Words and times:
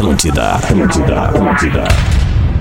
Atlântida, 0.00 0.52
Atlântida, 0.52 1.20
Atlântida. 1.24 1.84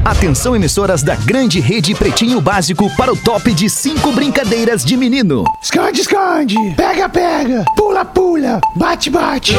Atenção, 0.03 0.57
emissoras 0.57 1.01
da 1.01 1.15
grande 1.15 1.61
rede 1.61 1.95
Pretinho 1.95 2.41
Básico 2.41 2.93
para 2.97 3.13
o 3.13 3.15
top 3.15 3.53
de 3.53 3.69
cinco 3.69 4.11
brincadeiras 4.11 4.83
de 4.83 4.97
menino. 4.97 5.45
Esconde, 5.61 6.01
esconde. 6.01 6.57
Pega, 6.75 7.07
pega. 7.07 7.63
Pula, 7.77 8.03
pula. 8.03 8.59
Bate, 8.75 9.09
bate. 9.09 9.55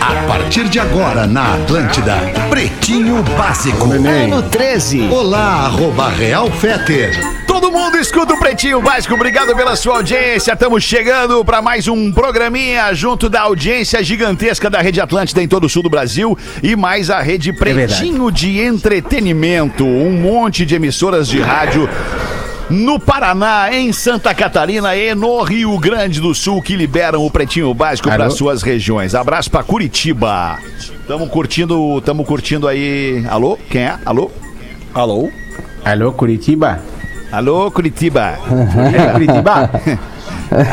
A 0.00 0.26
partir 0.26 0.68
de 0.68 0.80
agora 0.80 1.28
na 1.28 1.54
Atlântida, 1.54 2.16
Pretinho 2.50 3.22
Básico. 3.38 3.92
Ano 3.92 4.42
13. 4.42 5.10
Olá, 5.12 5.66
arroba 5.66 6.08
Real 6.08 6.50
Feter. 6.50 7.43
Todo 7.54 7.70
mundo 7.70 7.96
escuta 7.96 8.34
o 8.34 8.38
Pretinho 8.40 8.82
Básico. 8.82 9.14
Obrigado 9.14 9.54
pela 9.54 9.76
sua 9.76 9.98
audiência. 9.98 10.52
Estamos 10.54 10.82
chegando 10.82 11.44
para 11.44 11.62
mais 11.62 11.86
um 11.86 12.10
programinha 12.10 12.92
junto 12.92 13.28
da 13.28 13.42
audiência 13.42 14.02
gigantesca 14.02 14.68
da 14.68 14.80
Rede 14.80 15.00
Atlântida 15.00 15.40
em 15.40 15.46
todo 15.46 15.62
o 15.62 15.68
sul 15.68 15.80
do 15.80 15.88
Brasil 15.88 16.36
e 16.64 16.74
mais 16.74 17.10
a 17.10 17.20
Rede 17.20 17.52
Pretinho 17.52 18.28
de 18.32 18.58
Entretenimento. 18.58 19.84
Um 19.84 20.10
monte 20.10 20.66
de 20.66 20.74
emissoras 20.74 21.28
de 21.28 21.40
rádio. 21.40 21.88
No 22.68 22.98
Paraná, 22.98 23.68
em 23.72 23.92
Santa 23.92 24.34
Catarina 24.34 24.96
e 24.96 25.14
no 25.14 25.40
Rio 25.44 25.78
Grande 25.78 26.20
do 26.20 26.34
Sul 26.34 26.60
que 26.60 26.74
liberam 26.74 27.24
o 27.24 27.30
Pretinho 27.30 27.72
Básico 27.72 28.08
para 28.08 28.30
suas 28.30 28.62
regiões. 28.62 29.14
Abraço 29.14 29.48
para 29.48 29.62
Curitiba. 29.62 30.58
Tamo 31.06 31.28
curtindo, 31.28 32.00
tamo 32.00 32.24
curtindo 32.24 32.66
aí. 32.66 33.24
Alô? 33.30 33.56
Quem 33.70 33.82
é? 33.82 33.96
Alô? 34.04 34.28
Alô? 34.92 35.30
Alô, 35.84 36.12
Curitiba? 36.12 36.82
Alô, 37.34 37.68
Curitiba. 37.70 38.38
É 38.94 39.12
Curitiba? 39.12 39.70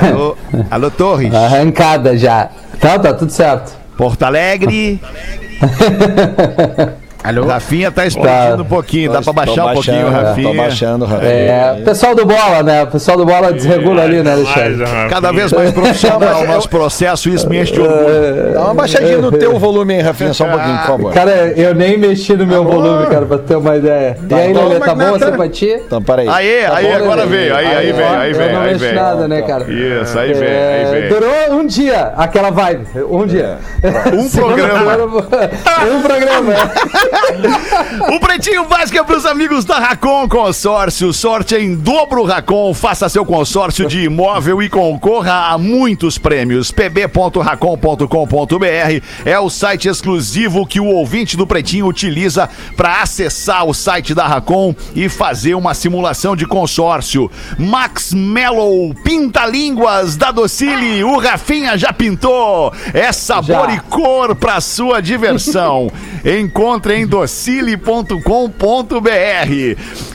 Alô, 0.07 0.38
alô 0.70 0.91
Torres. 0.91 1.34
Arrancada 1.34 2.15
já. 2.15 2.49
Tá, 2.79 2.99
tá 2.99 3.13
tudo 3.13 3.31
certo. 3.31 3.75
Porto 3.97 4.21
Alegre. 4.23 5.01
Alô? 7.24 7.46
Rafinha 7.46 7.91
tá 7.91 8.05
explodindo 8.05 8.58
Tá. 8.58 8.64
um 8.64 8.66
pouquinho. 8.66 9.12
Dá 9.12 9.22
pra 9.22 9.32
baixar 9.34 9.66
um 9.68 9.74
pouquinho, 9.74 10.05
baixando, 10.05 10.26
Rafinha. 10.26 10.48
Tô 10.50 10.54
baixando, 10.55 11.05
Rafinha. 11.05 11.30
É, 11.32 11.82
pessoal 11.86 12.16
do 12.16 12.26
bola, 12.26 12.64
né? 12.64 12.84
O 12.84 12.88
pessoal 12.88 13.16
do 13.18 13.26
bola 13.26 13.54
desregula 13.54 14.02
ali, 14.04 14.24
né, 14.24 14.32
Alexandre? 14.34 14.84
Cada 15.10 15.32
vez 15.32 15.52
mais 15.54 15.72
profissional 15.72 16.42
o 16.42 16.48
nosso 16.48 16.68
processo 16.68 17.30
e 17.30 17.36
isso 17.36 17.48
me 17.48 17.62
enche 17.62 17.74
de 17.74 17.82
orgulho. 17.82 18.54
Dá 18.54 18.62
uma 18.66 18.74
baixadinha 18.74 19.18
no 19.20 19.32
teu 19.32 19.60
volume 19.60 19.94
aí, 19.96 20.02
Rafinha, 20.02 20.34
só 20.34 20.46
um 20.46 20.49
pouquinho, 20.49 20.77
por 20.80 20.86
favor. 20.88 21.14
Cara, 21.14 21.32
eu 21.55 21.76
nem 21.76 21.96
mexi 21.98 22.34
no 22.36 22.46
meu 22.48 22.64
volume, 22.64 23.05
cara, 23.08 23.26
pra 23.27 23.38
ter 23.38 23.55
uma 23.55 23.76
ideia. 23.77 24.18
e 24.27 24.34
aí, 24.34 24.54
Lelê, 24.54 24.80
tá 24.80 24.96
bom 24.96 25.16
assim 25.16 25.32
pra 25.32 25.48
ti? 25.49 25.80
Então, 25.86 26.02
peraí. 26.02 26.27
Aí, 26.27 26.62
Tá 26.66 26.76
aí, 26.77 26.88
bom, 26.88 26.96
agora 26.96 27.26
veio. 27.27 27.55
Aí, 27.55 27.68
aí 27.68 27.92
vem, 27.94 28.05
aí 28.05 28.32
Eu 28.32 28.38
vem, 28.38 28.52
não 28.54 28.62
aí 28.62 28.68
mexo 28.72 28.80
vem. 28.86 28.94
nada, 28.96 29.27
né, 29.27 29.42
cara? 29.44 29.66
Isso, 29.72 30.18
aí 30.18 30.34
vem, 30.34 30.48
É, 30.49 30.86
aí 30.92 31.02
vem. 31.02 31.10
Durou 31.10 31.60
um 31.60 31.66
dia, 31.68 32.14
aquela 32.18 32.49
vibe. 32.49 32.88
Um 33.10 33.26
dia. 33.27 33.58
Um 34.12 34.30
programa. 34.30 34.96
um 35.92 36.02
programa. 36.02 36.54
O 38.13 38.20
Pretinho 38.21 38.65
Básico 38.65 38.98
é 38.98 39.04
pros 39.04 39.26
amigos 39.26 39.65
da 39.65 39.79
Racon 39.79 40.27
Consórcio. 40.27 41.12
Sorte 41.13 41.55
em 41.55 41.76
dobro 41.76 42.23
Racon. 42.23 42.73
Faça 42.73 43.09
seu 43.09 43.26
consórcio 43.26 43.87
de 43.87 44.03
imóvel 44.03 44.62
e 44.62 44.70
concorra 44.70 45.51
a 45.51 45.57
muitos 45.57 46.18
prêmios. 46.18 46.71
pb.racon.com.br 46.71 48.05
é 49.26 49.40
o 49.40 49.49
site 49.49 49.87
exclusivo 49.87 50.65
que 50.65 50.79
o 50.79 50.85
ouvinte 50.85 51.35
do 51.35 51.48
Pretinho 51.48 51.87
utiliza 51.87 52.49
para 52.76 53.01
acessar 53.01 53.65
o 53.65 53.73
site 53.73 54.13
da 54.13 54.27
Racon 54.27 54.75
e 54.96 55.09
fazer 55.09 55.55
uma 55.55 55.73
simulação 55.73 56.35
de 56.35 56.46
consórcio. 56.46 57.29
Max 57.57 58.13
Mellow, 58.13 58.93
pinta-línguas 59.03 60.15
da 60.15 60.31
Docile. 60.31 61.03
O 61.03 61.18
Rafinha 61.18 61.77
já 61.77 61.91
pintou. 61.91 62.73
É 62.93 63.12
sabor 63.12 63.70
Já. 63.70 63.75
e 63.75 63.79
cor 63.81 64.35
para 64.35 64.62
sua 64.62 65.01
diversão. 65.01 65.91
Encontre 66.24 66.96
em 66.96 67.08
docile.com.br. 67.08 68.19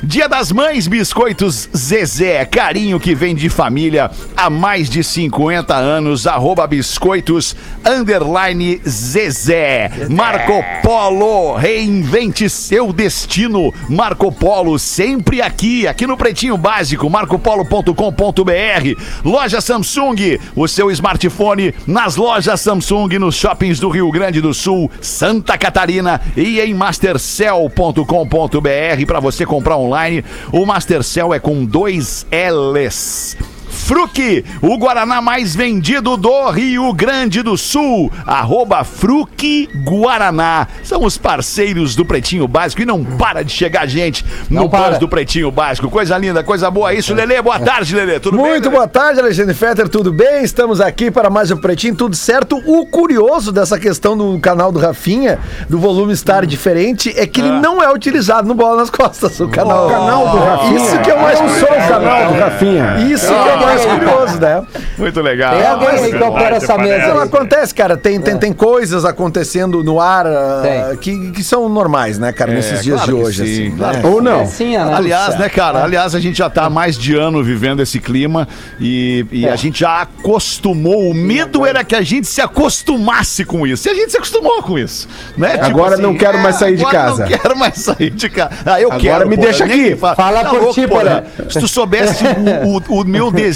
Dia 0.03 0.29
das 0.29 0.53
Mães, 0.53 0.87
biscoitos 0.87 1.69
Zezé, 1.77 2.45
carinho 2.45 3.01
que 3.01 3.13
vem 3.15 3.35
de 3.35 3.49
família 3.49 4.09
há 4.37 4.49
mais 4.49 4.89
de 4.89 5.03
50 5.03 5.75
anos. 5.75 6.27
Arroba 6.27 6.65
biscoitos 6.67 7.57
underline 7.85 8.81
Zezé. 8.87 9.91
Marco 10.09 10.65
Polo, 10.81 11.57
reinvente 11.57 12.49
seu 12.49 12.93
destino. 12.93 13.75
Marco 13.89 14.31
Polo, 14.31 14.79
sempre 14.79 15.43
aqui, 15.43 15.89
aqui 15.89 16.07
no 16.07 16.17
Pretinho 16.17 16.57
Básico, 16.57 17.11
marcopolo.com.br. 17.11 19.03
Loja 19.25 19.61
Samsung, 19.61 20.39
o 20.55 20.69
seu 20.69 20.89
smartphone 20.93 21.75
nas 21.85 22.15
lojas 22.15 22.61
Samsung, 22.61 23.19
nos 23.19 23.35
shoppings 23.35 23.81
do 23.81 23.89
Rio 23.89 24.11
Grande 24.13 24.41
do 24.41 24.55
Sul, 24.55 24.89
Santa 25.01 25.59
Catarina 25.59 25.96
e 26.37 26.61
em 26.61 26.75
mastercell.com.br 26.75 29.07
para 29.07 29.21
você 29.21 29.47
comprar 29.47 29.77
online. 29.77 30.25
O 30.53 30.67
Mastercell 30.67 31.33
é 31.33 31.39
com 31.39 31.65
dois 31.65 32.27
L's. 32.31 33.37
Fruc, 33.77 34.45
o 34.63 34.77
Guaraná 34.79 35.21
mais 35.21 35.55
vendido 35.55 36.17
do 36.17 36.51
Rio 36.51 36.93
Grande 36.93 37.43
do 37.43 37.57
Sul. 37.57 38.11
Arroba 38.27 38.83
Fruc 38.83 39.69
Guaraná. 39.85 40.67
São 40.83 41.05
os 41.05 41.17
parceiros 41.17 41.95
do 41.95 42.05
Pretinho 42.05 42.49
Básico 42.49 42.83
e 42.83 42.87
não 42.87 43.05
para 43.05 43.45
de 43.45 43.53
chegar 43.53 43.87
gente 43.87 44.25
no 44.51 44.63
Não 44.63 44.69
para. 44.69 44.89
buzz 44.89 44.99
do 44.99 45.07
Pretinho 45.09 45.51
Básico. 45.53 45.89
Coisa 45.89 46.17
linda, 46.19 46.43
coisa 46.43 46.71
boa. 46.71 46.93
Isso, 46.95 47.15
Lelê. 47.15 47.41
Boa 47.41 47.61
tarde, 47.61 47.95
Lelê. 47.95 48.19
Tudo 48.19 48.39
bem? 48.39 48.47
Muito 48.53 48.71
boa 48.71 48.89
tarde, 48.89 49.21
Alexandre 49.21 49.55
Fetter, 49.55 49.89
tudo 49.89 50.13
bem? 50.13 50.43
Estamos 50.43 50.81
aqui 50.81 51.11
para 51.11 51.31
mais 51.31 51.51
um 51.51 51.57
Pretinho, 51.57 51.95
tudo 51.95 52.17
certo. 52.17 52.61
O 52.67 52.87
curioso 52.87 53.53
dessa 53.53 53.79
questão 53.79 54.17
do 54.17 54.39
canal 54.41 54.73
do 54.73 54.79
Rafinha, 54.81 55.39
do 55.69 55.79
volume 55.79 56.13
estar 56.13 56.45
diferente, 56.47 57.13
é 57.17 57.27
que 57.27 57.41
ele 57.41 57.51
não 57.53 57.81
é 57.83 57.93
utilizado 57.93 58.49
no 58.49 58.55
Bola 58.55 58.79
nas 58.79 58.91
Costas, 58.91 59.39
o 59.39 59.49
canal. 59.49 59.87
O 59.87 59.91
canal 59.91 60.29
do 60.31 60.39
Rafinha. 60.39 60.77
Isso 60.77 60.99
que 61.01 61.11
é 61.11 61.23
mais 61.23 61.41
Eu 61.41 61.49
sou 61.51 61.69
o 61.69 61.89
canal 61.89 62.33
do 62.33 62.39
Rafinha. 62.41 62.97
Isso 63.11 63.27
que 63.29 63.49
é 63.49 63.57
curioso, 63.75 64.41
né? 64.41 64.63
Muito 64.99 65.21
legal. 65.21 65.55
Tem 65.57 65.67
alguém 65.67 65.89
aí 65.89 66.11
que 66.13 66.23
opera 66.23 66.57
essa 66.57 66.79
mesa 66.79 67.09
Não, 67.09 67.19
aí. 67.21 67.25
acontece, 67.29 67.75
cara, 67.75 67.97
tem, 67.97 68.21
tem, 68.21 68.37
tem 68.39 68.53
coisas 68.53 69.05
acontecendo 69.05 69.83
no 69.85 70.01
ar 70.01 70.27
Tem. 70.63 70.97
que, 70.97 71.31
que 71.33 71.43
são 71.45 71.69
normais, 71.69 72.19
né, 72.19 72.33
cara, 72.33 72.53
nesses 72.53 72.83
dias 72.83 72.97
claro 73.03 73.17
de 73.17 73.23
hoje, 73.23 73.47
sim, 73.47 73.67
assim. 73.69 73.77
claro 73.77 73.97
né? 73.99 74.03
Ou 74.09 74.23
não? 74.23 74.41
Assim, 74.43 74.77
né? 74.77 74.95
Aliás, 74.95 75.39
né, 75.39 75.49
cara? 75.49 75.83
Aliás, 75.85 76.15
a 76.15 76.21
gente 76.21 76.39
já 76.39 76.49
tá 76.51 76.65
há 76.65 76.71
mais 76.71 76.97
de 76.97 77.15
ano 77.17 77.43
vivendo 77.43 77.81
esse 77.81 77.99
clima 78.01 78.47
e, 78.81 79.25
e 79.31 79.49
a 79.49 79.57
gente 79.57 79.81
já 79.81 80.03
acostumou. 80.03 81.11
O 81.11 81.15
medo 81.15 81.65
era 81.67 81.85
que 81.85 81.95
a 81.95 82.03
gente 82.03 82.27
se 82.27 82.41
acostumasse 82.41 83.45
com 83.45 83.67
isso. 83.67 83.89
E 83.89 83.91
a 83.91 83.95
gente 83.95 84.11
se 84.11 84.17
acostumou 84.17 84.63
com 84.63 84.79
isso, 84.79 85.09
né? 85.37 85.51
Tipo 85.59 85.65
Agora 85.67 85.97
não 85.97 86.15
quero 86.17 86.39
mais 86.39 86.57
sair 86.57 86.77
de 86.77 86.83
agora 86.85 86.99
casa. 86.99 87.23
Não 87.27 87.29
quero 87.39 87.57
mais 87.59 87.75
sair 87.77 88.11
de 88.11 88.29
casa. 88.29 88.51
Ah, 88.65 88.81
eu 88.81 88.89
Agora 88.89 89.01
quero. 89.03 89.29
me 89.29 89.37
porra, 89.37 89.49
deixa 89.49 89.65
aqui. 89.65 89.97
fala. 89.97 90.15
Fala 90.17 90.43
Tá 90.45 90.51
por 90.51 90.59
louco, 90.61 90.75
ti, 90.75 90.87
porra. 90.87 91.25
porra. 91.37 91.51
Se 91.51 91.61
tu 91.61 91.69
soubesse 91.69 92.25
o, 92.65 92.77
o- 92.95 93.01
o 93.01 93.05
meu 93.05 93.31
desejo 93.31 93.56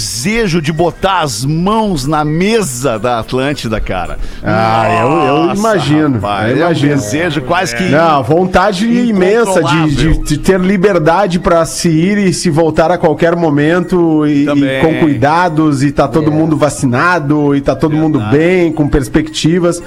de 0.61 0.71
botar 0.73 1.19
as 1.21 1.43
mãos 1.45 2.05
na 2.07 2.23
mesa 2.25 2.97
da 2.97 3.19
Atlântida, 3.19 3.79
cara. 3.79 4.17
Ah, 4.43 4.87
eu- 5.01 5.11
eu 5.11 5.43
Nossa, 5.47 5.59
imagino, 5.59 6.15
rapaz, 6.15 6.49
eu 6.49 6.55
é 6.55 6.59
um 6.59 6.65
imagino. 6.65 6.95
desejo 6.95 7.41
quase 7.41 7.75
que. 7.75 7.83
Não, 7.83 8.23
vontade 8.23 8.85
imensa 8.87 9.63
de, 9.63 9.95
de- 9.95 10.17
de 10.19 10.37
ter 10.37 10.59
liberdade 10.59 11.39
pra 11.39 11.65
se 11.65 11.89
ir 11.89 12.17
e 12.17 12.33
se 12.33 12.49
voltar 12.49 12.91
a 12.91 12.97
qualquer 12.97 13.35
momento 13.35 14.25
e, 14.25 14.43
e 14.47 14.81
com 14.81 14.99
cuidados 14.99 15.83
e 15.83 15.91
tá 15.91 16.07
todo 16.07 16.27
É. 16.31 16.33
mundo 16.33 16.57
vacinado 16.57 17.55
e 17.55 17.61
tá 17.61 17.75
todo 17.75 17.95
mundo 17.95 18.19
bem, 18.31 18.71
com 18.71 18.87
perspectivas, 18.87 19.81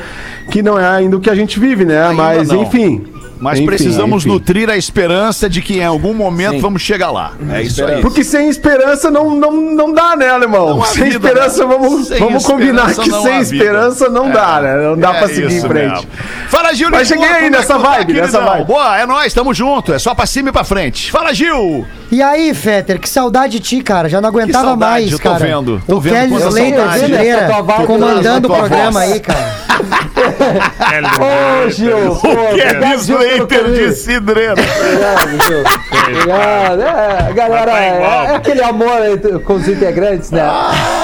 que 0.51 0.63
não 0.63 0.79
é 0.79 0.87
ainda 0.87 1.17
o 1.17 1.21
que 1.21 1.31
a 1.31 1.35
gente 1.35 1.59
vive, 1.59 1.85
né? 1.85 2.01
Ainda 2.09 2.15
Mas 2.23 2.49
não. 2.49 2.63
enfim. 2.63 3.05
Mas 3.41 3.59
Enfim, 3.59 3.67
precisamos 3.67 4.25
enfim. 4.25 4.33
nutrir 4.33 4.71
a 4.71 4.77
esperança 4.77 5.49
de 5.49 5.61
que 5.61 5.79
em 5.79 5.85
algum 5.85 6.15
momento 6.15 6.61
vamos 6.61 6.83
chegar 6.83 7.11
lá. 7.11 7.33
É 7.51 7.63
isso 7.63 7.85
aí. 7.85 8.01
Porque 8.01 8.25
sem 8.25 8.49
esperança 8.49 9.11
não, 9.11 9.35
não, 9.35 9.53
não 9.53 9.93
dá, 9.93 10.17
né, 10.17 10.29
alemão? 10.29 10.83
Sem 10.85 11.05
vida, 11.05 11.17
esperança, 11.17 11.67
né? 11.67 11.77
vamos, 11.77 12.09
Sem 12.09 12.19
vamos 12.19 12.47
combinar 12.47 12.91
esperança 12.91 13.03
que 13.03 13.29
sem 13.29 13.41
esperança 13.41 14.09
não 14.09 14.31
dá, 14.31 14.61
né? 14.61 14.77
Não 14.77 14.97
dá 14.97 15.15
É 15.15 15.19
pra 15.19 15.29
seguir 15.29 15.53
em 15.53 15.61
frente. 15.61 15.91
mesmo. 15.95 16.07
Fala, 16.49 16.73
Gil 16.75 16.91
Mas 16.91 17.09
cheguei 17.09 17.27
aí 17.29 17.47
é 17.47 17.51
nessa 17.51 17.75
tá, 17.75 17.79
vibe, 17.79 18.13
nessa 18.15 18.41
vibe. 18.41 18.65
Boa, 18.67 18.99
é 18.99 19.07
nóis, 19.07 19.33
tamo 19.35 19.53
junto. 19.53 19.93
É 19.93 19.99
só 19.99 20.15
pra 20.15 20.27
cima 20.27 20.49
e 20.51 20.53
pra 20.53 20.65
frente. 20.65 21.11
Fala, 21.11 21.35
Gil! 21.35 21.87
E 22.11 22.23
aí, 22.23 22.55
Fetter, 22.55 23.01
que 23.01 23.09
saudade 23.09 23.55
de 23.55 23.61
ti, 23.61 23.83
cara. 23.83 24.09
Já 24.09 24.21
não 24.21 24.29
aguentava 24.29 24.69
saudade, 24.69 24.91
mais, 24.93 25.13
eu 25.13 25.19
tô 25.19 25.31
cara. 25.31 25.45
vendo, 25.45 25.83
tô 25.87 25.97
o 25.97 26.01
vendo 26.01 26.15
Kelly 26.15 26.35
Slater 26.37 27.63
voz, 27.65 27.87
comandando 27.87 28.49
o 28.49 28.57
programa 28.57 29.01
voz. 29.01 29.13
aí, 29.13 29.21
cara. 29.21 29.65
Ô, 31.67 31.71
Gil, 31.71 32.17
Kelly 32.21 33.03
Gil, 33.31 33.47
carinho. 33.47 33.75
de 33.75 33.93
Cidreira. 33.95 34.53
Obrigado, 34.53 35.45
Gil. 35.47 35.65
Obrigado. 36.03 36.83
É, 36.83 37.33
galera, 37.33 37.71
Tá 37.71 37.79
é, 37.81 38.27
é 38.33 38.37
aquele 38.37 38.63
amor 38.63 39.01
aí 39.03 39.17
com 39.41 39.55
os 39.55 39.69
integrantes, 39.69 40.31
né? 40.31 40.43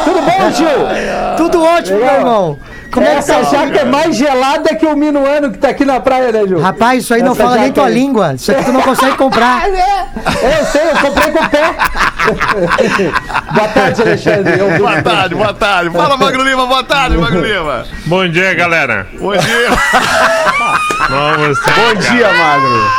Tudo 0.05 0.20
bom, 0.22 0.52
Gil? 0.52 1.37
Tudo 1.37 1.62
ótimo, 1.62 1.99
meu 1.99 2.06
irmão. 2.14 2.58
Como 2.93 3.06
é 3.06 3.11
que 3.11 3.17
Essa 3.19 3.44
jaca 3.44 3.78
é 3.81 3.84
mais 3.84 4.17
gelada 4.17 4.75
que 4.75 4.84
o 4.84 4.96
minuano 4.96 5.52
que 5.52 5.58
tá 5.58 5.69
aqui 5.69 5.84
na 5.84 6.00
praia, 6.00 6.32
né, 6.32 6.43
Ju? 6.49 6.58
Rapaz, 6.58 7.05
isso 7.05 7.14
aí 7.14 7.22
não 7.22 7.32
Essa 7.32 7.44
fala 7.44 7.56
nem 7.58 7.70
tua 7.72 7.87
aí. 7.87 7.94
língua. 7.94 8.34
Isso 8.34 8.50
aqui 8.50 8.64
tu 8.64 8.72
não 8.72 8.82
consegue 8.82 9.17
comprar. 9.17 9.62
Ah, 9.62 9.69
é? 10.50 10.61
Eu 10.61 10.64
sei, 10.67 10.82
eu 10.90 10.96
comprei 10.96 11.31
com 11.31 11.38
o 11.38 11.49
pé. 11.49 11.75
Boa 13.55 13.69
tarde, 13.69 14.02
Alexandre. 14.02 14.58
Eu 14.58 14.78
Boa 14.78 15.02
tarde, 15.02 15.34
boa 15.34 15.55
tarde. 15.55 15.90
Fala, 15.90 16.17
Magro 16.17 16.43
Lima, 16.43 16.67
boa 16.67 16.84
tarde, 16.84 17.17
Magro 17.17 17.40
Lima. 17.40 17.84
Bom 18.06 18.28
dia, 18.28 18.55
galera. 18.55 19.06
Bom 19.19 19.32
dia. 19.37 19.40
Vamos 21.10 21.58
Bom 21.58 21.94
dia, 21.94 22.32
Magro. 22.32 22.90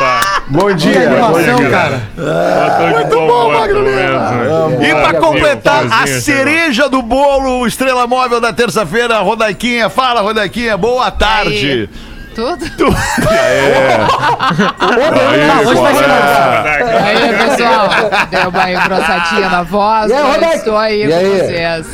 Bom 0.49 0.67
Que 0.67 0.73
dia. 0.75 1.07
animação, 1.09 1.55
dia, 1.55 1.69
cara. 1.69 2.01
Muito 2.91 3.15
bom, 3.15 3.53
Magro 3.53 3.83
Lima. 3.85 4.85
E 4.85 4.91
pra 4.93 5.13
completar 5.13 5.85
a 5.89 6.05
cereja 6.05 6.89
do 6.89 7.01
bolo, 7.01 7.65
Estrela 7.65 8.05
Móvel 8.05 8.41
da 8.41 8.51
terça-feira, 8.51 9.19
Rodaiquinha. 9.19 9.89
Fala, 9.89 10.19
Rodaiquinha, 10.19 10.75
boa 10.75 11.09
tarde. 11.09 11.89
Tudo? 12.35 12.65
Ah, 14.81 15.61
hoje 15.65 15.81
vai 15.81 15.95
ser 15.95 16.03
é? 16.03 16.99
Aí, 17.03 17.33
pessoal, 17.49 17.89
deu 18.29 18.49
uma 18.49 18.71
engrossadinha 18.71 19.49
na 19.49 19.63
voz, 19.63 20.09
E 20.09 20.13
aí, 20.13 20.31
Rodak? 20.31 20.55
estou 20.57 20.77
aí 20.77 21.03
E 21.03 21.07
com 21.07 21.15
aí? 21.15 21.29
vocês. 21.39 21.87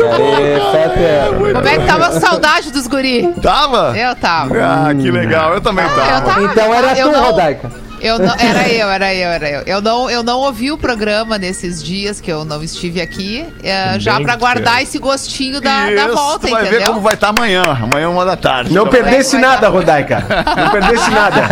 Aê, 0.00 0.60
Fetter. 0.72 1.54
Como 1.54 1.68
é 1.68 1.78
que 1.78 1.86
tava 1.86 2.06
a 2.06 2.20
saudade 2.20 2.70
dos 2.72 2.86
guri? 2.86 3.32
Tava? 3.42 3.96
Eu 3.96 4.14
tava. 4.16 4.54
Ah, 4.58 4.94
que 4.94 5.10
legal. 5.10 5.54
Eu 5.54 5.60
também 5.60 5.84
Eu 5.84 5.94
tava. 5.94 6.20
tava. 6.22 6.42
Então 6.44 6.74
era 6.74 6.98
eu 6.98 7.06
tu, 7.08 7.12
não, 7.12 7.24
Rodaica. 7.24 7.70
Eu 8.00 8.18
não, 8.18 8.34
era 8.34 8.68
eu, 8.68 8.88
era 8.88 9.14
eu, 9.14 9.28
era 9.30 9.50
eu. 9.50 9.62
Eu 9.62 9.80
não, 9.80 10.10
eu 10.10 10.22
não 10.22 10.38
ouvi 10.40 10.70
o 10.70 10.78
programa 10.78 11.38
nesses 11.38 11.82
dias 11.82 12.20
que 12.20 12.30
eu 12.30 12.44
não 12.44 12.62
estive 12.62 13.00
aqui, 13.00 13.46
é, 13.62 13.98
já 13.98 14.16
que 14.16 14.36
guardar 14.36 14.80
é. 14.80 14.82
esse 14.82 14.98
gostinho 14.98 15.60
da, 15.60 15.86
da 15.86 16.06
Isso, 16.06 16.14
volta, 16.14 16.46
tu 16.46 16.50
vai 16.50 16.62
ver 16.62 16.68
entendeu? 16.68 16.86
como 16.88 17.00
vai 17.00 17.14
estar 17.14 17.28
amanhã. 17.28 17.62
Amanhã, 17.62 18.08
uma 18.08 18.24
da 18.24 18.36
tarde. 18.36 18.72
Não 18.72 18.86
Então, 18.86 18.92
perdesse 18.92 19.38
nada, 19.38 19.68
Rodaica. 19.68 20.24
Não 20.56 20.70
perdesse 20.70 21.10
nada. 21.10 21.42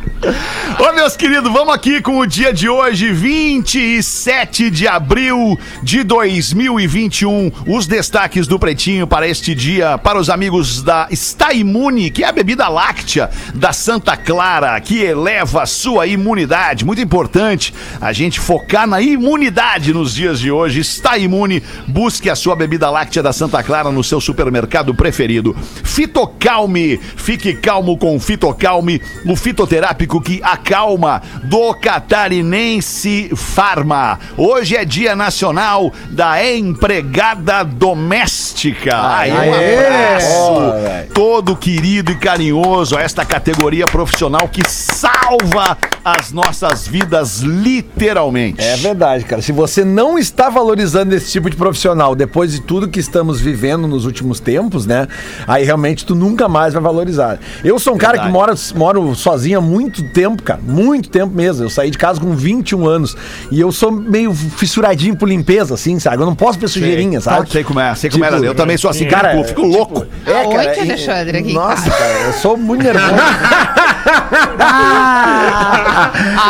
Ô, 0.78 0.92
meus 0.92 1.16
queridos, 1.16 1.52
vamos 1.52 1.74
aqui 1.74 2.00
com 2.00 2.18
o 2.18 2.26
dia 2.26 2.52
de 2.52 2.68
hoje, 2.68 3.12
27 3.12 4.70
de 4.70 4.86
abril 4.86 5.58
de 5.82 6.02
2021. 6.02 7.50
Os 7.66 7.86
destaques 7.86 8.46
do 8.46 8.58
Pretinho 8.58 9.06
para 9.06 9.26
este 9.26 9.54
dia, 9.54 9.98
para 9.98 10.18
os 10.18 10.30
amigos 10.30 10.82
da 10.82 11.06
Está 11.10 11.52
Imune, 11.52 12.10
que 12.10 12.22
é 12.24 12.28
a 12.28 12.32
bebida 12.32 12.68
láctea 12.68 13.30
da 13.54 13.72
Santa 13.72 14.16
Clara, 14.16 14.69
que 14.78 15.02
eleva 15.02 15.62
a 15.62 15.66
sua 15.66 16.06
imunidade. 16.06 16.84
Muito 16.84 17.00
importante 17.00 17.72
a 18.00 18.12
gente 18.12 18.38
focar 18.38 18.86
na 18.86 19.00
imunidade 19.00 19.94
nos 19.94 20.14
dias 20.14 20.38
de 20.38 20.50
hoje. 20.50 20.80
Está 20.80 21.16
Imune, 21.16 21.62
busque 21.88 22.28
a 22.28 22.36
sua 22.36 22.54
bebida 22.54 22.90
láctea 22.90 23.22
da 23.22 23.32
Santa 23.32 23.62
Clara 23.62 23.90
no 23.90 24.04
seu 24.04 24.20
supermercado 24.20 24.94
preferido. 24.94 25.56
Fitocalme, 25.82 26.98
fique 27.16 27.54
calmo 27.54 27.96
com 27.96 28.14
o 28.14 28.20
Fitocalme, 28.20 29.00
o 29.24 29.34
fitoterápico 29.34 30.20
que 30.20 30.40
acalma 30.42 31.22
do 31.44 31.72
Catarinense 31.74 33.30
Farma. 33.34 34.18
Hoje 34.36 34.76
é 34.76 34.84
Dia 34.84 35.16
Nacional 35.16 35.92
da 36.10 36.44
Empregada 36.44 37.64
Doméstica. 37.64 39.16
Aí, 39.16 39.32
um 39.32 39.54
abraço 39.54 41.10
todo 41.14 41.56
querido 41.56 42.12
e 42.12 42.16
carinhoso 42.16 42.96
a 42.96 43.02
esta 43.02 43.24
categoria 43.24 43.86
profissional 43.86 44.48
que 44.48 44.59
salva 44.68 45.76
as 46.04 46.32
nossas 46.32 46.86
vidas 46.88 47.40
literalmente. 47.40 48.60
É 48.62 48.76
verdade, 48.76 49.24
cara. 49.24 49.42
Se 49.42 49.52
você 49.52 49.84
não 49.84 50.18
está 50.18 50.48
valorizando 50.48 51.14
esse 51.14 51.30
tipo 51.30 51.50
de 51.50 51.56
profissional 51.56 52.14
depois 52.14 52.52
de 52.52 52.60
tudo 52.60 52.88
que 52.88 52.98
estamos 53.00 53.40
vivendo 53.40 53.86
nos 53.86 54.04
últimos 54.06 54.40
tempos, 54.40 54.86
né? 54.86 55.06
Aí 55.46 55.64
realmente 55.64 56.04
tu 56.06 56.14
nunca 56.14 56.48
mais 56.48 56.72
vai 56.74 56.82
valorizar. 56.82 57.38
Eu 57.62 57.78
sou 57.78 57.94
um 57.94 57.98
cara 57.98 58.18
que 58.18 58.28
mora, 58.28 58.54
moro 58.74 59.14
sozinho 59.14 59.58
há 59.58 59.62
muito 59.62 60.02
tempo, 60.12 60.42
cara. 60.42 60.60
Muito 60.62 61.10
tempo 61.10 61.34
mesmo. 61.34 61.64
Eu 61.64 61.70
saí 61.70 61.90
de 61.90 61.98
casa 61.98 62.20
com 62.20 62.34
21 62.34 62.86
anos. 62.86 63.16
E 63.50 63.60
eu 63.60 63.70
sou 63.70 63.90
meio 63.92 64.32
fissuradinho 64.34 65.16
por 65.16 65.28
limpeza, 65.28 65.74
assim, 65.74 65.98
sabe? 65.98 66.22
Eu 66.22 66.26
não 66.26 66.34
posso 66.34 66.58
ter 66.58 66.68
sujeirinha, 66.68 67.20
sabe? 67.20 67.50
Sei 67.50 67.62
como 67.62 67.78
é, 67.80 67.94
sei 67.94 68.08
como 68.10 68.24
Tipo, 68.24 68.36
é. 68.44 68.48
Eu 68.48 68.54
também 68.54 68.76
sou 68.76 68.90
assim, 68.90 69.06
cara, 69.06 69.30
fico, 69.32 69.44
fico 69.44 69.62
louco. 69.62 70.06
É, 70.26 70.46
cara, 70.48 70.76
e- 70.76 70.80
Alexandre, 70.80 71.38
aqui 71.38 71.52
Nossa, 71.52 71.90
casa? 71.90 71.90
cara, 71.90 72.20
eu 72.26 72.32
sou 72.34 72.56
muito 72.56 72.82
nervoso. 72.82 73.14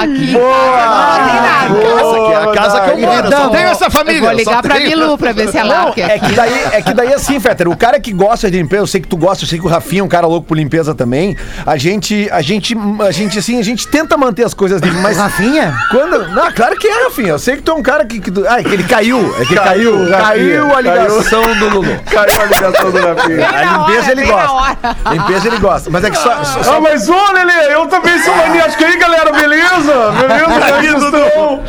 Aqui 0.00 0.30
em 0.30 0.34
casa 0.34 1.10
não 1.10 1.26
tem 1.26 1.40
nada. 1.40 1.60
Essa 2.00 2.16
aqui 2.16 2.32
é 2.32 2.36
a 2.36 2.52
casa 2.54 2.80
que 2.80 2.90
eu 2.90 2.98
moro. 2.98 3.12
Eu 3.12 3.22
só 3.22 3.26
Então, 3.28 3.50
tenho 3.50 3.68
essa 3.68 3.90
família. 3.90 4.20
vou 4.20 4.30
eu 4.30 4.34
só 4.38 4.50
ligar 4.50 4.62
pra 4.62 4.74
Milu 4.78 5.18
pra 5.18 5.32
ver 5.32 5.48
se 5.48 5.58
ela 5.58 5.84
Não, 5.84 5.92
quer. 5.92 6.10
é 6.10 6.18
que 6.18 6.32
daí, 6.32 6.64
é 6.72 6.82
que 6.82 6.94
daí 6.94 7.12
assim, 7.14 7.38
Fetter, 7.40 7.68
o 7.68 7.76
cara 7.76 7.98
que 8.00 8.12
gosta 8.12 8.50
de 8.50 8.56
limpeza, 8.58 8.82
eu 8.82 8.86
sei 8.86 9.00
que 9.00 9.08
tu 9.08 9.16
gosta, 9.16 9.44
eu 9.44 9.48
sei 9.48 9.58
que 9.58 9.66
o 9.66 9.68
Rafinha 9.68 10.00
é 10.00 10.04
um 10.04 10.08
cara 10.08 10.26
louco 10.26 10.46
por 10.48 10.56
limpeza 10.56 10.94
também. 10.94 11.36
A 11.66 11.76
gente, 11.76 12.28
a 12.32 12.40
gente, 12.42 12.76
a 13.06 13.10
gente 13.10 13.38
assim, 13.38 13.58
a 13.58 13.62
gente 13.62 13.86
tenta 13.88 14.16
manter 14.16 14.44
as 14.44 14.54
coisas 14.54 14.80
limpas, 14.80 15.00
mas 15.02 15.16
Rafinha? 15.16 15.74
quando, 15.90 16.28
não, 16.28 16.50
claro 16.52 16.76
que 16.76 16.86
é, 16.88 17.04
Rafinha. 17.04 17.28
Eu 17.30 17.38
sei 17.38 17.56
que 17.56 17.62
tu 17.62 17.70
é 17.72 17.74
um 17.74 17.82
cara 17.82 18.04
que, 18.04 18.20
que 18.20 18.30
tu- 18.30 18.44
ah, 18.48 18.60
é 18.60 18.64
que 18.64 18.72
ele 18.72 18.84
caiu, 18.84 19.34
é 19.38 19.44
que 19.44 19.54
Caiu, 19.54 19.92
caiu, 20.08 20.10
caiu 20.10 20.76
a 20.76 20.80
ligação 20.80 21.42
do 21.58 21.68
Lulu. 21.68 22.00
Caiu 22.10 22.40
a 22.40 22.44
ligação 22.46 22.90
do 22.90 22.98
Rafinha. 22.98 23.48
A 23.48 23.62
limpeza 23.78 24.02
hora, 24.02 24.12
ele 24.12 24.24
gosta. 24.26 24.96
Limpeza 25.12 25.48
ele 25.48 25.58
gosta, 25.58 25.90
mas 25.90 26.04
é 26.04 26.10
que 26.10 26.16
só, 26.18 26.44
só- 26.44 26.62
só- 26.62 26.76
Ah, 26.76 26.80
mas 26.80 27.08
ô, 27.08 27.32
Lelê, 27.32 27.74
eu 27.74 27.86
também 27.90 28.18
sou 28.22 28.34
maníaco 28.36 28.84
aí, 28.84 28.96
galera, 28.96 29.32
beleza? 29.32 30.12
Beleza, 30.12 30.44
como 30.44 30.64
é 30.64 30.72
que 30.80 30.86
estão? 30.86 31.60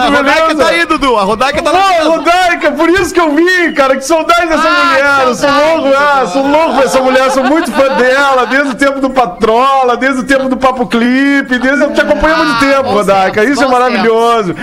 A 0.00 0.04
Tudo 0.04 0.16
Rodaica 0.16 0.54
tá 0.56 0.68
aí, 0.68 0.84
Dudu. 0.84 1.16
A 1.16 1.22
Rodaica 1.22 1.62
tá 1.62 1.70
lá. 1.70 2.02
Rodaica, 2.02 2.59
por 2.72 2.88
isso 2.88 3.12
que 3.14 3.20
eu 3.20 3.34
vim, 3.34 3.72
cara, 3.74 3.96
que 3.96 4.04
saudade 4.04 4.46
dessa 4.48 4.68
Ah, 4.68 4.84
mulher. 4.84 5.26
Eu 5.28 5.34
sou 5.34 5.50
louco, 5.50 5.96
ah, 5.96 6.26
sou 6.26 6.46
louco 6.46 6.74
por 6.74 6.84
essa 6.84 7.00
mulher, 7.00 7.30
sou 7.30 7.44
muito 7.44 7.70
fã 7.72 7.88
dela, 7.96 8.46
desde 8.46 8.70
o 8.70 8.74
tempo 8.74 9.00
do 9.00 9.10
Patrola, 9.10 9.96
desde 9.96 10.20
o 10.20 10.24
tempo 10.24 10.48
do 10.48 10.56
Papo 10.56 10.86
Clipe, 10.86 11.58
desde 11.58 11.82
eu 11.84 11.92
te 11.92 12.00
acompanho 12.00 12.34
há 12.34 12.38
muito 12.38 12.56
Ah, 12.56 12.58
tempo, 12.76 12.90
Rodaica. 12.90 13.44
Isso 13.44 13.62
é 13.62 13.66
maravilhoso. 13.68 14.54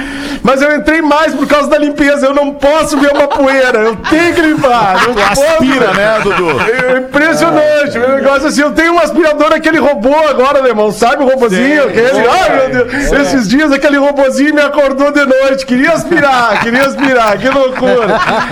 Mas 0.43 0.61
eu 0.61 0.75
entrei 0.75 1.01
mais 1.01 1.33
por 1.33 1.45
causa 1.47 1.69
da 1.69 1.77
limpeza, 1.77 2.25
eu 2.25 2.33
não 2.33 2.53
posso 2.53 2.97
ver 2.97 3.11
uma 3.11 3.27
poeira, 3.27 3.79
eu 3.79 3.95
tenho 3.97 4.33
que 4.33 4.41
limpar. 4.41 4.95
Posso. 5.05 5.41
aspira, 5.43 5.93
né, 5.93 6.19
Dudu? 6.23 6.47
É 6.61 6.97
impressionante, 6.99 7.97
o 7.97 8.15
negócio 8.15 8.47
assim. 8.47 8.61
Eu 8.61 8.71
tenho 8.71 8.93
um 8.93 8.99
aspirador, 8.99 9.53
aquele 9.53 9.79
robô 9.79 10.13
agora, 10.29 10.59
alemão. 10.59 10.91
Sabe 10.91 11.23
o 11.23 11.27
robozinho? 11.27 11.83
Aquele? 11.85 12.27
Ai, 12.27 12.69
meu 12.73 12.85
Deus. 12.85 13.11
Esses 13.11 13.47
dias 13.47 13.71
aquele 13.71 13.97
robozinho 13.97 14.53
me 14.53 14.61
acordou 14.61 15.11
de 15.11 15.25
noite. 15.25 15.65
Queria 15.65 15.91
aspirar, 15.91 16.59
queria 16.61 16.85
aspirar. 16.85 17.37
Que 17.37 17.49
loucura. 17.49 17.96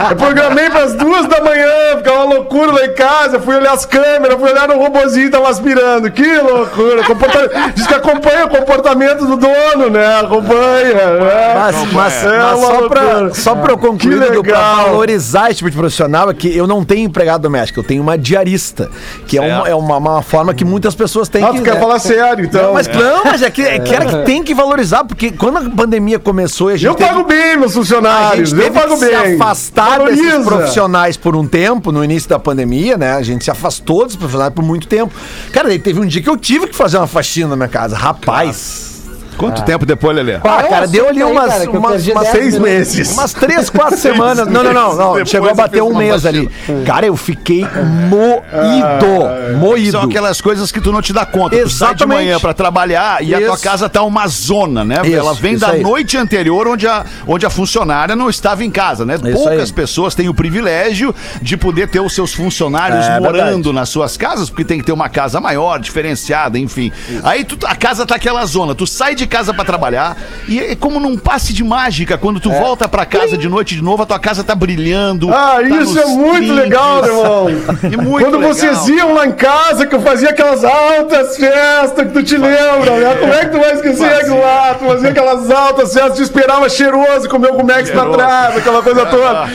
Eu 0.10 0.16
programei 0.16 0.70
para 0.70 0.84
as 0.84 0.94
duas 0.94 1.26
da 1.28 1.42
manhã, 1.42 1.98
ficava 1.98 2.26
uma 2.26 2.36
loucura 2.36 2.72
lá 2.72 2.86
em 2.86 2.94
casa. 2.94 3.40
Fui 3.40 3.56
olhar 3.56 3.74
as 3.74 3.86
câmeras, 3.86 4.40
fui 4.40 4.52
olhar 4.52 4.68
no 4.68 4.78
robozinho, 4.78 5.30
tava 5.32 5.50
aspirando. 5.50 6.10
Que 6.12 6.38
loucura. 6.40 7.04
Comporta... 7.04 7.52
Diz 7.76 7.86
que 7.88 7.94
acompanha 7.94 8.46
o 8.46 8.50
comportamento 8.50 9.26
do 9.26 9.38
dono, 9.38 9.90
né? 9.90 10.20
Acompanha. 10.20 10.94
né? 10.94 11.54
Mas, 11.56 11.92
mas- 11.94 12.26
É 12.26 12.38
mas 12.40 12.60
só, 12.60 12.88
pra, 12.88 13.02
loucura. 13.02 13.34
só 13.34 13.56
pra 13.56 13.72
eu 13.74 13.78
concluir, 13.78 14.20
Que 14.20 14.28
Dudu, 14.32 14.44
pra 14.44 14.58
legal. 14.58 14.86
valorizar 14.88 15.48
esse 15.50 15.58
tipo 15.58 15.70
de 15.70 15.78
profissional, 15.78 16.30
é 16.30 16.34
que 16.34 16.56
eu 16.56 16.66
não 16.68 16.84
tenho 16.84 17.06
empregado 17.06 17.42
doméstico, 17.42 17.80
eu 17.80 17.84
tenho 17.84 18.02
uma 18.02 18.18
diarista, 18.18 18.90
que 19.28 19.38
é, 19.38 19.42
uma, 19.42 19.68
é 19.70 19.76
uma, 19.76 19.98
uma 19.98 20.22
forma 20.22 20.54
que 20.54 20.64
muitas 20.66 20.96
pessoas 20.96 21.28
têm 21.30 21.44
Ah, 21.44 21.50
que... 21.52 21.58
tu 21.58 21.64
quer 21.64 21.76
né? 21.76 21.80
falar 21.80 22.00
sério, 22.00 22.46
então. 22.46 22.64
Não, 22.68 22.74
mas 22.74 22.88
não, 22.88 23.24
mas 23.26 23.42
é 23.42 23.50
que, 23.50 23.62
é 23.62 23.80
que 23.80 23.94
era 23.94 24.06
que 24.06 24.18
tem 24.26 24.44
que 24.44 24.54
valorizar, 24.54 25.04
porque 25.04 25.32
quando 25.32 25.58
a 25.58 25.70
pandemia 25.70 26.18
começou 26.20 26.72
e 26.72 26.74
a 26.74 26.78
gente 26.78 26.88
Eu 26.88 26.96
teve- 26.96 27.10
pago 27.10 27.24
bem 27.24 27.58
meus 27.58 27.74
funcionários, 27.74 28.52
eu 28.54 28.72
pago 28.72 28.98
que 28.98 29.06
bem. 29.06 29.35
Se 29.36 29.42
afastar 29.42 30.00
desses 30.06 30.26
Valoriza. 30.26 30.50
profissionais 30.50 31.18
por 31.18 31.36
um 31.36 31.48
tempo, 31.48 31.92
no 31.92 32.04
início 32.04 32.30
da 32.30 32.40
pandemia, 32.40 32.98
né? 32.98 33.14
A 33.14 33.22
gente 33.22 33.44
se 33.44 33.52
afastou 33.52 34.06
dos 34.06 34.16
profissionais 34.16 34.54
por 34.54 34.64
muito 34.64 34.88
tempo. 34.88 35.14
Cara, 35.52 35.68
daí 35.68 35.80
teve 35.80 36.00
um 36.00 36.06
dia 36.06 36.22
que 36.22 36.30
eu 36.30 36.38
tive 36.38 36.68
que 36.68 36.76
fazer 36.76 36.98
uma 36.98 37.08
faxina 37.08 37.50
na 37.50 37.56
minha 37.56 37.70
casa. 37.70 37.96
Rapaz. 37.96 38.95
Quanto 39.38 39.64
tempo 39.64 39.86
depois, 39.86 40.16
Lelê? 40.16 40.36
Ah, 40.44 40.62
é 40.62 40.68
cara, 40.68 40.88
deu 40.88 41.08
ali 41.10 41.22
assunto 41.22 41.38
aí, 41.40 41.46
umas, 41.46 41.54
cara, 41.58 41.70
umas, 41.72 42.08
umas 42.08 42.24
10 42.24 42.30
seis 42.36 42.60
meses. 42.60 43.12
Umas 43.14 43.34
três, 43.34 43.70
quatro 43.70 43.98
semanas. 43.98 44.48
Não, 44.48 44.64
não, 44.64 44.74
não. 44.74 44.96
não. 45.16 45.26
Chegou 45.26 45.50
a 45.50 45.54
bater 45.54 45.82
um 45.84 45.96
mês 45.96 46.26
ali. 46.26 46.50
Cara, 46.86 47.06
eu 47.06 47.16
fiquei 47.16 47.66
moído. 48.30 49.58
Moído. 49.60 49.92
São 49.92 50.02
aquelas 50.04 50.42
coisas 50.42 50.72
que 50.72 50.80
tu 50.82 50.92
não 50.92 51.02
te 51.02 51.14
dá 51.14 51.26
conta. 51.26 51.56
Tu 51.58 51.70
sai 51.70 51.90
de 51.90 52.04
Exatamente. 52.04 52.18
manhã 52.26 52.40
pra 52.40 52.54
trabalhar 52.54 53.24
e 53.24 53.34
a 53.34 53.40
tua 53.40 53.54
Isso. 53.56 53.64
casa 53.64 53.90
tá 53.90 54.02
uma 54.04 54.28
zona, 54.28 54.84
né? 54.84 55.02
Isso, 55.04 55.16
Ela 55.16 55.34
vem 55.34 55.54
isso 55.54 55.62
da 55.66 55.72
aí. 55.74 55.82
noite 55.84 56.18
anterior 56.18 56.68
onde 56.68 56.88
a, 56.88 57.06
onde 57.28 57.46
a 57.46 57.50
funcionária 57.50 58.16
não 58.16 58.30
estava 58.30 58.64
em 58.64 58.72
casa, 58.72 59.06
né? 59.06 59.18
Poucas 59.18 59.70
aí. 59.70 59.74
pessoas 59.74 60.16
têm 60.16 60.30
o 60.30 60.34
privilégio 60.34 61.14
de 61.42 61.58
poder 61.58 61.88
ter 61.90 62.00
os 62.00 62.14
seus 62.14 62.34
funcionários 62.34 63.06
É, 63.06 63.20
morando 63.20 63.36
verdade. 63.56 63.74
nas 63.74 63.90
suas 63.90 64.18
casas, 64.18 64.50
porque 64.50 64.64
tem 64.66 64.80
que 64.80 64.86
ter 64.86 64.92
uma 64.92 65.10
casa 65.10 65.40
maior, 65.40 65.80
diferenciada, 65.80 66.58
enfim. 66.60 66.92
Aí 67.24 67.44
tu- 67.44 67.58
a 67.66 67.76
casa 67.76 68.06
tá 68.06 68.16
aquela 68.16 68.46
zona. 68.46 68.76
Tu 68.76 68.86
sai 68.88 69.16
de 69.16 69.25
de 69.26 69.28
casa 69.28 69.54
pra 69.54 69.66
trabalhar 69.66 70.16
e 70.48 70.60
é 70.60 70.76
como 70.76 71.00
num 71.00 71.18
passe 71.18 71.52
de 71.52 71.64
mágica, 71.64 72.18
quando 72.18 72.40
tu 72.40 72.52
volta 72.52 72.88
pra 72.88 73.06
casa 73.06 73.36
de 73.38 73.50
noite 73.50 73.76
de 73.76 73.82
novo, 73.82 74.04
a 74.04 74.06
tua 74.06 74.20
casa 74.20 74.44
tá 74.44 74.54
brilhando. 74.54 75.34
Ah, 75.34 75.56
tá 75.58 75.62
isso 75.64 76.00
é 76.00 76.06
muito 76.06 76.36
trinques. 76.38 76.56
legal, 76.56 77.02
meu 77.04 77.18
irmão. 77.18 77.46
É 77.96 77.98
muito 77.98 78.24
Quando 78.26 78.38
legal. 78.38 78.54
vocês 78.54 78.88
iam 78.90 79.14
lá 79.14 79.26
em 79.28 79.32
casa, 79.32 79.86
que 79.86 79.96
eu 79.96 80.02
fazia 80.02 80.30
aquelas 80.30 80.64
altas 80.64 81.38
festas 81.38 82.08
que 82.08 82.14
tu 82.14 82.24
te 82.24 82.38
lembra, 82.38 82.92
né? 82.98 83.16
Como 83.20 83.34
é 83.34 83.46
que 83.46 83.52
tu 83.52 83.60
vai 83.60 83.74
esquecer 83.74 83.98
Fazia. 83.98 84.18
aquilo 84.18 84.40
lá? 84.42 84.76
Tu 84.76 84.86
fazia 84.86 85.10
aquelas 85.10 85.52
altas 85.52 85.94
festas, 85.94 86.16
tu 86.18 86.22
esperava 86.24 86.70
cheiroso 86.70 87.28
com 87.30 87.38
o 87.38 87.40
meu 87.40 87.54
Gumex 87.54 87.90
pra 87.90 88.06
trás, 88.10 88.58
aquela 88.58 88.82
coisa 88.82 89.06
toda. 89.08 89.50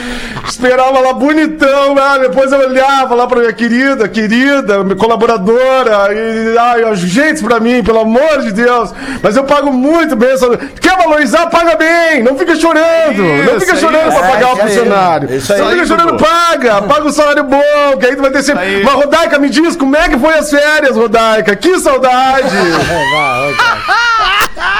Esperava 0.47 0.99
lá 0.99 1.13
bonitão, 1.13 1.95
né? 1.95 2.19
Depois 2.21 2.51
eu 2.51 2.59
olhava 2.59 3.15
lá 3.15 3.27
pra 3.27 3.39
minha 3.39 3.53
querida, 3.53 4.07
querida, 4.07 4.83
minha 4.83 4.95
colaboradora, 4.95 6.09
e 6.13 6.57
ai, 6.57 6.95
gente 6.95 7.41
pra 7.43 7.59
mim, 7.59 7.83
pelo 7.83 7.99
amor 8.01 8.41
de 8.41 8.51
Deus. 8.51 8.91
Mas 9.21 9.35
eu 9.35 9.43
pago 9.61 9.71
muito 9.71 10.15
bem 10.15 10.31
essa. 10.31 10.57
Quer 10.57 10.97
valorizar? 10.97 11.47
Paga 11.47 11.75
bem! 11.75 12.23
Não 12.23 12.37
fica 12.37 12.55
chorando! 12.55 13.17
não 13.23 13.57
Isso, 13.57 13.59
fica 13.61 13.73
é 13.73 13.77
chorando 13.77 14.09
isso. 14.09 14.17
pra 14.19 14.29
pagar 14.29 14.47
o 14.53 14.57
É, 14.57 14.61
aí. 14.61 14.67
funcionário. 14.67 15.35
Isso 15.35 15.53
aí, 15.53 15.59
não 15.61 15.69
fica 15.71 15.85
chorando, 15.85 16.17
paga! 16.17 16.81
Paga 16.81 17.05
um 17.05 17.11
salário 17.11 17.43
bom, 17.43 17.97
que 17.99 18.05
aí 18.05 18.15
tu 18.15 18.21
vai 18.21 18.31
ter 18.31 18.43
sempre. 18.43 18.63
aí. 18.63 18.83
Mas 18.83 18.93
Rodaica, 18.93 19.39
me 19.39 19.49
diz 19.49 19.75
como 19.75 19.95
é 19.95 20.09
que 20.09 20.17
foi 20.17 20.33
as 20.33 20.49
férias, 20.49 20.95
Rodaica? 20.97 21.55
Que 21.55 21.79
saudade! 21.79 22.49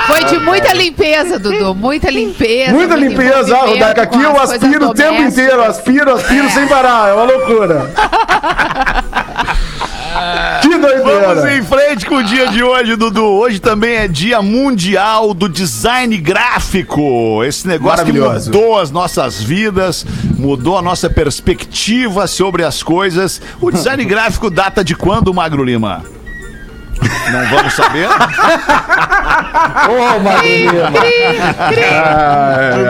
Foi 0.07 0.23
de 0.25 0.39
muita 0.39 0.73
limpeza, 0.73 1.39
Dudu. 1.39 1.73
Muita 1.73 2.09
limpeza. 2.11 2.71
Muita 2.71 2.95
limpeza, 2.95 3.55
ah, 3.55 3.65
Rodaica. 3.65 4.01
Aqui 4.01 4.21
eu 4.21 4.39
aspiro 4.39 4.89
o 4.89 4.93
tempo 4.93 5.21
inteiro, 5.21 5.63
aspiro, 5.63 6.13
aspiro 6.13 6.49
sem 6.49 6.67
parar. 6.67 7.09
É 7.09 7.13
uma 7.13 7.23
loucura. 7.23 7.89
que 10.61 10.69
Vamos 10.69 10.81
doideira! 10.81 11.57
em 11.57 11.63
frente 11.63 12.05
com 12.05 12.15
o 12.15 12.23
dia 12.23 12.47
de 12.47 12.63
hoje, 12.63 12.95
Dudu. 12.95 13.23
Hoje 13.23 13.59
também 13.59 13.95
é 13.95 14.07
dia 14.07 14.41
mundial 14.41 15.33
do 15.33 15.47
design 15.49 16.15
gráfico. 16.17 17.43
Esse 17.43 17.67
negócio 17.67 18.05
que 18.05 18.11
mudou 18.13 18.79
as 18.79 18.91
nossas 18.91 19.41
vidas, 19.41 20.05
mudou 20.37 20.77
a 20.77 20.81
nossa 20.81 21.09
perspectiva 21.09 22.27
sobre 22.27 22.63
as 22.63 22.81
coisas. 22.83 23.41
O 23.59 23.71
design 23.71 24.03
gráfico 24.05 24.49
data 24.49 24.83
de 24.83 24.95
quando, 24.95 25.33
Magro 25.33 25.63
Lima? 25.63 26.03
Não 27.31 27.45
vamos 27.47 27.73
saber? 27.73 28.07
Ô, 29.89 30.19
Magrinho. 30.19 30.71
Tu 32.73 32.77
não 32.77 32.80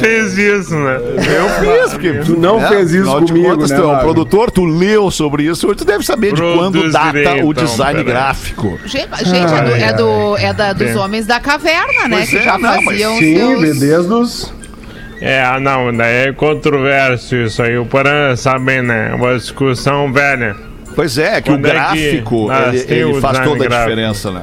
fez 0.00 0.38
isso, 0.38 0.74
né? 0.76 0.96
Eu 0.96 1.48
fiz, 1.82 1.92
porque 1.92 2.12
Tu 2.24 2.36
não 2.38 2.60
fez 2.68 2.92
isso 2.92 3.20
de 3.20 3.26
comigo, 3.32 3.50
contas, 3.50 3.70
né, 3.70 3.76
tu 3.76 3.82
é 3.82 3.84
um 3.86 3.88
Magro? 3.88 4.02
produtor, 4.04 4.50
tu 4.50 4.64
leu 4.64 5.10
sobre 5.10 5.44
isso, 5.44 5.74
tu 5.74 5.84
deve 5.84 6.04
saber 6.04 6.32
de 6.34 6.40
quando 6.40 6.90
data 6.90 7.18
o 7.44 7.50
então, 7.50 7.64
design 7.64 8.04
peraí. 8.04 8.04
gráfico. 8.04 8.78
Gente, 8.86 9.24
gente, 9.24 9.54
é, 9.54 9.62
do, 9.62 9.74
é, 9.76 9.92
do- 9.92 10.36
é 10.38 10.52
da, 10.52 10.72
dos 10.72 10.88
É. 10.88 10.96
homens 10.96 11.26
da 11.26 11.38
caverna, 11.40 12.08
né? 12.08 12.16
Pois 12.18 12.30
que 12.30 12.36
é, 12.38 12.42
já 12.42 12.58
não, 12.58 12.82
faziam 12.82 13.18
Sim, 13.18 13.36
seus... 13.36 13.78
desde 13.80 14.12
os. 14.12 14.52
É, 15.20 15.42
ah, 15.42 15.60
não, 15.60 15.94
daí 15.94 16.28
é 16.28 16.32
controverso 16.32 17.36
isso 17.36 17.62
aí. 17.62 17.76
O 17.76 17.84
Porã 17.84 18.34
sabe, 18.36 18.80
né? 18.80 19.12
Uma 19.14 19.34
discussão 19.36 20.10
velha. 20.12 20.56
Pois 20.96 21.18
é, 21.18 21.40
que 21.40 21.50
Quando 21.50 21.64
o 21.64 21.68
é 21.68 21.70
que 21.70 21.76
gráfico, 21.76 22.46
nasceu 22.48 22.80
ele, 22.88 22.94
ele 22.94 23.04
o 23.04 23.20
faz 23.20 23.38
toda 23.40 23.64
a 23.64 23.68
gráfico? 23.68 23.90
diferença, 23.90 24.30
né? 24.32 24.42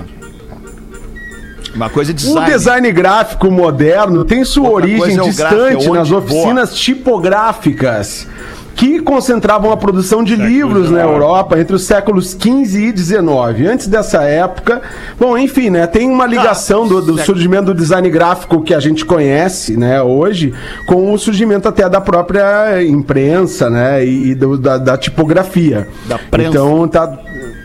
Uma 1.77 1.89
coisa 1.89 2.11
é 2.11 2.13
O 2.13 2.15
design. 2.15 2.51
design 2.51 2.91
gráfico 2.91 3.49
moderno 3.51 4.25
tem 4.25 4.43
sua 4.43 4.67
Outra 4.69 4.83
origem 4.85 5.17
é 5.17 5.21
o 5.21 5.25
distante 5.25 5.69
gráfico, 5.73 5.93
nas 5.93 6.11
oficinas 6.11 6.75
tipográficas 6.75 8.27
que 8.75 8.99
concentravam 8.99 9.71
a 9.71 9.77
produção 9.77 10.23
de 10.23 10.35
livros 10.35 10.91
na. 10.91 11.01
Europa 11.01 11.59
entre 11.59 11.75
os 11.75 11.83
séculos 11.83 12.31
XV 12.39 12.93
e 12.93 12.95
XIX. 12.97 13.71
Antes 13.71 13.87
dessa 13.87 14.21
época, 14.23 14.81
bom, 15.19 15.35
enfim, 15.35 15.71
né, 15.71 15.87
tem 15.87 16.07
uma 16.07 16.27
ligação 16.27 16.87
do, 16.87 17.01
do 17.01 17.17
surgimento 17.23 17.65
do 17.65 17.73
design 17.73 18.07
gráfico 18.09 18.61
que 18.61 18.75
a 18.75 18.79
gente 18.79 19.03
conhece, 19.03 19.75
né, 19.77 19.99
hoje, 20.03 20.53
com 20.85 21.11
o 21.11 21.17
surgimento 21.17 21.67
até 21.67 21.89
da 21.89 21.99
própria 21.99 22.83
imprensa, 22.83 23.67
né, 23.67 24.05
e, 24.05 24.29
e 24.31 24.35
do- 24.35 24.57
da, 24.59 24.77
da 24.77 24.95
tipografia. 24.95 25.87
Da 26.05 26.19
prensa. 26.19 26.49
Então 26.49 26.87
tá, 26.87 27.17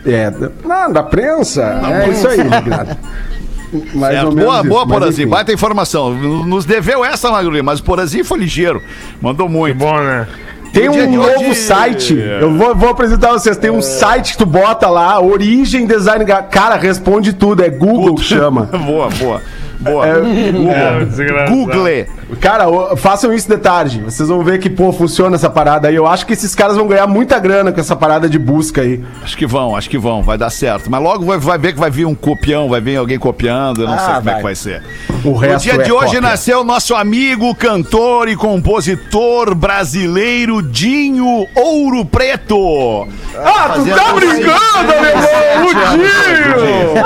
é, 0.07 0.31
da, 0.31 0.49
não, 0.65 0.91
da 0.91 1.03
prensa, 1.03 1.61
é 2.05 2.09
isso 2.09 2.27
aí, 2.27 2.43
Magnata. 2.43 2.97
Mais 3.93 4.13
Certo. 4.13 4.27
ou 4.27 4.31
menos 4.35 4.45
Boa, 4.49 4.59
isso, 4.61 4.69
boa, 4.69 4.87
Porazinho. 4.87 5.29
Baita 5.29 5.51
informação. 5.53 6.13
Nos 6.13 6.65
deveu 6.65 7.03
essa, 7.03 7.31
Magro, 7.31 7.63
mas 7.63 7.79
o 7.79 7.83
Porazinho 7.83 8.23
foi 8.25 8.39
ligeiro. 8.39 8.81
Mandou 9.21 9.47
muito. 9.49 9.77
Bom, 9.77 9.97
né? 9.99 10.27
Tem 10.73 10.89
um 10.89 11.15
novo 11.17 11.29
hoje- 11.49 11.55
site. 11.55 12.15
Eu 12.17 12.51
vou, 12.57 12.73
vou 12.75 12.89
apresentar 12.89 13.31
vocês. 13.31 13.55
Tem 13.57 13.69
um 13.69 13.81
site 13.81 14.31
que 14.31 14.39
tu 14.39 14.45
bota 14.45 14.89
lá, 14.89 15.21
Origem 15.21 15.85
Design. 15.85 16.25
Cara, 16.49 16.75
responde 16.77 17.31
tudo. 17.33 17.61
É 17.63 17.69
Google 17.69 18.15
que 18.15 18.23
chama. 18.23 18.63
boa, 18.85 19.07
boa. 19.09 19.41
Boa. 19.79 20.07
É, 20.07 20.11
É, 21.01 21.05
desgraçado. 21.05 21.51
Google. 21.51 21.83
Cara, 22.39 22.65
façam 22.95 23.33
isso 23.33 23.47
de 23.49 23.57
tarde. 23.57 24.01
Vocês 24.01 24.29
vão 24.29 24.43
ver 24.43 24.57
que, 24.59 24.69
pô, 24.69 24.91
funciona 24.93 25.35
essa 25.35 25.49
parada 25.49 25.87
aí. 25.87 25.95
Eu 25.95 26.07
acho 26.07 26.25
que 26.25 26.33
esses 26.33 26.55
caras 26.55 26.75
vão 26.77 26.87
ganhar 26.87 27.05
muita 27.07 27.37
grana 27.39 27.71
com 27.71 27.79
essa 27.79 27.95
parada 27.95 28.29
de 28.29 28.39
busca 28.39 28.81
aí. 28.81 29.03
Acho 29.23 29.37
que 29.37 29.45
vão, 29.45 29.75
acho 29.75 29.89
que 29.89 29.97
vão. 29.97 30.23
Vai 30.23 30.37
dar 30.37 30.49
certo. 30.49 30.89
Mas 30.89 31.01
logo 31.01 31.25
vai, 31.25 31.37
vai 31.37 31.57
ver 31.57 31.73
que 31.73 31.79
vai 31.79 31.91
vir 31.91 32.05
um 32.05 32.15
copião, 32.15 32.69
vai 32.69 32.79
vir 32.81 32.95
alguém 32.97 33.19
copiando. 33.19 33.81
Eu 33.81 33.87
não 33.87 33.93
Ah, 33.95 33.97
sei 33.99 34.07
como 34.15 34.19
é 34.19 34.21
vai. 34.23 34.35
que 34.37 34.43
vai 34.43 34.55
ser. 34.55 34.81
O 35.23 35.29
No 35.31 35.35
resto 35.35 35.63
dia 35.63 35.73
é 35.73 35.77
de 35.83 35.91
hoje 35.91 36.05
cópia. 36.05 36.21
nasceu 36.21 36.63
nosso 36.63 36.95
amigo, 36.95 37.53
cantor 37.55 38.27
e 38.29 38.35
compositor 38.35 39.53
brasileiro 39.55 40.61
Dinho 40.61 41.45
Ouro 41.55 42.05
Preto. 42.05 43.07
Ah, 43.35 43.69
tu 43.73 43.79
Fazendo 43.79 43.95
tá 43.95 44.13
brincando, 44.13 44.93
alemão! 44.93 45.65
O 45.65 45.73
Dinho! 45.97 47.03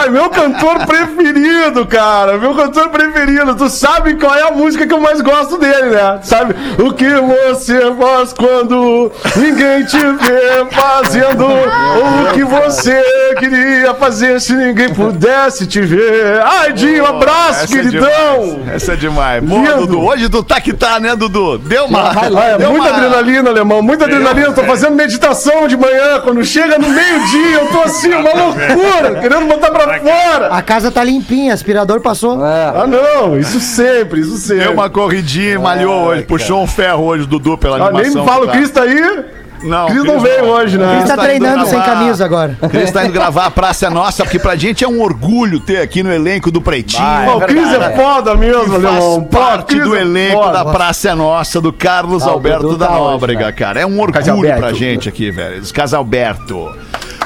Ai, 0.00 0.08
meu 0.10 0.28
cantor 0.30 0.86
preferido, 0.86 1.86
cara. 1.86 2.38
Meu 2.38 2.54
cantor 2.54 2.88
preferido. 2.88 3.54
Tu 3.54 3.68
sabe 3.68 4.14
qual 4.14 4.34
é 4.34 4.42
a 4.48 4.50
música 4.52 4.86
que 4.86 4.92
eu 4.92 5.00
mais 5.00 5.20
gosto 5.20 5.58
dele, 5.58 5.90
né? 5.90 6.18
Sabe? 6.22 6.54
O 6.78 6.92
que 6.92 7.08
você 7.08 7.80
faz 7.94 8.32
quando 8.32 9.10
ninguém 9.36 9.84
te 9.84 9.98
vê 9.98 10.66
fazendo 10.70 11.46
o 11.46 12.32
que 12.32 12.44
você 12.44 13.02
queria 13.38 13.94
fazer 13.94 14.40
se 14.40 14.52
ninguém 14.54 14.92
pudesse 14.94 15.66
te 15.66 15.80
ver. 15.80 16.40
Ai, 16.44 16.72
Dinho, 16.72 17.04
abraço, 17.06 17.64
Essa 17.64 17.64
é 17.64 17.66
queridão! 17.82 18.08
demais. 18.54 18.68
Essa 18.74 18.92
é 18.92 18.96
demais. 18.96 19.42
Boa. 19.42 19.74
Dudu. 19.76 20.00
Hoje 20.04 20.28
tu 20.28 20.42
tá 20.42 20.60
que 20.60 20.72
tá, 20.72 20.98
né, 21.00 21.14
Dudu? 21.16 21.58
Deu 21.58 21.86
uma. 21.86 22.10
Ah, 22.10 22.44
é 22.54 22.58
deu 22.58 22.70
muita 22.70 22.88
uma- 22.88 22.96
adrenalina, 22.96 23.50
alemão, 23.50 23.82
muita 23.82 24.04
adrenalina. 24.04 24.46
Eu 24.48 24.52
tô 24.54 24.62
fazendo 24.64 24.94
meditação 24.94 25.66
de 25.68 25.76
manhã. 25.76 26.20
Quando 26.22 26.44
chega 26.44 26.78
no 26.78 26.88
meio-dia, 26.88 27.56
eu 27.60 27.66
tô 27.68 27.80
assim, 27.82 28.12
uma 28.14 28.30
loucura, 28.34 29.20
querendo 29.40 29.48
botar 29.60 29.70
pra 29.70 30.00
fora. 30.00 30.46
A 30.48 30.62
casa 30.62 30.90
tá 30.90 31.02
limpinha, 31.02 31.52
aspirador 31.54 32.00
passou. 32.00 32.38
Ah, 32.42 32.86
não, 32.86 33.38
isso 33.38 33.60
sempre, 33.60 34.20
isso 34.20 34.36
sempre. 34.36 34.64
Deu 34.64 34.72
uma 34.72 34.90
corridinha 34.90 35.52
e 35.54 35.58
malhou 35.58 36.04
hoje. 36.06 36.22
Puxou 36.22 36.62
um 36.62 36.66
ferro 36.66 37.04
hoje, 37.04 37.26
Dudu, 37.26 37.56
pela 37.58 37.76
Ah, 37.78 37.86
animação. 37.88 38.12
nem 38.12 38.22
me 38.22 38.26
fala, 38.28 38.44
o 38.44 38.48
que 38.48 38.52
tá. 38.52 38.58
Cris 38.58 38.70
tá 38.70 38.82
aí. 38.82 39.24
Não, 39.62 39.88
Cris 39.88 40.04
não 40.04 40.18
veio 40.20 40.44
hoje, 40.46 40.78
né? 40.78 41.00
Ele 41.00 41.06
tá 41.06 41.16
tá 41.16 41.22
treinando 41.22 41.66
sem 41.66 41.78
camisa 41.82 42.24
agora. 42.24 42.56
Cris 42.70 42.90
tá 42.90 43.04
indo 43.04 43.12
gravar 43.12 43.44
a 43.44 43.50
Praça 43.50 43.86
é 43.88 43.90
Nossa, 43.90 44.24
porque 44.24 44.38
pra 44.38 44.56
gente 44.56 44.82
é 44.82 44.88
um 44.88 45.02
orgulho 45.02 45.60
ter 45.60 45.82
aqui 45.82 46.02
no 46.02 46.10
elenco 46.10 46.50
do 46.50 46.62
Pretinho. 46.62 47.04
Pô, 47.26 47.36
o 47.36 47.40
Cris 47.42 47.70
é 47.70 47.90
foda 47.94 48.34
mesmo. 48.36 48.80
Pô, 48.80 49.22
parte 49.38 49.74
Cris 49.74 49.84
do 49.84 49.94
é 49.94 50.00
elenco 50.00 50.42
foda. 50.44 50.52
da 50.52 50.64
Praça 50.64 51.10
é 51.10 51.14
Nossa, 51.14 51.60
do 51.60 51.74
Carlos 51.74 52.22
Ah, 52.22 52.30
Alberto 52.30 52.74
da 52.74 52.86
tá 52.86 52.98
hoje, 52.98 53.10
Nóbrega, 53.12 53.46
né? 53.46 53.52
cara. 53.52 53.80
É 53.80 53.84
um 53.86 54.00
orgulho 54.00 54.14
Casalberto. 54.14 54.60
pra 54.60 54.72
gente 54.72 55.08
aqui, 55.10 55.30
velho. 55.30 55.60
Os 55.60 55.70
Casalberto. 55.70 56.74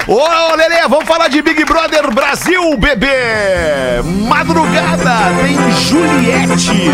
Ô, 0.07 0.55
Lelê, 0.55 0.87
vamos 0.87 1.05
falar 1.05 1.29
de 1.29 1.41
Big 1.41 1.65
Brother 1.65 2.13
Brasil, 2.13 2.77
bebê! 2.77 4.03
Madrugada 4.03 5.33
tem 5.41 5.57
Juliette 5.81 6.91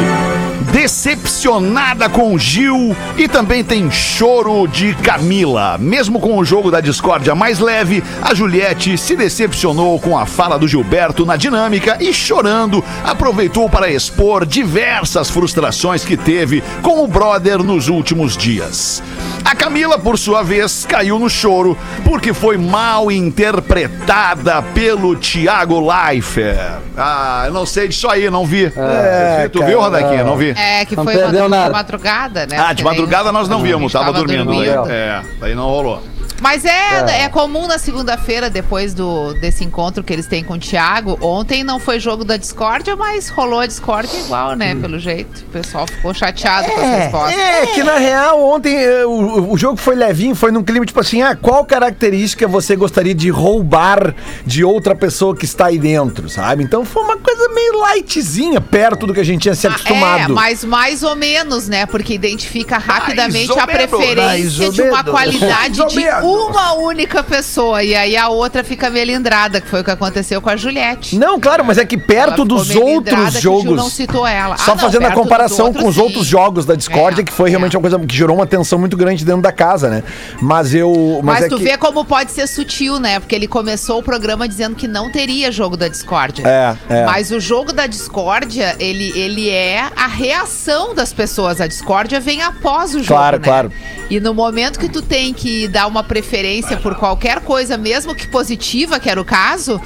decepcionada 0.71 2.07
com 2.07 2.37
Gil 2.37 2.95
e 3.17 3.27
também 3.27 3.65
tem 3.65 3.91
choro 3.91 4.65
de 4.65 4.93
Camila. 4.95 5.77
Mesmo 5.77 6.21
com 6.21 6.37
o 6.37 6.45
jogo 6.45 6.71
da 6.71 6.79
discórdia 6.79 7.35
mais 7.35 7.59
leve, 7.59 8.01
a 8.21 8.33
Juliette 8.33 8.97
se 8.97 9.17
decepcionou 9.17 9.99
com 9.99 10.17
a 10.17 10.25
fala 10.25 10.57
do 10.57 10.67
Gilberto 10.67 11.25
na 11.25 11.35
dinâmica 11.35 11.97
e 11.99 12.13
chorando 12.13 12.81
aproveitou 13.03 13.69
para 13.69 13.91
expor 13.91 14.45
diversas 14.45 15.29
frustrações 15.29 16.05
que 16.05 16.15
teve 16.15 16.63
com 16.81 17.03
o 17.03 17.07
brother 17.07 17.57
nos 17.61 17.89
últimos 17.89 18.37
dias. 18.37 19.03
A 19.51 19.55
Camila, 19.55 19.99
por 19.99 20.17
sua 20.17 20.43
vez, 20.43 20.85
caiu 20.85 21.19
no 21.19 21.29
choro 21.29 21.77
porque 22.05 22.33
foi 22.33 22.57
mal 22.57 23.11
interpretada 23.11 24.61
pelo 24.61 25.13
Thiago 25.17 25.77
Leifert. 25.85 26.79
Ah, 26.97 27.43
eu 27.47 27.53
não 27.53 27.65
sei 27.65 27.89
disso 27.89 28.07
aí, 28.07 28.29
não 28.29 28.45
vi. 28.45 28.71
É, 28.73 29.49
tu 29.49 29.61
viu, 29.65 29.81
Rodaquinha? 29.81 30.23
Não 30.23 30.37
vi. 30.37 30.51
É, 30.51 30.85
que 30.85 30.95
Não 30.95 31.03
foi 31.03 31.17
perdeu 31.17 31.49
de 31.49 31.69
madrugada, 31.69 32.45
né? 32.45 32.57
Ah, 32.57 32.71
de 32.71 32.81
madrugada 32.81 33.29
nós 33.33 33.49
não 33.49 33.61
vimos, 33.61 33.91
tava 33.91 34.05
tava 34.05 34.19
dormindo. 34.19 34.45
dormindo. 34.45 34.83
Daí, 34.83 34.95
é, 34.95 35.21
daí 35.41 35.53
não 35.53 35.65
rolou. 35.65 36.01
Mas 36.41 36.65
é, 36.65 37.23
é. 37.23 37.29
comum 37.29 37.67
na 37.67 37.77
segunda-feira, 37.77 38.49
depois 38.49 38.93
do, 38.95 39.33
desse 39.35 39.63
encontro 39.63 40.03
que 40.03 40.11
eles 40.11 40.25
têm 40.25 40.43
com 40.43 40.55
o 40.55 40.59
Thiago. 40.59 41.17
Ontem 41.21 41.63
não 41.63 41.79
foi 41.79 41.99
jogo 41.99 42.25
da 42.25 42.35
discórdia, 42.35 42.95
mas 42.95 43.29
rolou 43.29 43.59
a 43.59 43.67
discórdia 43.67 44.17
igual, 44.19 44.55
né? 44.55 44.73
Pelo 44.75 44.97
jeito. 44.97 45.41
O 45.41 45.51
pessoal 45.51 45.85
ficou 45.85 46.13
chateado 46.13 46.69
com 46.71 46.81
as 46.81 46.87
respostas. 46.87 47.39
É, 47.39 47.65
que 47.67 47.83
na 47.83 47.97
real, 47.97 48.43
ontem 48.43 48.75
eh, 48.75 49.05
o, 49.05 49.51
o 49.51 49.57
jogo 49.57 49.77
foi 49.77 49.95
levinho, 49.95 50.33
foi 50.33 50.51
num 50.51 50.63
clima 50.63 50.83
tipo 50.85 50.99
assim: 50.99 51.21
ah, 51.21 51.35
qual 51.35 51.63
característica 51.63 52.47
você 52.47 52.75
gostaria 52.75 53.13
de 53.13 53.29
roubar 53.29 54.15
de 54.43 54.63
outra 54.63 54.95
pessoa 54.95 55.35
que 55.35 55.45
está 55.45 55.67
aí 55.67 55.77
dentro, 55.77 56.27
sabe? 56.27 56.63
Então 56.63 56.83
foi 56.83 57.03
uma 57.03 57.17
coisa 57.17 57.49
meio 57.49 57.79
lightzinha, 57.81 58.59
perto 58.59 59.05
do 59.05 59.13
que 59.13 59.19
a 59.19 59.23
gente 59.23 59.43
tinha 59.43 59.53
se 59.53 59.67
É, 59.67 59.69
acostumado. 59.69 60.33
mas 60.33 60.63
mais 60.63 61.03
ou 61.03 61.15
menos, 61.15 61.67
né? 61.67 61.85
Porque 61.85 62.13
identifica 62.15 62.79
rapidamente 62.79 63.51
a 63.57 63.67
preferência 63.67 64.71
de 64.71 64.81
uma 64.81 65.03
qualidade 65.03 65.85
de. 65.87 66.01
Uma 66.33 66.73
única 66.73 67.23
pessoa. 67.23 67.83
E 67.83 67.95
aí 67.95 68.15
a 68.17 68.29
outra 68.29 68.63
fica 68.63 68.89
melindrada, 68.89 69.59
que 69.61 69.67
foi 69.67 69.81
o 69.81 69.83
que 69.83 69.91
aconteceu 69.91 70.41
com 70.41 70.49
a 70.49 70.55
Juliette. 70.55 71.15
Não, 71.17 71.39
claro, 71.39 71.63
mas 71.65 71.77
é 71.77 71.85
que 71.85 71.97
perto 71.97 72.43
dos 72.45 72.69
outros 72.75 73.33
jogos. 73.39 73.75
não 73.75 73.89
citou 73.89 74.25
ela. 74.25 74.57
Só 74.57 74.71
Ah, 74.71 74.75
não, 74.75 74.81
fazendo 74.81 75.05
a 75.05 75.11
comparação 75.11 75.73
com 75.73 75.87
os 75.87 75.95
sim. 75.95 76.01
outros 76.01 76.25
jogos 76.25 76.65
da 76.65 76.75
Discord, 76.75 77.21
É, 77.21 77.23
que 77.23 77.31
foi 77.31 77.49
é. 77.49 77.51
realmente 77.51 77.75
uma 77.75 77.81
coisa 77.81 77.99
que 77.99 78.15
gerou 78.15 78.35
uma 78.35 78.47
tensão 78.47 78.77
muito 78.79 78.95
grande 78.97 79.23
dentro 79.25 79.41
da 79.41 79.51
casa, 79.51 79.89
né? 79.89 80.03
Mas 80.41 80.73
eu. 80.73 81.19
Mas, 81.23 81.35
Mas, 81.35 81.43
é 81.45 81.49
tu 81.49 81.57
que... 81.57 81.63
vê 81.63 81.77
como 81.77 82.03
pode 82.05 82.31
ser 82.31 82.47
sutil, 82.47 82.99
né? 82.99 83.19
Porque 83.19 83.35
ele 83.35 83.47
começou 83.47 83.99
o 83.99 84.03
programa 84.03 84.47
dizendo 84.47 84.75
que 84.75 84.87
não 84.87 85.11
teria 85.11 85.51
jogo 85.51 85.75
da 85.77 85.87
discórdia. 85.87 86.43
É, 86.47 86.75
é. 86.89 87.05
Mas 87.05 87.31
o 87.31 87.39
jogo 87.39 87.71
da 87.73 87.87
discórdia, 87.87 88.75
ele, 88.79 89.11
ele 89.17 89.49
é 89.49 89.89
a 89.95 90.07
reação 90.07 90.93
das 90.95 91.13
pessoas. 91.13 91.59
A 91.61 91.67
discórdia 91.67 92.19
vem 92.19 92.41
após 92.41 92.91
o 92.95 92.99
jogo, 92.99 93.07
Claro, 93.07 93.37
né? 93.37 93.43
claro. 93.43 93.71
E 94.09 94.19
no 94.19 94.33
momento 94.33 94.79
que 94.79 94.89
tu 94.89 95.01
tem 95.01 95.33
que 95.33 95.67
dar 95.67 95.87
uma 95.87 96.03
preferência 96.21 96.77
por 96.77 96.95
qualquer 96.95 97.41
coisa, 97.41 97.77
mesmo 97.77 98.13
que 98.13 98.27
positiva, 98.27 98.99
que 98.99 99.09
era 99.09 99.19
o 99.19 99.25
caso, 99.25 99.81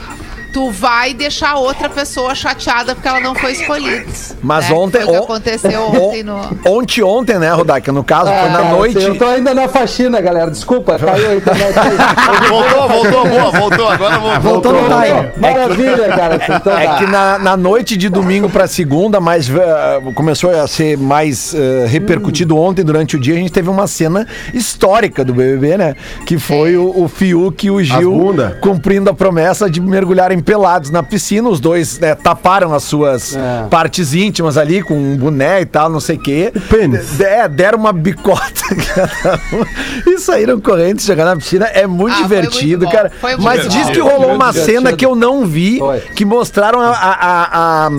tu 0.55 0.71
vai 0.71 1.13
deixar 1.13 1.55
outra 1.55 1.89
pessoa 1.89 2.33
chateada 2.33 2.95
porque 2.95 3.05
ela 3.05 3.19
não 3.19 3.35
foi 3.35 3.51
escolhida. 3.51 4.05
Mas 4.41 4.69
né? 4.69 4.73
ontem. 4.73 4.99
Que 5.05 5.11
on- 5.11 5.23
aconteceu 5.23 5.81
on- 5.81 6.07
ontem 6.07 6.23
no... 6.23 6.39
Ontem, 6.65 7.03
ontem, 7.03 7.37
né, 7.37 7.51
Rodak? 7.51 7.91
No 7.91 8.05
caso, 8.05 8.31
foi 8.31 8.49
na 8.49 8.59
cara, 8.59 8.69
noite. 8.69 8.97
assim, 8.97 9.07
eu 9.07 9.17
tô 9.17 9.25
ainda 9.25 9.53
na 9.53 9.67
faxina, 9.67 10.21
galera. 10.21 10.49
Desculpa, 10.49 10.97
caiu 10.97 11.31
a 11.31 11.35
internet 11.35 11.77
aí. 11.77 11.97
Voltou, 12.47 12.87
voltou, 12.87 13.27
boa, 13.27 13.51
voltou, 13.51 13.87
agora 13.89 14.17
voltou. 14.17 14.41
Voltou 14.41 14.71
no 14.71 14.79
time. 14.83 15.31
Maravilha, 15.37 16.07
cara. 16.07 16.35
É 16.45 16.59
tá. 16.87 16.95
que 16.97 17.05
na, 17.07 17.37
na 17.39 17.57
noite 17.57 17.97
de 17.97 18.07
domingo 18.07 18.49
pra 18.49 18.67
segunda, 18.67 19.19
mas 19.19 19.49
eh, 19.49 20.01
começou 20.13 20.49
a 20.51 20.67
ser 20.67 20.97
mais 20.97 21.53
eh, 21.53 21.85
repercutido 21.87 22.57
ontem 22.57 22.83
durante 22.83 23.15
o 23.15 23.19
dia. 23.19 23.33
A 23.33 23.37
gente 23.37 23.51
teve 23.51 23.69
uma 23.69 23.87
cena 23.87 24.25
histórica 24.53 25.23
do 25.25 25.33
BBB, 25.33 25.77
né? 25.77 25.95
Que 26.25 26.37
foi 26.37 26.77
o, 26.77 27.03
o 27.03 27.07
Fiuk 27.07 27.65
e 27.67 27.71
o 27.71 27.83
Gil 27.83 28.35
cumprindo 28.61 29.09
a 29.09 29.13
promessa 29.13 29.69
de 29.69 29.81
mergulharem 29.81 30.39
pelados 30.45 30.89
na 30.91 31.01
piscina. 31.03 31.49
Os 31.49 31.59
dois 31.59 31.99
né, 31.99 32.15
taparam 32.15 32.73
as 32.73 32.83
suas 32.83 33.35
É. 33.35 33.65
partes 33.69 34.13
íntimas 34.13 34.57
ali 34.57 34.81
com 34.83 34.93
um 34.95 35.17
boné 35.17 35.61
e 35.61 35.65
tal, 35.65 35.89
não 35.89 35.99
sei 35.99 36.15
o 36.17 36.19
quê. 36.19 36.51
pênis. 36.69 37.17
De- 37.17 37.25
É, 37.25 37.47
deram 37.47 37.79
uma 37.79 37.91
bicota 37.91 38.61
cada 38.95 39.39
um 39.51 40.11
e 40.11 40.19
saíram 40.19 40.59
correndo 40.61 41.01
jogar 41.01 41.25
na 41.25 41.35
piscina. 41.35 41.65
É 41.65 41.87
muito 41.87 42.15
Ah, 42.17 42.21
divertido, 42.21 42.83
muito 42.85 42.95
cara. 42.95 43.11
Foi 43.19 43.31
muito 43.31 43.43
Mas 43.43 43.63
bom. 43.63 43.69
diz 43.69 43.89
que 43.89 43.99
rolou 43.99 44.33
uma 44.35 44.51
Divertido. 44.51 44.65
cena 44.65 44.93
que 44.93 45.05
eu 45.05 45.15
não 45.15 45.45
vi, 45.45 45.79
Foi. 45.79 45.99
que 45.99 46.23
mostraram 46.23 46.79
a, 46.79 46.89
a, 46.91 47.11
a, 47.11 47.87
a- 47.87 47.89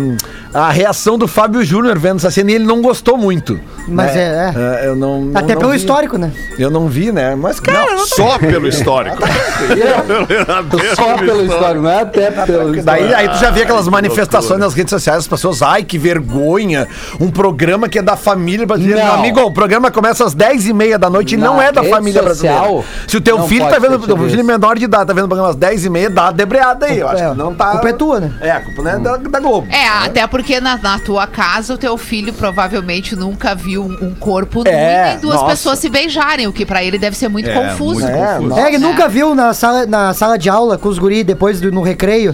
a 0.54 0.70
reação 0.70 1.18
do 1.18 1.28
Fábio 1.28 1.62
Júnior 1.62 1.98
vendo 1.98 2.16
essa 2.16 2.30
cena 2.30 2.50
e 2.50 2.54
ele 2.54 2.64
não 2.64 2.80
gostou 2.80 3.18
muito. 3.18 3.60
Mas 3.88 4.14
né? 4.14 4.54
é, 4.80 4.86
eu 4.86 4.96
não, 4.96 5.20
não- 5.26 5.38
Até 5.38 5.52
não 5.54 5.60
pelo 5.60 5.72
vi. 5.72 5.76
histórico, 5.78 6.16
né? 6.16 6.32
Eu 6.58 6.70
não 6.70 6.88
vi, 6.88 7.12
né? 7.12 7.34
Mas, 7.34 7.60
cara, 7.60 7.92
não, 7.94 8.06
Só 8.06 8.38
pelo 8.38 8.66
histórico. 8.66 9.18
Só 10.96 11.16
pelo 11.18 11.42
histórico, 11.44 11.82
não 11.82 11.90
é 11.90 12.00
até 12.00 12.30
pelo 12.44 12.82
Daí 12.82 13.14
aí 13.14 13.28
tu 13.28 13.36
já 13.38 13.50
vê 13.50 13.62
aquelas 13.62 13.88
manifestações 13.88 14.58
nas 14.60 14.74
redes 14.74 14.90
sociais, 14.90 15.18
as 15.20 15.28
pessoas, 15.28 15.62
ai, 15.62 15.82
que 15.84 15.96
vergonha, 15.98 16.86
um 17.20 17.30
programa 17.30 17.88
que 17.88 17.98
é 17.98 18.02
da 18.02 18.16
família 18.16 18.66
brasileira. 18.66 19.00
Não. 19.00 19.06
Meu 19.06 19.14
amigo, 19.20 19.40
o 19.40 19.52
programa 19.52 19.90
começa 19.90 20.24
às 20.24 20.34
10 20.34 20.66
e 20.66 20.72
meia 20.72 20.98
da 20.98 21.08
noite 21.08 21.34
e 21.34 21.38
não 21.38 21.60
é 21.60 21.70
da 21.72 21.82
família 21.84 22.22
brasileira. 22.22 22.58
social, 22.58 22.84
Se 23.06 23.16
o 23.16 23.20
teu 23.20 23.42
filho 23.46 23.68
tá 23.68 23.78
vendo, 23.78 23.96
o 23.96 24.28
filho 24.28 24.44
menor 24.44 24.76
de 24.78 24.84
idade 24.84 25.06
tá 25.06 25.12
vendo 25.12 25.24
o 25.24 25.28
programa 25.28 25.50
às 25.50 25.56
10 25.56 25.84
e 25.84 25.90
meia, 25.90 26.10
dá 26.10 26.24
uma 26.24 26.32
debreada 26.32 26.86
aí. 26.86 26.98
Eu 26.98 27.08
acho 27.08 27.22
É, 27.22 27.30
que 27.30 27.36
não 27.36 27.54
tá. 27.54 27.68
a 27.68 27.72
culpa 27.72 27.88
é 27.88 27.92
tua, 27.92 28.20
né? 28.20 28.32
É, 28.40 28.50
a 28.50 28.60
culpa 28.60 28.82
não 28.82 28.90
é 28.90 28.98
da, 28.98 29.16
da 29.16 29.40
Globo. 29.40 29.66
É, 29.70 29.86
até 29.88 30.26
porque 30.26 30.60
na, 30.60 30.76
na 30.76 30.98
tua 30.98 31.26
casa 31.26 31.74
o 31.74 31.78
teu 31.78 31.96
filho 31.96 32.32
provavelmente 32.32 33.14
nunca 33.14 33.54
viu 33.54 33.82
um, 33.84 34.06
um 34.08 34.14
corpo 34.14 34.64
nu 34.64 34.70
É, 34.70 35.06
e 35.06 35.10
nem 35.12 35.18
duas 35.20 35.34
nossa. 35.36 35.46
pessoas 35.46 35.78
se 35.78 35.88
beijarem, 35.88 36.46
o 36.46 36.52
que 36.52 36.64
pra 36.66 36.82
ele 36.82 36.98
deve 36.98 37.16
ser 37.16 37.28
muito 37.28 37.48
É, 37.48 37.54
confuso. 37.54 38.00
muito 38.00 38.06
É, 38.16 38.36
confuso. 38.38 38.58
É, 38.58 38.68
ele 38.68 38.78
nunca 38.78 39.08
viu 39.08 39.34
na 39.34 39.52
sala, 39.54 39.86
na 39.86 40.12
sala 40.14 40.38
de 40.38 40.48
aula 40.48 40.78
com 40.78 40.88
os 40.88 40.98
guris 40.98 41.24
depois 41.24 41.60
do, 41.60 41.70
no 41.70 41.82
recreio. 41.82 42.25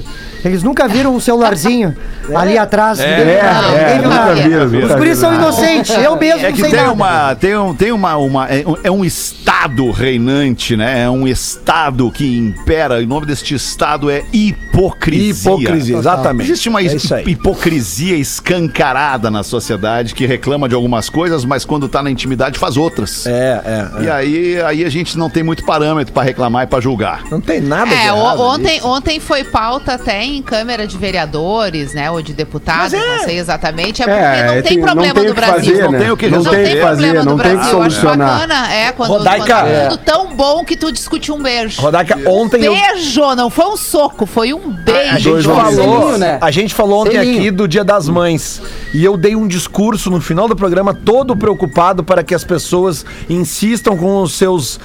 Eles 0.45 0.63
nunca 0.63 0.89
viram 0.89 1.15
um 1.15 1.21
celularzinho 1.21 1.97
ali 2.35 2.59
atrás. 2.59 2.99
Ninguém- 2.99 3.13
é, 3.15 3.39
é, 3.75 3.95
viu 3.95 4.03
nunca 4.03 4.15
nada. 4.17 4.35
viram, 4.35 4.87
Os 4.87 4.93
guris 4.97 5.19
são 5.19 5.35
inocentes. 5.35 5.97
Eu 5.97 6.17
mesmo 6.17 6.41
É 6.41 6.49
não 6.49 6.53
que 6.53 6.61
sei 6.61 6.71
tem 6.71 6.81
nada. 6.81 6.93
uma, 6.93 7.35
tem, 7.35 7.57
um, 7.57 7.75
tem 7.75 7.93
uma, 7.93 8.17
uma 8.17 8.47
é, 8.49 8.65
um, 8.67 8.77
é 8.85 8.91
um 8.91 9.05
estado 9.05 9.91
reinante, 9.91 10.77
né? 10.77 11.03
É 11.05 11.11
um 11.11 11.27
estado 11.29 12.11
que 12.11 12.37
impera. 12.39 13.01
E 13.01 13.05
o 13.05 13.09
nome 13.09 13.27
deste 13.27 13.55
estado 13.55 14.11
é 14.11 14.25
hipocrisia. 14.33 15.53
Hipocrisia, 15.53 15.97
exatamente. 15.97 16.51
Existe 16.51 16.69
uma 16.69 16.81
É 16.83 16.87
hipocrisia 17.27 18.17
escancarada 18.17 19.31
na 19.31 19.43
sociedade 19.43 20.15
que 20.15 20.27
reclama 20.27 20.69
de 20.69 20.75
algumas 20.75 21.09
coisas, 21.09 21.45
mas 21.45 21.65
quando 21.65 21.89
tá 21.89 22.03
na 22.03 22.11
intimidade 22.11 22.59
faz 22.59 22.77
outras. 22.77 23.27
É, 23.27 23.61
é, 23.65 24.03
E 24.05 24.11
aí, 24.11 24.63
aí 24.63 24.85
a 24.85 24.89
gente 24.91 25.17
não 25.17 25.31
tem 25.31 25.43
muito 25.43 25.65
parâmetro 25.65 26.13
pra 26.13 26.23
reclamar 26.23 26.65
e 26.65 26.67
pra 26.67 26.81
julgar. 26.81 27.23
Não 27.31 27.41
tem 27.41 27.61
nada 27.61 27.87
de 27.87 27.95
É, 27.95 28.13
o- 28.13 28.17
errado 28.17 28.41
ontem, 28.41 28.81
ontem 28.83 29.21
foi 29.21 29.45
pauta 29.73 29.95
até 29.95 30.23
em 30.23 30.43
Câmara 30.43 30.87
de 30.87 30.99
Vereadores, 30.99 31.95
né? 31.95 32.11
Ou 32.11 32.21
de 32.21 32.35
deputados, 32.35 32.93
é. 32.93 32.99
não 33.19 33.25
sei 33.25 33.39
exatamente. 33.39 34.03
É 34.03 34.05
porque 34.05 34.21
É, 34.21 34.45
não 34.47 34.53
tem 34.55 34.63
tem- 34.63 34.77
não 34.79 34.85
problema 34.87 35.15
tem 35.15 35.25
no 35.25 35.31
o 35.31 35.35
que 35.35 35.41
Brasil. 35.41 35.57
fazer, 35.73 35.83
Não 35.85 35.91
né? 35.93 35.99
tem 35.99 36.11
o 36.11 36.17
que 36.17 36.29
Não 36.29 36.39
resolver. 36.39 36.63
tem 36.65 36.75
que 36.77 36.81
fazer, 36.83 37.03
problema 37.05 37.25
não 37.25 37.37
no 37.37 37.43
tem 37.43 37.51
que 37.53 37.57
Brasil. 37.57 37.79
Eu 37.79 37.83
acho 37.83 37.97
solucionar. 37.97 38.35
bacana, 38.41 38.73
é, 38.75 38.93
quando, 38.93 39.11
Rodaica, 39.11 39.47
quando 39.47 39.67
é. 39.69 39.89
tudo 39.89 39.97
tão 40.05 40.37
bom 40.37 40.65
que 40.65 40.77
tu 40.77 40.93
discutiu 40.93 41.35
um 41.37 41.43
beijo. 41.43 41.81
Rodaica, 41.81 42.19
ontem 42.29 42.65
eu. 42.65 42.75
Beijo, 42.75 43.35
não 43.35 43.49
foi 43.49 43.65
um 43.67 43.77
soco, 43.79 44.27
foi 44.27 44.53
um 44.53 44.71
beijo. 44.71 45.11
A 45.15 45.19
gente 45.19 45.43
falou, 45.45 45.73
selinho, 45.73 46.19
né? 46.19 46.39
a 46.41 46.51
gente 46.51 46.75
falou 46.75 47.01
ontem 47.01 47.13
Selinho. 47.17 47.39
aqui 47.39 47.51
do 47.51 47.67
Dia 47.67 47.85
das 47.85 48.09
Mães 48.11 48.61
e 48.93 49.03
eu 49.03 49.17
dei 49.17 49.35
um 49.35 49.49
discurso 49.49 50.11
no 50.11 50.21
final 50.21 50.47
do 50.49 50.55
programa 50.55 50.93
todo 50.93 51.35
preocupado 51.35 52.05
para 52.05 52.23
que 52.23 52.35
as 52.35 52.45
pessoas 52.45 53.07
insistam 53.31 53.97
com 53.97 54.21
os 54.23 54.35
seus 54.35 54.79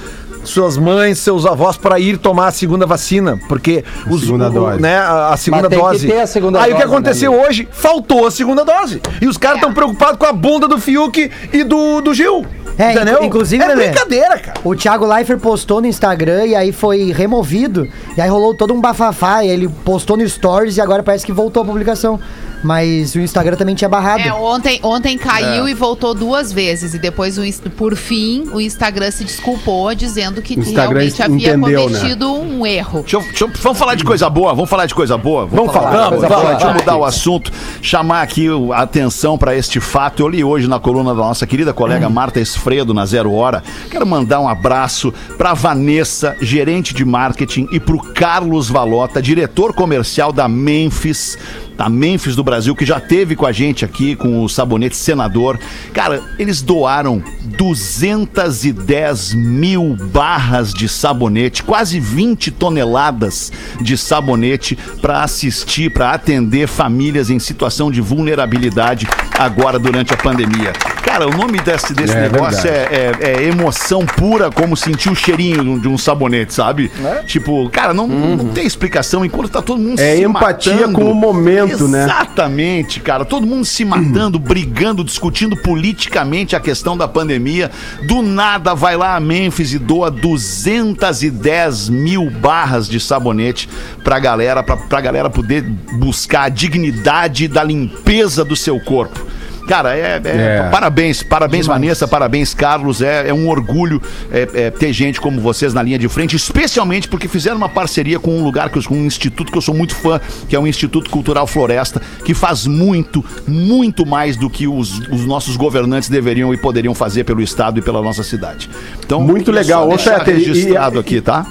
suas 0.48 0.76
mães, 0.76 1.18
seus 1.18 1.44
avós 1.46 1.76
para 1.76 1.98
ir 2.00 2.18
tomar 2.18 2.48
a 2.48 2.50
segunda 2.52 2.86
vacina, 2.86 3.38
porque 3.48 3.84
os, 4.10 4.22
segunda 4.22 4.48
o- 4.48 4.52
dose. 4.52 4.80
né, 4.82 4.96
a, 4.98 5.28
a 5.30 5.36
segunda 5.36 5.68
tem 5.68 5.78
que 5.78 5.84
dose. 5.84 6.06
ter 6.06 6.20
a 6.20 6.26
segunda 6.26 6.60
Aí 6.60 6.72
o 6.72 6.76
que 6.76 6.82
dose, 6.82 6.86
né, 6.86 6.92
aconteceu 6.94 7.32
amigo? 7.32 7.46
hoje? 7.48 7.68
Faltou 7.70 8.26
a 8.26 8.30
segunda 8.30 8.64
dose. 8.64 9.00
E 9.20 9.26
os 9.26 9.36
caras 9.36 9.58
estão 9.58 9.72
preocupados 9.72 10.16
com 10.18 10.26
a 10.26 10.32
bunda 10.32 10.66
do 10.68 10.78
Fiuk 10.78 11.30
e 11.52 11.64
do, 11.64 12.00
do 12.00 12.12
Gil. 12.14 12.46
É, 12.80 12.92
entendeu? 12.92 13.14
inclu- 13.14 13.26
inclusive, 13.26 13.64
é 13.64 13.74
brincadeira, 13.74 14.38
cara. 14.38 14.60
O 14.62 14.72
Thiago 14.74 15.04
Leifert 15.04 15.40
postou 15.40 15.80
no 15.80 15.88
Instagram 15.88 16.46
e 16.46 16.54
aí 16.54 16.70
foi 16.70 17.10
removido. 17.12 17.88
E 18.16 18.20
aí 18.20 18.28
rolou 18.28 18.54
todo 18.54 18.72
um 18.72 18.80
bafafá. 18.80 19.42
E 19.44 19.48
ele 19.48 19.68
postou 19.84 20.16
no 20.16 20.28
Stories 20.28 20.76
e 20.76 20.80
agora 20.80 21.02
parece 21.02 21.26
que 21.26 21.32
voltou 21.32 21.64
a 21.64 21.66
publicação. 21.66 22.20
Mas 22.62 23.14
o 23.14 23.20
Instagram 23.20 23.56
também 23.56 23.74
tinha 23.74 23.88
barrado. 23.88 24.22
É, 24.22 24.32
ontem, 24.32 24.80
ontem 24.82 25.16
caiu 25.16 25.66
É. 25.66 25.70
e 25.70 25.74
voltou 25.74 26.14
duas 26.14 26.52
vezes. 26.52 26.94
E 26.94 26.98
depois, 26.98 27.38
o, 27.38 27.42
por 27.76 27.94
fim, 27.96 28.48
o 28.52 28.60
Instagram 28.60 29.10
se 29.10 29.24
desculpou, 29.24 29.94
dizendo 29.94 30.42
que 30.42 30.58
realmente 30.58 31.22
havia 31.22 31.36
entendeu, 31.54 31.88
né? 31.88 31.98
cometido 31.98 32.32
um 32.34 32.66
erro. 32.66 33.00
Deixa 33.02 33.16
eu- 33.16 33.22
deixa 33.22 33.44
eu- 33.44 33.50
vamos 33.62 33.78
falar 33.78 33.94
de 33.94 34.04
coisa 34.04 34.28
boa, 34.28 34.54
vamos 34.54 34.68
falar 34.68 34.86
de 34.86 34.94
coisa 34.94 35.16
boa. 35.16 35.46
Vamos 35.46 35.72
falar, 35.72 35.90
Vamos, 35.90 36.20
vamos, 36.20 36.28
vamos, 36.28 36.34
vamos. 36.42 36.50
Deixa 36.58 36.66
eu 36.68 36.74
mudar 36.74 36.96
o 36.96 37.04
assunto, 37.04 37.52
chamar 37.80 38.22
aqui 38.22 38.48
a 38.74 38.82
atenção 38.82 39.38
para 39.38 39.54
este 39.54 39.80
fato. 39.80 40.22
Eu 40.22 40.28
li 40.28 40.42
hoje 40.44 40.66
na 40.68 40.78
coluna 40.80 41.10
da 41.14 41.20
nossa 41.20 41.46
querida 41.46 41.72
colega 41.72 42.08
Marta 42.08 42.40
Esfredo, 42.40 42.92
na 42.92 43.06
Zero 43.06 43.32
Hora. 43.32 43.62
Quero 43.90 44.06
mandar 44.06 44.40
um 44.40 44.48
abraço 44.48 45.12
para 45.36 45.54
Vanessa, 45.54 46.36
gerente 46.40 46.92
de 46.92 47.04
marketing, 47.04 47.68
e 47.72 47.78
para 47.80 47.94
o 47.96 48.02
Carlos 48.12 48.68
Valota, 48.68 49.22
diretor 49.22 49.72
comercial 49.72 50.32
da 50.32 50.48
Memphis. 50.48 51.38
Da 51.76 51.88
Memphis 51.88 52.34
do 52.34 52.42
Brasil, 52.48 52.74
que 52.74 52.86
já 52.86 52.98
teve 52.98 53.36
com 53.36 53.44
a 53.44 53.52
gente 53.52 53.84
aqui 53.84 54.16
com 54.16 54.42
o 54.42 54.48
sabonete 54.48 54.96
senador. 54.96 55.60
Cara, 55.92 56.22
eles 56.38 56.62
doaram 56.62 57.22
210 57.58 59.34
mil 59.34 59.94
barras 60.10 60.72
de 60.72 60.88
sabonete, 60.88 61.62
quase 61.62 62.00
20 62.00 62.50
toneladas 62.52 63.52
de 63.82 63.98
sabonete 63.98 64.78
para 65.02 65.22
assistir, 65.22 65.90
para 65.90 66.12
atender 66.12 66.66
famílias 66.66 67.28
em 67.28 67.38
situação 67.38 67.90
de 67.90 68.00
vulnerabilidade 68.00 69.06
agora 69.38 69.78
durante 69.78 70.14
a 70.14 70.16
pandemia. 70.16 70.72
Cara, 71.18 71.30
o 71.34 71.36
nome 71.36 71.58
desse, 71.58 71.92
desse 71.94 72.16
É 72.16 72.20
negócio 72.28 72.68
é, 72.70 73.12
é- 73.20 73.30
é 73.30 73.42
emoção 73.48 74.06
pura, 74.06 74.52
como 74.52 74.76
sentir 74.76 75.10
o 75.10 75.16
cheirinho 75.16 75.64
de 75.64 75.68
um- 75.68 75.78
de 75.80 75.88
um 75.88 75.98
sabonete, 75.98 76.54
sabe? 76.54 76.92
Tipo, 77.26 77.68
cara, 77.70 77.92
não, 77.92 78.06
não 78.06 78.44
tem 78.50 78.64
explicação 78.64 79.24
enquanto 79.24 79.50
tá 79.50 79.60
todo 79.60 79.80
mundo 79.80 79.98
É 79.98 80.16
empatia 80.20 80.74
matando. 80.74 80.92
com 80.92 81.10
o 81.10 81.14
momento, 81.16 81.88
né? 81.88 82.04
Exatamente, 82.04 83.00
cara. 83.00 83.24
Todo 83.24 83.44
mundo 83.44 83.64
se 83.64 83.84
matando, 83.84 84.38
brigando, 84.38 85.02
discutindo 85.02 85.56
politicamente 85.56 86.54
a 86.54 86.60
questão 86.60 86.96
da 86.96 87.08
pandemia. 87.08 87.68
Do 88.06 88.22
nada 88.22 88.72
vai 88.74 88.96
lá 88.96 89.16
a 89.16 89.20
Memphis 89.20 89.72
e 89.72 89.78
doa 89.80 90.12
210 90.12 91.88
mil 91.88 92.30
barras 92.30 92.88
de 92.88 93.00
sabonete 93.00 93.68
pra 94.04 94.20
galera, 94.20 94.62
pra, 94.62 94.76
pra 94.76 95.00
galera 95.00 95.28
poder 95.28 95.62
buscar 95.94 96.42
a 96.42 96.48
dignidade 96.48 97.48
da 97.48 97.64
limpeza 97.64 98.44
do 98.44 98.54
seu 98.54 98.78
corpo. 98.78 99.26
Cara, 99.68 99.94
é, 99.96 100.20
é- 100.24 100.30
É. 100.64 100.68
parabéns, 100.70 101.22
parabéns 101.22 101.66
Vanessa, 101.66 102.08
parabéns 102.08 102.54
Carlos, 102.54 103.02
é, 103.02 103.28
é 103.28 103.34
um 103.34 103.48
orgulho 103.48 104.00
é, 104.32 104.48
é, 104.54 104.70
ter 104.70 104.92
gente 104.92 105.20
como 105.20 105.40
vocês 105.40 105.74
na 105.74 105.82
linha 105.82 105.98
de 105.98 106.08
frente, 106.08 106.34
especialmente 106.34 107.06
porque 107.06 107.28
fizeram 107.28 107.58
uma 107.58 107.68
parceria 107.68 108.18
com 108.18 108.38
um 108.38 108.42
lugar, 108.42 108.70
que 108.70 108.78
eu, 108.78 108.82
com 108.82 108.94
um 108.94 109.04
instituto 109.04 109.52
que 109.52 109.58
eu 109.58 109.62
sou 109.62 109.74
muito 109.74 109.94
fã, 109.94 110.18
que 110.48 110.56
é 110.56 110.58
o 110.58 110.66
Instituto 110.66 111.10
Cultural 111.10 111.46
Floresta, 111.46 112.00
que 112.24 112.32
faz 112.32 112.66
muito, 112.66 113.22
muito 113.46 114.06
mais 114.06 114.36
do 114.36 114.48
que 114.48 114.66
os, 114.66 115.00
os 115.10 115.26
nossos 115.26 115.54
governantes 115.56 116.08
deveriam 116.08 116.52
e 116.54 116.56
poderiam 116.56 116.94
fazer 116.94 117.24
pelo 117.24 117.42
estado 117.42 117.78
e 117.78 117.82
pela 117.82 118.00
nossa 118.00 118.22
cidade. 118.22 118.70
Então, 119.04 119.20
Muito 119.20 119.52
legal. 119.52 119.84
Ô, 119.86 119.88
deixar 119.90 120.26
e- 120.26 120.32
registrado 120.32 120.96
e- 120.96 121.00
aqui, 121.00 121.20
tá? 121.20 121.46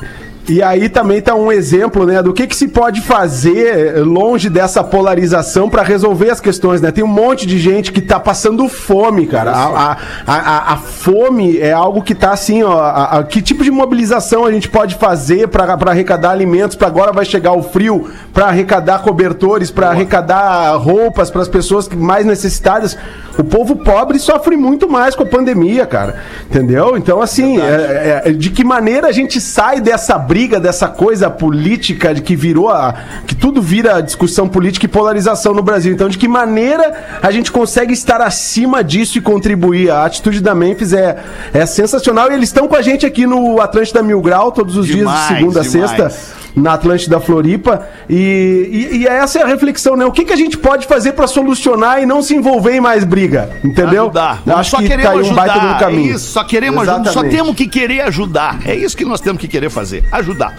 E 0.49 0.63
aí 0.63 0.87
também 0.87 1.21
tá 1.21 1.35
um 1.35 1.51
exemplo, 1.51 2.05
né, 2.05 2.23
do 2.23 2.31
que, 2.33 2.47
que 2.47 2.55
se 2.55 2.69
pode 2.69 3.01
fazer 3.01 3.97
longe 4.05 4.49
dessa 4.49 4.81
polarização 4.81 5.69
para 5.69 5.83
resolver 5.83 6.29
as 6.29 6.39
questões, 6.39 6.79
né? 6.79 6.89
Tem 6.89 7.03
um 7.03 7.07
monte 7.07 7.45
de 7.45 7.59
gente 7.59 7.91
que 7.91 7.99
tá 7.99 8.17
passando 8.17 8.69
fome, 8.69 9.27
cara. 9.27 9.51
A, 9.51 9.97
a, 10.25 10.33
a, 10.35 10.73
a 10.73 10.77
fome 10.77 11.57
é 11.57 11.73
algo 11.73 12.01
que 12.01 12.15
tá 12.15 12.31
assim, 12.31 12.63
ó. 12.63 12.79
a- 12.79 13.23
que 13.25 13.41
tipo 13.41 13.61
de 13.61 13.69
mobilização 13.69 14.45
a 14.45 14.51
gente 14.51 14.69
pode 14.69 14.95
fazer 14.95 15.49
para 15.49 15.73
arrecadar 15.87 16.29
alimentos? 16.31 16.77
Para 16.77 16.87
agora 16.87 17.11
vai 17.11 17.25
chegar 17.25 17.51
o 17.51 17.61
frio, 17.61 18.09
para 18.33 18.45
arrecadar 18.45 18.99
cobertores, 18.99 19.69
para 19.69 19.89
arrecadar 19.89 20.75
roupas 20.77 21.29
para 21.29 21.41
as 21.41 21.49
pessoas 21.49 21.89
mais 21.89 22.25
necessitadas. 22.25 22.97
O 23.37 23.43
povo 23.43 23.75
pobre 23.75 24.17
sofre 24.17 24.55
muito 24.55 24.89
mais 24.89 25.13
com 25.13 25.23
a 25.23 25.25
pandemia, 25.25 25.85
cara. 25.85 26.15
Entendeu? 26.49 26.95
Então, 26.97 27.21
assim, 27.21 27.59
é- 27.59 28.21
é- 28.25 28.31
de 28.31 28.49
que 28.49 28.63
maneira 28.63 29.07
a 29.07 29.11
gente 29.11 29.41
sai 29.41 29.81
dessa 29.81 30.17
briga, 30.17 30.36
dessa 30.45 30.87
coisa 30.87 31.29
política 31.29 32.13
de 32.13 32.21
que 32.21 32.35
virou 32.35 32.69
a. 32.69 32.93
que 33.25 33.33
tudo 33.33 33.61
vira 33.61 34.01
discussão 34.01 34.47
política 34.47 34.85
e 34.85 34.89
polarização 34.89 35.53
no 35.53 35.63
Brasil. 35.63 35.93
Então, 35.93 36.07
de 36.07 36.17
que 36.17 36.27
maneira 36.27 37.19
a 37.21 37.31
gente 37.31 37.51
consegue 37.51 37.93
estar 37.93 38.21
acima 38.21 38.83
disso 38.83 39.17
e 39.17 39.21
contribuir? 39.21 39.89
A 39.89 40.05
atitude 40.05 40.39
da 40.41 40.53
Memphis 40.53 40.93
é, 40.93 41.17
é 41.53 41.65
sensacional 41.65 42.29
e 42.31 42.35
eles 42.35 42.49
estão 42.49 42.67
com 42.67 42.75
a 42.75 42.81
gente 42.81 43.05
aqui 43.05 43.25
no 43.25 43.59
Atlântida 43.59 44.03
Mil 44.03 44.21
Grau 44.21 44.51
todos 44.51 44.77
os 44.77 44.85
Demais, 44.85 45.17
dias, 45.17 45.29
de 45.29 45.35
segunda 45.35 45.59
a 45.61 45.63
demais. 45.63 45.91
sexta 45.91 46.36
na 46.57 46.73
Atlântida 46.73 47.19
Floripa. 47.19 47.87
E, 48.09 48.89
e- 48.91 48.97
e 48.97 49.07
essa 49.07 49.39
é 49.39 49.43
a 49.43 49.47
reflexão, 49.47 49.95
né? 49.95 50.05
O 50.05 50.11
que, 50.11 50.25
que 50.25 50.33
a 50.33 50.35
gente 50.35 50.57
pode 50.57 50.87
fazer 50.87 51.13
para 51.13 51.27
solucionar 51.27 52.01
e 52.01 52.05
não 52.05 52.21
se 52.21 52.35
envolver 52.35 52.73
em 52.75 52.81
mais 52.81 53.03
briga? 53.03 53.49
Entendeu? 53.63 54.03
Ajudar. 54.05 54.41
Acho 54.47 54.71
só 54.71 54.77
que 54.77 54.87
queremos 54.87 55.11
tá 55.11 55.17
aí 55.19 55.31
um 55.31 55.35
baita 55.35 55.53
ajudar. 55.55 55.73
do 55.73 55.79
caminho. 55.79 56.11
É 56.11 56.15
isso, 56.15 56.31
só 56.31 56.43
queremos 56.43 56.87
ajudar. 56.87 57.11
Só 57.11 57.23
temos 57.23 57.55
que 57.55 57.67
querer 57.67 58.01
ajudar. 58.01 58.59
É 58.65 58.75
isso 58.75 58.97
que 58.97 59.05
nós 59.05 59.21
temos 59.21 59.39
que 59.39 59.47
querer 59.47 59.69
fazer. 59.69 60.03
Ajudar. 60.11 60.55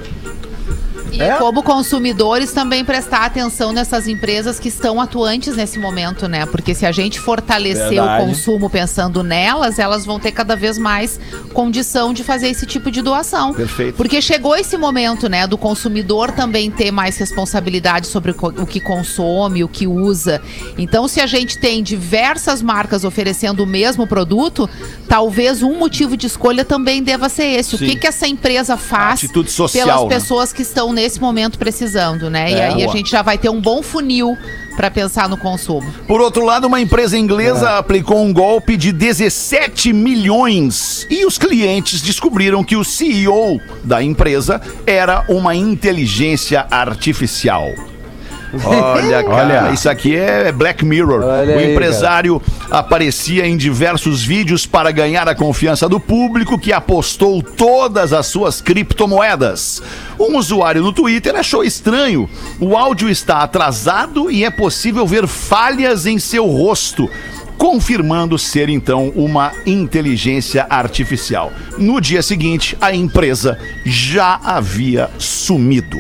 E 1.13 1.39
como 1.39 1.63
consumidores 1.63 2.53
também 2.53 2.85
prestar 2.85 3.25
atenção 3.25 3.73
nessas 3.73 4.07
empresas 4.07 4.59
que 4.59 4.69
estão 4.69 5.01
atuantes 5.01 5.57
nesse 5.57 5.79
momento, 5.79 6.29
né? 6.29 6.47
Porque 6.47 6.75
se 6.75 6.85
a 6.85 6.93
gente 6.93 7.19
fortalecer 7.19 7.91
Verdade. 7.91 8.23
o 8.23 8.27
consumo 8.27 8.69
pensando 8.69 9.23
nelas, 9.23 9.79
elas 9.79 10.05
vão 10.05 10.19
ter 10.19 10.33
cada 10.33 10.55
vez 10.57 10.79
mais 10.79 11.19
condição 11.53 12.13
de 12.13 12.23
fazer 12.23 12.49
esse 12.49 12.67
tipo 12.67 12.91
de 12.91 13.03
doação. 13.03 13.55
Perfeito. 13.55 13.97
Porque 13.97 14.21
chegou 14.21 14.57
esse 14.57 14.77
momento, 14.77 15.29
né, 15.29 15.47
do 15.47 15.57
consumidor 15.57 16.31
também 16.33 16.71
ter 16.71 16.91
mais 16.91 17.17
responsabilidade 17.17 18.07
sobre 18.07 18.33
o 18.33 18.49
o 18.57 18.67
que 18.67 18.81
consome, 18.81 19.65
o 19.65 19.69
que 19.69 19.87
usa. 19.87 20.41
Então, 20.77 21.09
se 21.09 21.21
a 21.21 21.27
gente 21.27 21.59
tem 21.59 21.83
diversas 21.83 22.63
marcas 22.63 23.05
oferecendo 23.05 23.63
o 23.63 23.67
mesmo 23.67 24.07
produto, 24.07 24.69
talvez 25.09 25.63
um 25.63 25.79
motivo 25.79 26.17
de 26.17 26.27
escolha 26.27 26.65
também 26.65 27.03
deva 27.03 27.29
ser 27.29 27.47
esse. 27.47 27.75
O 27.75 27.79
Sim. 27.79 27.87
que, 27.87 27.97
que 27.97 28.07
essa 28.07 28.27
empresa 28.27 28.77
faz 28.77 29.21
pelas 29.73 30.03
né? 30.03 30.09
pessoas 30.09 30.53
que 30.53 30.63
estão 30.63 30.93
nesse 30.99 31.21
momento 31.21 31.59
precisando, 31.59 32.29
né? 32.29 32.51
e 32.51 32.55
É, 32.55 32.67
aí 32.67 32.83
a 32.83 32.87
boa. 32.87 32.97
gente 32.97 33.11
já 33.11 33.23
vai 33.23 33.39
ter 33.39 33.49
um 33.49 33.61
bom 33.61 33.83
funil 33.83 34.37
para 34.77 34.91
pensar 34.91 35.29
no 35.29 35.37
consumo. 35.37 35.89
Por 36.07 36.21
outro 36.21 36.45
lado, 36.45 36.67
uma 36.67 36.81
empresa 36.81 37.17
inglesa 37.17 37.79
aplicou 37.79 38.25
um 38.25 38.33
golpe 38.33 38.77
de 38.77 38.91
17 38.93 39.93
milhões 39.93 41.07
e 41.09 41.25
os 41.25 41.39
clientes 41.39 42.03
descobriram 42.03 42.65
que 42.65 42.77
o 42.77 42.85
CEO 42.85 43.61
da 43.85 44.03
empresa 44.03 44.61
era 44.87 45.25
uma 45.29 45.55
inteligência 45.55 46.67
artificial. 46.71 47.73
Olha, 48.65 49.23
cara, 49.23 49.65
Olha. 49.65 49.75
isso 49.75 49.89
aqui 49.89 50.17
é 50.17 50.51
Black 50.51 50.85
Mirror. 50.85 51.23
Olha 51.23 51.57
o 51.57 51.59
aí, 51.59 51.73
empresário 51.73 52.41
aparecia 52.71 53.47
em 53.47 53.57
diversos 53.57 54.23
vídeos 54.23 54.67
para 54.67 54.91
ganhar 54.91 55.29
a 55.29 55.35
confiança 55.35 55.89
do 55.89 56.01
público 56.01 56.59
que 56.59 56.73
apostou 56.73 57.43
todas 57.43 58.13
as 58.13 58.27
suas 58.27 58.61
criptomoedas. 58.61 59.83
Um 60.19 60.37
usuário 60.37 60.83
no 60.83 60.93
Twitter 60.93 61.35
achou 61.37 61.63
estranho. 61.63 62.29
O 62.61 62.77
áudio 62.77 63.09
está 63.09 63.43
atrasado 63.43 64.31
e 64.31 64.45
é 64.45 64.51
possível 64.51 65.07
ver 65.07 65.27
falhas 65.27 66.07
em 66.07 66.19
seu 66.19 66.47
rosto. 66.47 67.09
Confirmando 67.57 68.39
ser 68.39 68.69
então 68.69 69.13
uma 69.17 69.53
inteligência 69.67 70.65
artificial. 70.71 71.53
No 71.77 72.01
dia 72.01 72.23
seguinte, 72.23 72.79
a 72.81 72.95
empresa 72.95 73.59
já 73.85 74.39
havia 74.45 75.11
sumido. 75.19 75.99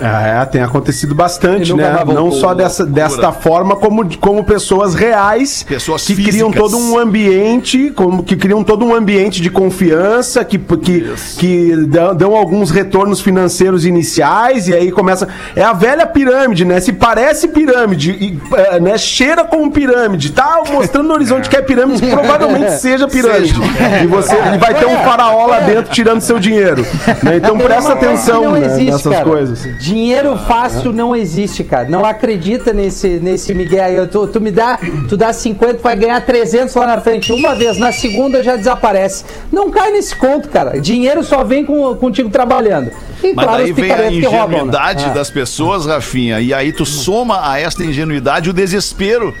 É, 0.00 0.44
tem 0.46 0.62
acontecido 0.62 1.14
bastante, 1.14 1.72
né? 1.74 2.04
Não 2.06 2.30
só 2.30 2.54
dessa, 2.54 2.84
desta 2.84 3.32
forma, 3.32 3.76
como, 3.76 4.04
como 4.18 4.44
pessoas 4.44 4.94
reais 4.94 5.62
Pessoas 5.62 6.04
que 6.04 6.14
criam 6.14 6.50
físicas. 6.50 6.72
todo 6.72 6.78
um 6.78 6.98
ambiente, 6.98 7.90
como 7.94 8.22
que 8.22 8.36
criam 8.36 8.62
todo 8.64 8.84
um 8.84 8.94
ambiente 8.94 9.40
de 9.40 9.50
confiança, 9.50 10.44
que, 10.44 10.58
que, 10.58 11.14
que 11.38 11.76
dão, 11.86 12.14
dão 12.14 12.36
alguns 12.36 12.70
retornos 12.70 13.20
financeiros 13.20 13.84
iniciais, 13.84 14.68
e 14.68 14.74
aí 14.74 14.90
começa. 14.90 15.28
É 15.54 15.62
a 15.62 15.72
velha 15.72 16.06
pirâmide, 16.06 16.64
né? 16.64 16.80
Se 16.80 16.92
parece 16.92 17.48
pirâmide, 17.48 18.10
e, 18.12 18.38
é, 18.56 18.80
né? 18.80 18.98
cheira 18.98 19.44
como 19.44 19.70
pirâmide, 19.70 20.32
tá 20.32 20.62
mostrando 20.70 21.08
no 21.08 21.14
horizonte 21.14 21.48
que 21.48 21.56
é 21.56 21.62
pirâmide, 21.62 22.06
provavelmente 22.06 22.72
seja 22.78 23.08
pirâmide. 23.08 23.54
E 24.02 24.06
você 24.06 24.34
e 24.54 24.58
vai 24.58 24.74
ter 24.74 24.86
um 24.86 24.96
faraó 24.98 25.46
lá 25.46 25.60
dentro 25.60 25.92
tirando 25.92 26.20
seu 26.20 26.38
dinheiro. 26.38 26.82
né? 27.22 27.36
Então 27.36 27.56
presta 27.58 27.92
atenção 27.92 28.44
não 28.44 28.52
né, 28.52 28.66
existe, 28.66 28.90
nessas 28.90 29.12
cara. 29.12 29.24
coisas. 29.24 29.64
Dinheiro 29.84 30.38
fácil 30.38 30.94
não 30.94 31.14
existe, 31.14 31.62
cara. 31.62 31.86
Não 31.90 32.06
acredita 32.06 32.72
nesse, 32.72 33.20
nesse 33.20 33.52
Miguel 33.52 33.84
aí. 33.84 34.06
Tu, 34.06 34.26
tu 34.28 34.40
me 34.40 34.50
dá, 34.50 34.78
tu 35.10 35.14
dá 35.14 35.30
50, 35.30 35.82
vai 35.82 35.94
ganhar 35.94 36.18
300 36.24 36.74
lá 36.74 36.86
na 36.86 37.00
frente. 37.02 37.30
Uma 37.30 37.54
vez, 37.54 37.76
na 37.76 37.92
segunda 37.92 38.42
já 38.42 38.56
desaparece. 38.56 39.26
Não 39.52 39.70
cai 39.70 39.92
nesse 39.92 40.16
conto, 40.16 40.48
cara. 40.48 40.80
Dinheiro 40.80 41.22
só 41.22 41.44
vem 41.44 41.66
com, 41.66 41.94
contigo 41.96 42.30
trabalhando. 42.30 42.90
E 43.22 43.34
Mas 43.34 43.46
daí 43.46 43.72
os 43.72 43.76
vem 43.76 43.92
a 43.92 43.96
que 44.08 44.22
roubam, 44.22 44.48
né? 44.48 44.54
ingenuidade 44.54 45.04
Ah. 45.04 45.12
das 45.12 45.28
pessoas, 45.28 45.84
Rafinha, 45.84 46.40
e 46.40 46.54
aí 46.54 46.72
tu 46.72 46.86
soma 46.86 47.50
a 47.50 47.60
esta 47.60 47.84
ingenuidade 47.84 48.48
o 48.48 48.54
desespero 48.54 49.34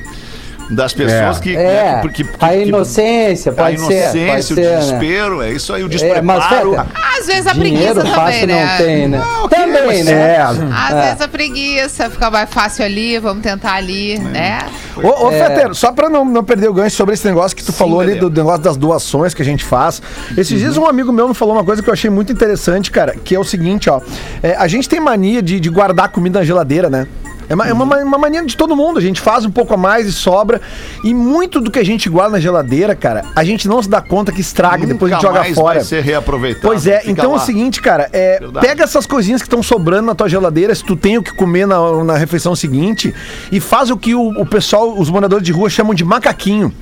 das 0.70 0.92
pessoas 0.92 1.38
É. 1.38 1.40
que, 1.40 1.56
É, 1.56 1.62
né, 1.62 2.00
que, 2.12 2.24
que- 2.24 2.30
a 2.40 2.48
que- 2.48 2.56
inocência, 2.64 3.52
a 3.52 3.54
pode 3.54 3.78
ser. 3.78 3.84
inocência, 3.84 4.26
Pode 4.26 4.40
o 4.40 4.42
ser, 4.44 4.60
né? 4.70 4.76
desespero, 4.78 5.42
é 5.42 5.52
isso 5.52 5.72
aí, 5.74 5.82
o 5.82 5.86
É, 5.86 5.88
despreparo. 5.88 6.24
mas, 6.24 6.44
Feta, 6.44 6.86
Às 7.20 7.26
vezes 7.26 7.46
a 7.46 7.54
preguiça 7.54 8.04
fácil 8.06 8.40
também, 8.40 8.46
né? 8.46 8.66
não 8.66 8.76
tem, 8.86 9.08
né? 9.08 9.22
ok, 9.44 9.58
também, 9.58 9.86
mas 9.86 10.04
né? 10.04 10.12
É, 10.34 10.40
Às 10.40 10.92
É. 10.92 11.02
vezes 11.06 11.20
a 11.20 11.28
preguiça, 11.28 12.10
fica 12.10 12.30
mais 12.30 12.50
fácil 12.50 12.84
ali, 12.84 13.18
vamos 13.18 13.42
tentar 13.42 13.74
ali, 13.74 14.18
né? 14.18 14.58
Ô, 14.96 15.28
ô 15.28 15.74
só 15.74 15.90
pra 15.92 16.08
não, 16.08 16.24
não 16.24 16.44
perder 16.44 16.68
o 16.68 16.74
gancho 16.74 16.96
sobre 16.96 17.14
esse 17.14 17.26
negócio 17.26 17.56
que 17.56 17.62
tu 17.64 17.72
falou 17.72 18.00
ali, 18.00 18.14
do 18.16 18.30
negócio 18.30 18.62
das 18.62 18.76
doações 18.76 19.32
que 19.34 19.42
a 19.42 19.44
gente 19.44 19.64
faz. 19.64 20.00
Esses 20.36 20.58
dias 20.60 20.76
um 20.76 20.86
amigo 20.86 21.12
meu 21.12 21.28
me 21.28 21.34
falou 21.34 21.54
uma 21.54 21.64
coisa 21.64 21.82
que 21.82 21.88
eu 21.88 21.92
achei 21.92 22.10
muito 22.10 22.32
interessante, 22.32 22.90
cara, 22.90 23.14
que 23.22 23.34
é 23.34 23.38
o 23.38 23.44
seguinte, 23.44 23.88
ó. 23.90 24.00
É, 24.42 24.54
a 24.56 24.66
gente 24.68 24.88
tem 24.88 25.00
mania 25.00 25.42
de, 25.42 25.58
de 25.60 25.68
guardar 25.68 26.08
comida 26.10 26.38
na 26.40 26.44
geladeira, 26.44 26.88
né? 26.90 27.06
É 27.48 27.54
uma, 27.54 27.68
é 27.68 27.72
uma, 27.72 27.96
uma 27.98 28.18
mania 28.18 28.44
de 28.44 28.56
todo 28.56 28.74
mundo. 28.76 28.98
A 28.98 29.02
gente 29.02 29.20
faz 29.20 29.44
um 29.44 29.50
pouco 29.50 29.74
a 29.74 29.76
mais 29.76 30.06
e 30.06 30.12
sobra. 30.12 30.60
E 31.02 31.12
muito 31.12 31.60
do 31.60 31.70
que 31.70 31.78
a 31.78 31.84
gente 31.84 32.08
guarda 32.08 32.32
na 32.32 32.40
geladeira, 32.40 32.94
cara, 32.94 33.24
a 33.34 33.44
gente 33.44 33.68
não 33.68 33.82
se 33.82 33.88
dá 33.88 34.00
conta 34.00 34.32
que 34.32 34.40
estraga 34.40 34.84
e 34.84 34.86
depois 34.86 35.12
a 35.12 35.16
gente 35.16 35.24
Nunca 35.24 35.34
joga 35.34 35.44
mais 35.44 35.54
fora. 35.54 35.74
vai 35.80 35.84
ser 35.84 36.02
reaproveitado. 36.02 36.66
Pois 36.66 36.86
é, 36.86 37.02
então 37.06 37.26
é 37.26 37.28
o 37.28 37.32
lá. 37.32 37.38
seguinte, 37.40 37.80
cara, 37.80 38.08
é, 38.12 38.40
pega 38.60 38.84
essas 38.84 39.06
coisinhas 39.06 39.42
que 39.42 39.46
estão 39.46 39.62
sobrando 39.62 40.06
na 40.06 40.14
tua 40.14 40.28
geladeira, 40.28 40.74
se 40.74 40.84
tu 40.84 40.96
tem 40.96 41.18
o 41.18 41.22
que 41.22 41.32
comer 41.34 41.66
na, 41.66 42.04
na 42.04 42.16
refeição 42.16 42.54
seguinte, 42.56 43.14
e 43.52 43.60
faz 43.60 43.90
o 43.90 43.96
que 43.96 44.14
o, 44.14 44.28
o 44.40 44.46
pessoal, 44.46 44.98
os 44.98 45.10
moradores 45.10 45.44
de 45.44 45.52
rua 45.52 45.68
chamam 45.68 45.94
de 45.94 46.04
macaquinho. 46.04 46.72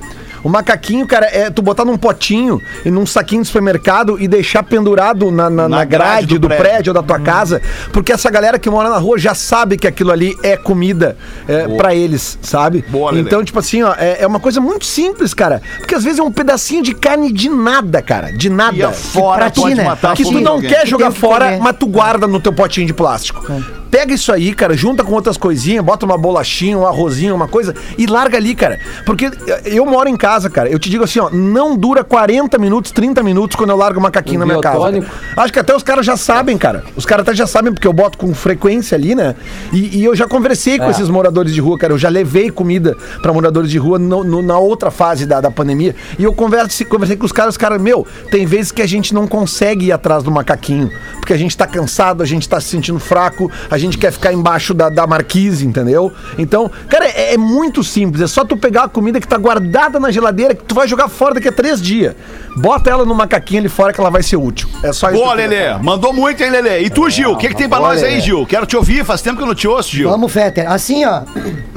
O 0.43 0.49
macaquinho, 0.49 1.07
cara, 1.07 1.25
é 1.25 1.49
tu 1.49 1.61
botar 1.61 1.85
num 1.85 1.97
potinho 1.97 2.61
e 2.85 2.91
num 2.91 3.05
saquinho 3.05 3.41
de 3.41 3.47
supermercado 3.47 4.21
e 4.21 4.27
deixar 4.27 4.63
pendurado 4.63 5.31
na, 5.31 5.49
na, 5.49 5.69
na 5.69 5.85
grade, 5.85 5.87
grade 5.87 6.27
do 6.27 6.39
do, 6.39 6.47
prédio. 6.47 6.65
prédio. 6.65 6.89
ou 6.91 6.93
da 6.93 7.03
tua 7.03 7.19
casa, 7.19 7.61
porque 7.91 8.11
essa 8.11 8.29
galera 8.29 8.59
que 8.59 8.69
mora 8.69 8.89
na 8.89 8.97
rua 8.97 9.17
já 9.17 9.33
sabe 9.33 9.77
que 9.77 9.87
aquilo 9.87 10.11
ali 10.11 10.35
é 10.43 10.57
comida 10.57 11.15
é, 11.47 11.67
para 11.77 11.95
eles, 11.95 12.37
sabe? 12.41 12.83
Boa, 12.89 13.11
Lelê. 13.11 13.23
então, 13.23 13.43
tipo 13.43 13.57
assim, 13.59 13.83
ó, 13.83 13.93
é, 13.97 14.17
é 14.21 14.27
uma 14.27 14.39
coisa 14.39 14.59
muito 14.59 14.85
simples, 14.85 15.33
cara. 15.33 15.61
Porque 15.77 15.95
às 15.95 16.03
vezes 16.03 16.19
é 16.19 16.23
um 16.23 16.31
pedacinho 16.31 16.83
de 16.83 16.93
carne 16.93 17.31
de 17.31 17.49
nada, 17.49 18.01
cara. 18.01 18.31
De 18.31 18.49
nada. 18.49 18.75
E 18.75 18.81
é 18.81 18.91
fora, 18.91 19.49
pra 19.49 19.51
ti, 19.51 19.75
né? 19.75 19.85
que 20.15 20.23
tu 20.23 20.41
não 20.41 20.53
alguém. 20.53 20.69
quer 20.69 20.85
jogar 20.85 21.11
que 21.11 21.19
fora, 21.19 21.57
mas 21.61 21.75
tu 21.77 21.87
guarda 21.87 22.27
no 22.27 22.39
teu 22.39 22.51
potinho 22.51 22.87
de 22.87 22.93
plástico. 22.93 23.45
Pega 23.93 24.11
isso 24.11 24.31
aí, 24.33 24.55
cara, 24.55 24.75
junta 24.75 25.03
com 25.03 25.11
outras 25.11 25.37
coisinhas, 25.37 25.85
bota 25.85 26.03
uma 26.03 26.17
bolachinha, 26.17 26.75
um 26.75 26.87
arrozinho, 26.87 27.35
uma 27.35 27.47
coisa 27.47 27.75
e 27.95 28.07
larga 28.07 28.37
ali, 28.37 28.55
cara. 28.55 28.79
Porque 29.05 29.29
eu 29.65 29.85
moro 29.85 30.09
em 30.09 30.17
casa, 30.17 30.49
cara. 30.49 30.67
Eu 30.67 30.79
te 30.79 30.89
digo 30.89 31.03
assim, 31.03 31.19
ó, 31.19 31.29
não 31.29 31.77
dura 31.77 32.03
40 32.03 32.57
minutos, 32.57 32.91
30 32.91 33.21
minutos 33.21 33.55
quando 33.55 33.69
eu 33.69 33.77
largo 33.77 33.99
o 33.99 34.01
macaquinho 34.01 34.39
na 34.39 34.47
minha 34.47 34.59
casa. 34.59 34.79
cara. 34.91 35.05
Acho 35.37 35.53
que 35.53 35.59
até 35.59 35.75
os 35.75 35.83
caras 35.83 36.03
já 36.03 36.17
sabem, 36.17 36.57
cara. 36.57 36.83
Os 36.95 37.05
caras 37.05 37.21
até 37.27 37.35
já 37.35 37.45
sabem, 37.45 37.71
porque 37.71 37.87
eu 37.87 37.93
boto 37.93 38.17
com 38.17 38.33
frequência 38.33 38.95
ali, 38.95 39.13
né? 39.13 39.35
E, 39.71 39.99
e 39.99 40.03
eu 40.03 40.15
já 40.15 40.27
conversei 40.27 40.79
com 40.79 40.85
É. 40.85 40.89
esses 40.89 41.07
moradores 41.07 41.53
de 41.53 41.61
rua, 41.61 41.77
cara. 41.77 41.93
Eu 41.93 41.99
já 41.99 42.09
levei 42.09 42.49
comida 42.49 42.97
pra 43.21 43.31
moradores 43.31 43.69
de 43.69 43.77
rua 43.77 43.99
no- 43.99 44.23
no- 44.23 44.41
na 44.41 44.57
outra 44.57 44.89
fase 44.89 45.27
da, 45.27 45.39
da 45.39 45.51
pandemia. 45.51 45.95
E 46.17 46.23
eu 46.23 46.33
conversei, 46.33 46.83
conversei 46.83 47.15
com 47.15 47.27
os 47.27 47.31
caras, 47.31 47.53
os 47.53 47.57
caras, 47.57 47.79
meu, 47.79 48.07
tem 48.31 48.43
vezes 48.43 48.71
que 48.71 48.81
a 48.81 48.87
gente 48.87 49.13
não 49.13 49.27
consegue 49.27 49.85
ir 49.85 49.91
atrás 49.91 50.23
do 50.23 50.31
macaquinho. 50.31 50.89
Porque 51.19 51.31
a 51.33 51.37
gente 51.37 51.55
tá 51.55 51.67
cansado, 51.67 52.23
a 52.23 52.25
gente 52.25 52.49
tá 52.49 52.59
se 52.59 52.69
sentindo 52.69 52.97
fraco, 52.99 53.51
a 53.69 53.77
gente 53.77 53.82
quer 53.91 54.11
ficar 54.11 54.33
embaixo 54.33 54.73
da, 54.73 54.89
da 54.89 55.05
marquise, 55.07 55.65
entendeu? 55.65 56.11
Então, 56.37 56.69
cara, 56.89 57.05
é, 57.07 57.33
é 57.33 57.37
muito 57.37 57.83
simples. 57.83 58.21
É 58.21 58.27
só 58.27 58.43
tu 58.43 58.55
pegar 58.57 58.83
a 58.83 58.89
comida 58.89 59.19
que 59.19 59.27
tá 59.27 59.37
guardada 59.37 59.99
na 59.99 60.11
geladeira, 60.11 60.55
que 60.55 60.63
tu 60.63 60.75
vai 60.75 60.87
jogar 60.87 61.07
fora 61.09 61.35
daqui 61.35 61.47
a 61.47 61.51
três 61.51 61.81
dias. 61.81 62.15
Bota 62.57 62.89
ela 62.89 63.05
no 63.05 63.15
macaquinho 63.15 63.61
ali 63.61 63.69
fora 63.69 63.91
que 63.91 63.99
ela 63.99 64.09
vai 64.09 64.21
ser 64.21 64.37
útil. 64.37 64.69
É 64.83 64.93
só 64.93 65.09
isso. 65.09 65.19
Boa, 65.19 65.33
Lelê. 65.33 65.73
Mandou 65.81 66.13
muito, 66.13 66.43
hein, 66.43 66.49
Lelê? 66.49 66.81
E 66.81 66.89
tu, 66.89 67.09
Gil? 67.09 67.31
O 67.31 67.37
que, 67.37 67.49
que 67.49 67.55
tem 67.55 67.67
pra 67.67 67.79
nós 67.79 68.03
aí, 68.03 68.19
Gil? 68.19 68.45
Quero 68.45 68.65
te 68.65 68.75
ouvir. 68.77 69.03
Faz 69.03 69.21
tempo 69.21 69.37
que 69.37 69.43
eu 69.43 69.47
não 69.47 69.55
te 69.55 69.67
ouço, 69.67 69.89
Gil. 69.91 70.09
Vamos, 70.09 70.31
Fetter. 70.31 70.71
Assim, 70.71 71.03
ó, 71.05 71.21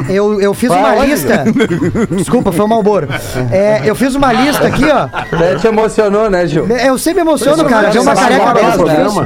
eu, 0.09 0.41
eu 0.41 0.53
fiz 0.55 0.69
Vai 0.69 0.79
uma 0.79 0.89
aonde, 0.91 1.07
lista. 1.11 1.45
Desculpa, 2.11 2.53
foi 2.53 2.65
o 2.65 2.69
Malboro. 2.69 3.09
É, 3.51 3.83
eu 3.85 3.95
fiz 3.95 4.15
uma 4.15 4.33
lista 4.33 4.67
aqui, 4.67 4.85
ó. 4.85 5.09
Até 5.13 5.57
te 5.57 5.67
emocionou, 5.67 6.29
né, 6.31 6.47
Gil? 6.47 6.67
Eu 6.67 6.99
sempre 6.99 7.23
me 7.23 7.31
emociono, 7.31 7.65
cara. 7.65 7.91
Ver 7.91 8.01
uma 8.01 8.15
careca 8.15 8.45
é 8.45 8.51
o 8.51 8.55
dessa. 8.55 8.77
programa. 8.77 9.25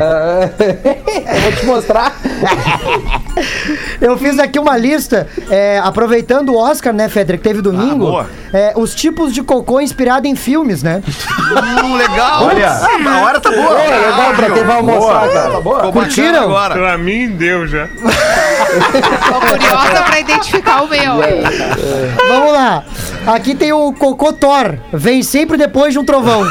Eu 1.34 1.40
vou 1.40 1.52
te 1.52 1.66
mostrar. 1.66 2.16
Eu 4.00 4.16
fiz 4.16 4.38
aqui 4.38 4.58
uma 4.58 4.76
lista, 4.76 5.26
é, 5.50 5.78
aproveitando 5.82 6.50
o 6.50 6.58
Oscar, 6.58 6.92
né, 6.92 7.08
Fetter, 7.08 7.36
que 7.36 7.42
teve 7.44 7.62
domingo. 7.62 8.06
boa. 8.06 8.30
é, 8.52 8.72
os 8.76 8.94
tipos 8.94 9.32
de 9.32 9.42
cocô 9.42 9.80
inspirado 9.80 10.26
em 10.26 10.34
filmes, 10.34 10.82
né? 10.82 11.02
Hum, 11.84 11.96
legal. 11.96 12.44
Olha. 12.44 12.70
a 12.70 13.20
hora 13.22 13.40
tá 13.40 13.50
boa. 13.50 13.80
É 13.80 14.10
legal 14.10 14.34
pra 14.34 14.50
quem 14.50 14.64
vai 14.64 14.76
almoçar, 14.76 15.28
cara. 15.28 15.56
Ficou 15.56 15.62
bacana 15.74 15.92
Curtiram? 15.92 16.44
Agora. 16.44 16.74
Pra 16.74 16.98
mim, 16.98 17.30
deu 17.30 17.66
já. 17.66 17.86
Tô 17.86 19.40
curiosa 19.40 20.02
pra 20.04 20.20
identificar 20.20 20.82
o 20.82 20.88
meu. 20.88 21.14
Vamos 22.28 22.52
lá. 22.52 22.84
Aqui 23.26 23.54
tem 23.54 23.72
o 23.72 23.92
cocô 23.92 24.32
Thor. 24.32 24.76
Vem 24.92 25.22
sempre 25.22 25.56
depois 25.56 25.92
de 25.92 25.98
um 25.98 26.04
trovão. 26.04 26.46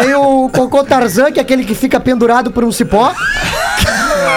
Tem 0.00 0.14
o 0.14 0.48
cocô 0.50 0.82
Tarzan, 0.98 1.30
que 1.30 1.38
é 1.38 1.42
aquele 1.42 1.64
que 1.64 1.74
fica 1.74 2.00
pendurado 2.00 2.50
por 2.50 2.64
um 2.64 2.72
cipó. 2.72 3.12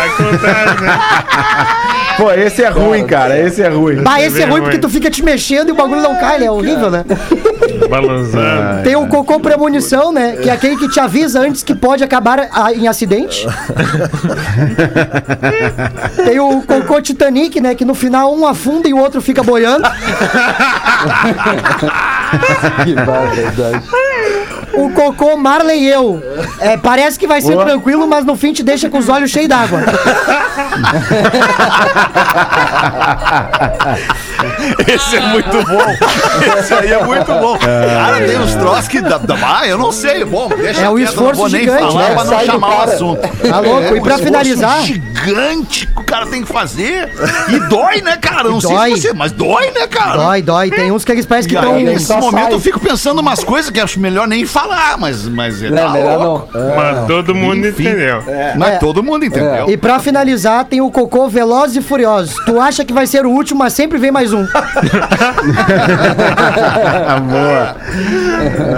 Acontece, 0.05 0.81
né? 0.83 0.99
Pô, 2.17 2.31
esse 2.33 2.61
é 2.61 2.67
ruim, 2.69 3.05
cara. 3.07 3.39
Esse 3.39 3.61
é 3.63 3.69
ruim. 3.69 4.01
Bah, 4.03 4.19
esse 4.19 4.41
é 4.41 4.43
ruim 4.43 4.55
vergonha. 4.55 4.61
porque 4.63 4.77
tu 4.77 4.89
fica 4.89 5.09
te 5.09 5.23
mexendo 5.23 5.69
e 5.69 5.71
o 5.71 5.75
bagulho 5.75 6.01
não 6.01 6.19
cai, 6.19 6.37
né? 6.37 6.47
É 6.47 6.51
horrível, 6.51 6.91
né? 6.91 7.05
Balançando. 7.89 8.83
Tem 8.83 8.93
o 8.97 9.07
cocô 9.07 9.39
premonição, 9.39 10.11
né? 10.11 10.35
Que 10.35 10.49
é 10.49 10.51
aquele 10.53 10.75
que 10.75 10.89
te 10.89 10.99
avisa 10.99 11.39
antes 11.39 11.63
que 11.63 11.73
pode 11.73 12.03
acabar 12.03 12.49
a- 12.51 12.73
em 12.73 12.89
acidente. 12.89 13.47
Tem 16.25 16.39
o 16.41 16.61
cocô 16.63 17.01
Titanic, 17.01 17.61
né? 17.61 17.73
Que 17.73 17.85
no 17.85 17.95
final 17.95 18.35
um 18.35 18.45
afunda 18.45 18.89
e 18.89 18.93
o 18.93 18.97
outro 18.97 19.21
fica 19.21 19.41
boiando. 19.41 19.87
Que 22.83 22.93
barbaridade. 22.93 23.81
O 24.79 24.89
cocô 24.91 25.35
Marley 25.35 25.83
e 25.83 25.89
eu. 25.89 26.23
É, 26.59 26.77
parece 26.77 27.19
que 27.19 27.27
vai 27.27 27.41
ser 27.41 27.57
tranquilo, 27.57 28.07
mas 28.07 28.25
no 28.25 28.35
fim 28.35 28.53
te 28.53 28.63
deixa 28.63 28.89
com 28.89 28.97
os 28.97 29.09
olhos 29.09 29.29
cheios 29.29 29.49
d'água. 29.49 29.81
Esse 34.87 35.17
é 35.17 35.19
muito 35.21 35.63
bom. 35.63 36.57
Esse 36.59 36.73
aí 36.73 36.91
é 36.93 37.03
muito 37.03 37.25
bom. 37.33 37.57
Cara, 37.57 38.25
tem 38.25 38.39
uns 38.39 38.55
troços 38.55 38.87
que. 38.87 39.01
dá- 39.01 39.17
dá- 39.17 39.37
Ah, 39.59 39.67
eu 39.67 39.77
não 39.77 39.91
sei. 39.91 40.23
Bom, 40.25 40.47
deixa 40.49 40.81
É 40.81 40.87
quieto, 40.87 40.99
esforço 40.99 41.25
não 41.31 41.33
vou 41.35 41.49
nem 41.49 41.61
gigante, 41.61 41.81
falar 41.81 42.09
né? 42.09 42.13
pra 42.15 42.23
não 42.23 42.33
Sai 42.33 42.45
chamar 42.45 42.67
o 42.77 42.81
assunto. 42.83 43.21
Tá 43.49 43.59
louco? 43.59 43.81
É, 43.81 43.89
e 43.95 43.99
um 43.99 44.01
pra 44.03 44.15
esforço 44.15 44.23
finalizar, 44.23 44.81
gigante 44.83 45.87
que 45.87 45.99
o 45.99 46.03
cara 46.03 46.25
tem 46.27 46.43
que 46.43 46.51
fazer. 46.51 47.09
E 47.49 47.59
dói, 47.67 48.01
né, 48.01 48.17
cara? 48.17 48.43
Não 48.49 48.61
sei 48.61 48.75
Dói. 48.75 48.95
se 48.95 49.01
você, 49.01 49.13
mas 49.13 49.31
dói, 49.31 49.71
né, 49.71 49.87
cara? 49.87 50.17
dói, 50.17 50.41
dói. 50.41 50.69
Tem 50.71 50.91
uns 50.91 51.03
que 51.03 51.11
eles 51.11 51.25
parecem 51.25 51.49
que 51.49 51.55
E 51.55 51.59
estão. 51.59 51.79
nesse 51.79 52.13
momento 52.13 52.43
sai. 52.45 52.53
eu 52.53 52.59
fico 52.59 52.79
pensando 52.79 53.19
umas 53.19 53.43
coisas 53.43 53.69
que 53.71 53.79
acho 53.79 53.99
melhor 53.99 54.27
nem 54.27 54.45
falar, 54.45 54.97
mas, 54.97 55.25
mas 55.27 55.61
é 55.63 55.69
Não, 55.69 55.77
tá 55.83 55.89
melhor 55.89 56.19
louco. 56.19 56.57
não. 56.57 56.75
Mas 56.75 57.07
todo 57.07 57.35
mundo 57.35 57.67
entendeu. 57.67 58.23
Mas 58.57 58.73
É. 58.75 58.77
todo 58.77 59.03
mundo 59.03 59.25
entendeu. 59.25 59.69
E 59.69 59.77
pra 59.77 59.99
finalizar, 59.99 60.65
tem 60.65 60.81
o 60.81 60.89
cocô 60.91 61.27
Velozes 61.27 61.77
e 61.77 61.81
Furiosos. 61.81 62.35
Tu 62.45 62.59
acha 62.59 62.83
que 62.85 62.93
vai 62.93 63.05
ser 63.07 63.25
o 63.25 63.29
último, 63.29 63.59
mas 63.59 63.73
sempre 63.73 63.97
vem 63.97 64.11
mais 64.11 64.28
um. 64.33 64.47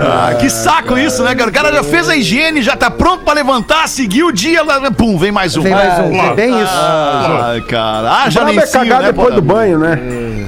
Ah, 0.03 0.33
que 0.39 0.49
saco 0.49 0.97
isso, 0.97 1.23
né, 1.23 1.35
cara? 1.35 1.49
O 1.49 1.53
cara 1.53 1.71
já 1.71 1.83
fez 1.83 2.09
a 2.09 2.15
higiene, 2.15 2.61
já 2.61 2.75
tá 2.75 2.89
pronto 2.89 3.23
pra 3.23 3.33
levantar, 3.33 3.87
seguir 3.87 4.23
o 4.23 4.31
dia, 4.31 4.63
lá, 4.63 4.91
pum, 4.91 5.17
vem 5.17 5.31
mais 5.31 5.55
um. 5.55 5.61
Vem 5.61 5.73
mais 5.73 5.99
um. 5.99 6.15
É 6.15 6.33
bem 6.33 6.61
isso. 6.61 6.73
Ai, 6.73 7.61
cara. 7.61 8.23
Ah, 8.23 8.29
já 8.29 8.43
nem 8.43 8.57
é 8.57 8.67
cagar 8.67 9.03
depois 9.03 9.35
do 9.35 9.41
banho, 9.41 9.79
né? 9.79 9.99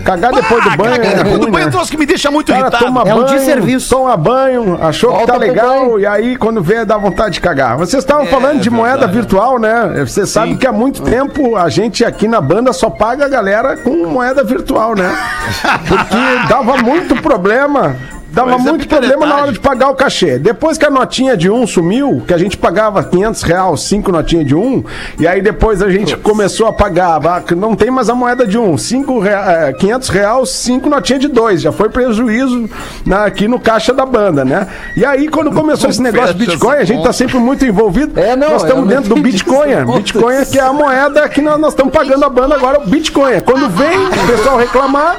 Cagar 0.03 0.33
depois 0.33 0.63
do 0.63 0.77
banho 0.77 0.91
Cagar 0.91 1.11
é 1.11 1.15
depois 1.23 1.39
do 1.39 1.51
banho 1.51 1.57
é 1.57 1.61
um 1.63 1.65
né? 1.65 1.71
troço 1.71 1.91
que 1.91 1.97
me 1.97 2.05
deixa 2.05 2.29
muito 2.29 2.51
cara 2.51 2.61
irritado. 2.67 2.85
toma 2.85 3.01
É 3.05 3.13
um 3.15 3.23
banho, 3.23 3.37
desserviço. 3.37 3.89
toma 3.89 4.17
banho, 4.17 4.77
achou 4.81 5.11
que 5.11 5.17
Volta 5.17 5.33
tá 5.33 5.39
pro 5.39 5.47
legal, 5.47 5.99
e 5.99 6.05
aí 6.05 6.35
quando 6.35 6.61
vê, 6.61 6.83
dá 6.85 6.97
vontade 6.97 7.35
de 7.35 7.41
cagar. 7.41 7.77
Vocês 7.77 8.03
estavam 8.03 8.25
falando 8.27 8.59
de 8.59 8.69
moeda 8.69 9.07
virtual, 9.07 9.59
né? 9.59 10.03
Você 10.05 10.25
sabe 10.25 10.55
que 10.57 10.67
há 10.67 10.71
muito 10.71 11.01
tempo 11.03 11.55
a 11.55 11.69
gente 11.69 12.03
aqui 12.03 12.27
na 12.27 12.41
banda 12.41 12.73
só 12.73 12.89
paga 12.89 13.25
a 13.25 13.29
galera 13.29 13.77
com 13.77 14.05
moeda 14.07 14.43
virtual, 14.43 14.95
né? 14.95 15.15
Porque 15.87 16.47
dava 16.49 16.77
muito 16.77 17.15
problema. 17.21 17.95
Dava 18.33 18.51
Mas 18.57 18.65
é 18.65 18.69
muito 18.71 18.87
problema 18.87 19.25
na 19.27 19.35
hora 19.37 19.51
de 19.51 19.59
pagar 19.59 19.89
o 19.89 19.95
cachê. 19.95 20.39
Depois 20.39 20.75
que 20.77 20.85
a 20.85 20.89
notinha 20.89 21.37
de 21.37 21.49
um 21.51 21.67
sumiu, 21.67 22.23
que 22.27 22.33
a 22.33 22.37
gente 22.37 22.57
pagava 22.57 23.03
500 23.03 23.41
reais, 23.43 23.81
cinco 23.81 24.11
notinhas 24.11 24.47
de 24.47 24.55
um, 24.55 24.83
e 25.19 25.27
aí 25.27 25.39
depois 25.41 25.81
a 25.83 25.89
gente 25.89 26.17
começou 26.17 26.65
a 26.67 26.73
pagar, 26.73 27.19
não 27.55 27.75
tem 27.75 27.91
mais 27.91 28.09
a 28.09 28.15
moeda 28.15 28.47
de 28.47 28.57
um, 28.57 28.75
cinco 28.77 29.19
rea- 29.19 29.67
eh, 29.69 29.73
500 29.73 30.09
reais, 30.09 30.49
cinco 30.49 30.89
notinhas 30.89 31.21
de 31.21 31.27
dois. 31.27 31.61
Já 31.61 31.71
foi 31.71 31.89
prejuízo 31.89 32.67
na- 33.05 33.25
aqui 33.25 33.47
no 33.47 33.59
caixa 33.59 33.93
da 33.93 34.05
banda, 34.05 34.43
né? 34.43 34.67
E 34.97 35.05
aí 35.05 35.27
quando 35.29 35.51
começou 35.51 35.89
esse 35.89 36.01
negócio 36.01 36.33
de 36.33 36.45
Bitcoin, 36.45 36.77
a 36.77 36.83
gente 36.83 37.03
tá 37.03 37.13
sempre 37.13 37.37
muito 37.37 37.63
envolvido. 37.65 38.19
É, 38.19 38.35
não, 38.35 38.49
nós 38.53 38.63
estamos 38.63 38.83
não 38.87 38.95
dentro 38.95 39.13
do 39.13 39.21
Bitcoin. 39.21 39.85
Bitcoin 39.95 40.45
que 40.51 40.57
é 40.57 40.63
a 40.63 40.73
moeda 40.73 41.29
que 41.29 41.39
nós 41.41 41.59
nós 41.59 41.73
estamos 41.73 41.93
pagando 41.93 42.25
a 42.25 42.29
banda 42.29 42.55
agora, 42.55 42.79
o 42.79 42.87
Bitcoin. 42.89 43.39
Quando 43.41 43.69
vem 43.69 44.07
o 44.07 44.27
pessoal 44.27 44.57
reclamar, 44.57 45.17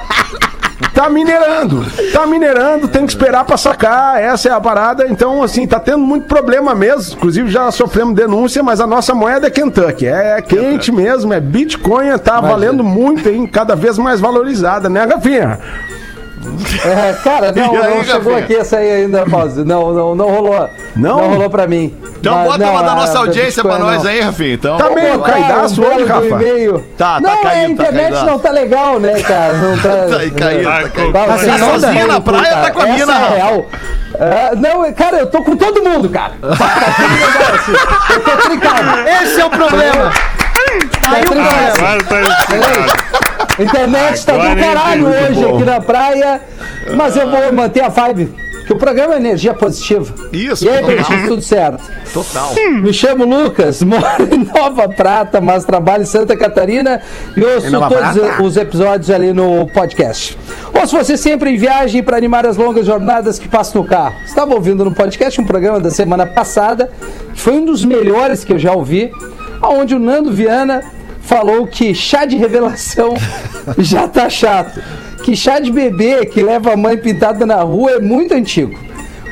Tá 0.92 1.08
minerando, 1.08 1.84
tá 2.12 2.26
minerando, 2.26 2.88
tem 2.88 3.06
que 3.06 3.12
esperar 3.12 3.44
pra 3.44 3.56
sacar, 3.56 4.20
essa 4.20 4.48
é 4.48 4.52
a 4.52 4.60
parada. 4.60 5.06
Então, 5.08 5.42
assim, 5.42 5.66
tá 5.66 5.78
tendo 5.78 5.98
muito 5.98 6.26
problema 6.26 6.74
mesmo. 6.74 7.14
Inclusive, 7.16 7.50
já 7.50 7.70
sofremos 7.70 8.14
denúncia, 8.14 8.62
mas 8.62 8.80
a 8.80 8.86
nossa 8.86 9.14
moeda 9.14 9.46
é 9.46 9.50
Kentucky. 9.50 10.06
É 10.06 10.40
quente 10.42 10.90
mesmo, 10.90 11.32
é 11.32 11.40
Bitcoin, 11.40 12.16
tá 12.18 12.40
valendo 12.40 12.82
muito, 12.82 13.28
hein? 13.28 13.46
Cada 13.46 13.76
vez 13.76 13.98
mais 13.98 14.20
valorizada, 14.20 14.88
né, 14.88 15.04
Rafinha? 15.04 15.58
É, 16.84 17.12
cara, 17.24 17.52
não, 17.56 17.82
aí, 17.82 17.96
não 17.96 18.04
chegou 18.04 18.36
aqui 18.36 18.54
essa 18.56 18.76
aí 18.78 18.90
ainda, 18.90 19.24
Pause. 19.26 19.64
Não, 19.64 19.92
não, 19.92 20.14
não 20.14 20.28
rolou. 20.30 20.68
Não? 20.96 21.16
Não 21.18 21.28
rolou 21.30 21.50
pra 21.50 21.66
mim. 21.66 21.94
Então 22.18 22.34
Mas, 22.36 22.44
bota 22.46 22.58
não, 22.58 22.70
uma 22.72 22.82
da 22.82 22.92
a- 22.92 22.94
nossa 22.94 23.18
audiência 23.18 23.62
pra 23.62 23.78
nós 23.78 24.02
não. 24.02 24.10
aí, 24.10 24.20
Rafinha. 24.20 24.54
Então. 24.54 24.76
Tá 24.76 24.90
meio 24.90 25.18
caidaço 25.20 25.82
hoje, 25.82 26.04
Rafa? 26.04 26.26
e-mail. 26.26 26.84
Tá, 26.96 27.14
tá 27.14 27.20
não, 27.20 27.42
caído, 27.42 27.48
a 27.48 27.52
tá 27.52 27.68
internet 27.68 28.12
caído. 28.12 28.26
não 28.30 28.38
tá 28.38 28.50
legal, 28.50 29.00
né, 29.00 29.20
cara? 29.22 29.52
Não 29.54 29.76
tá, 29.78 29.88
Tá 30.10 30.16
aí, 30.18 30.30
caído, 30.30 30.64
tá 30.64 30.88
caído. 30.88 31.12
Tá, 31.12 31.24
Tá 31.26 31.58
sozinha 31.58 32.06
na 32.06 32.20
praia, 32.20 32.56
tá 32.56 32.70
com 32.70 32.80
a 32.80 32.88
Essa 32.88 32.98
mina, 33.06 33.12
é 33.12 33.34
real. 33.36 33.66
É, 34.16 34.54
não, 34.56 34.92
cara, 34.92 35.16
eu 35.18 35.26
tô 35.26 35.42
com 35.42 35.56
todo 35.56 35.82
mundo, 35.82 36.08
cara. 36.08 36.32
Tá. 36.40 38.14
Eu 38.14 38.20
tô 38.20 38.30
trincado. 38.48 39.08
Esse 39.22 39.40
é 39.40 39.44
o 39.44 39.50
problema. 39.50 40.12
Aí 41.08 41.22
o 41.22 41.26
problema. 41.26 42.84
Explicado. 43.58 43.88
Internet 43.88 44.26
tá 44.26 44.32
do 44.32 44.60
caralho 44.60 45.06
hoje 45.06 45.44
aqui 45.44 45.64
na 45.64 45.80
praia, 45.80 46.40
mas 46.96 47.16
eu 47.16 47.30
vou 47.30 47.52
manter 47.52 47.82
a 47.82 47.88
vibe 47.88 48.34
que 48.66 48.72
o 48.72 48.76
programa 48.76 49.14
é 49.14 49.16
energia 49.18 49.52
positiva. 49.52 50.12
Isso, 50.32 50.64
E 50.64 50.68
aí, 50.70 51.28
tudo 51.28 51.42
certo. 51.42 51.82
Total. 52.12 52.54
Me 52.82 52.92
chamo 52.92 53.24
Lucas, 53.24 53.82
moro 53.84 54.28
em 54.32 54.44
Nova 54.44 54.88
Prata, 54.88 55.40
mas 55.40 55.64
trabalho 55.64 56.02
em 56.02 56.06
Santa 56.06 56.36
Catarina 56.36 57.00
e 57.36 57.44
ouço 57.44 57.70
Nova 57.70 57.88
todos 57.94 58.18
Prata? 58.18 58.42
os 58.42 58.56
episódios 58.56 59.10
ali 59.10 59.32
no 59.32 59.66
podcast. 59.68 60.38
Ouço 60.72 60.96
você 60.96 61.16
sempre 61.16 61.50
em 61.50 61.56
viagem 61.56 62.02
para 62.02 62.16
animar 62.16 62.46
as 62.46 62.56
longas 62.56 62.86
jornadas 62.86 63.38
que 63.38 63.48
passo 63.48 63.76
no 63.76 63.84
carro. 63.84 64.14
Estava 64.24 64.54
ouvindo 64.54 64.84
no 64.84 64.94
podcast 64.94 65.40
um 65.40 65.44
programa 65.44 65.78
da 65.78 65.90
semana 65.90 66.26
passada, 66.26 66.90
que 67.34 67.40
foi 67.40 67.52
um 67.52 67.64
dos 67.64 67.84
melhores 67.84 68.44
que 68.44 68.52
eu 68.52 68.58
já 68.58 68.72
ouvi, 68.72 69.12
onde 69.62 69.94
o 69.94 69.98
Nando 69.98 70.32
Viana 70.32 70.82
falou 71.24 71.66
que 71.66 71.94
chá 71.94 72.24
de 72.24 72.36
revelação 72.36 73.14
já 73.78 74.06
tá 74.06 74.28
chato. 74.28 74.80
Que 75.22 75.34
chá 75.34 75.58
de 75.58 75.72
bebê 75.72 76.26
que 76.26 76.42
leva 76.42 76.72
a 76.72 76.76
mãe 76.76 76.96
pintada 76.96 77.46
na 77.46 77.62
rua 77.62 77.92
é 77.92 78.00
muito 78.00 78.34
antigo. 78.34 78.78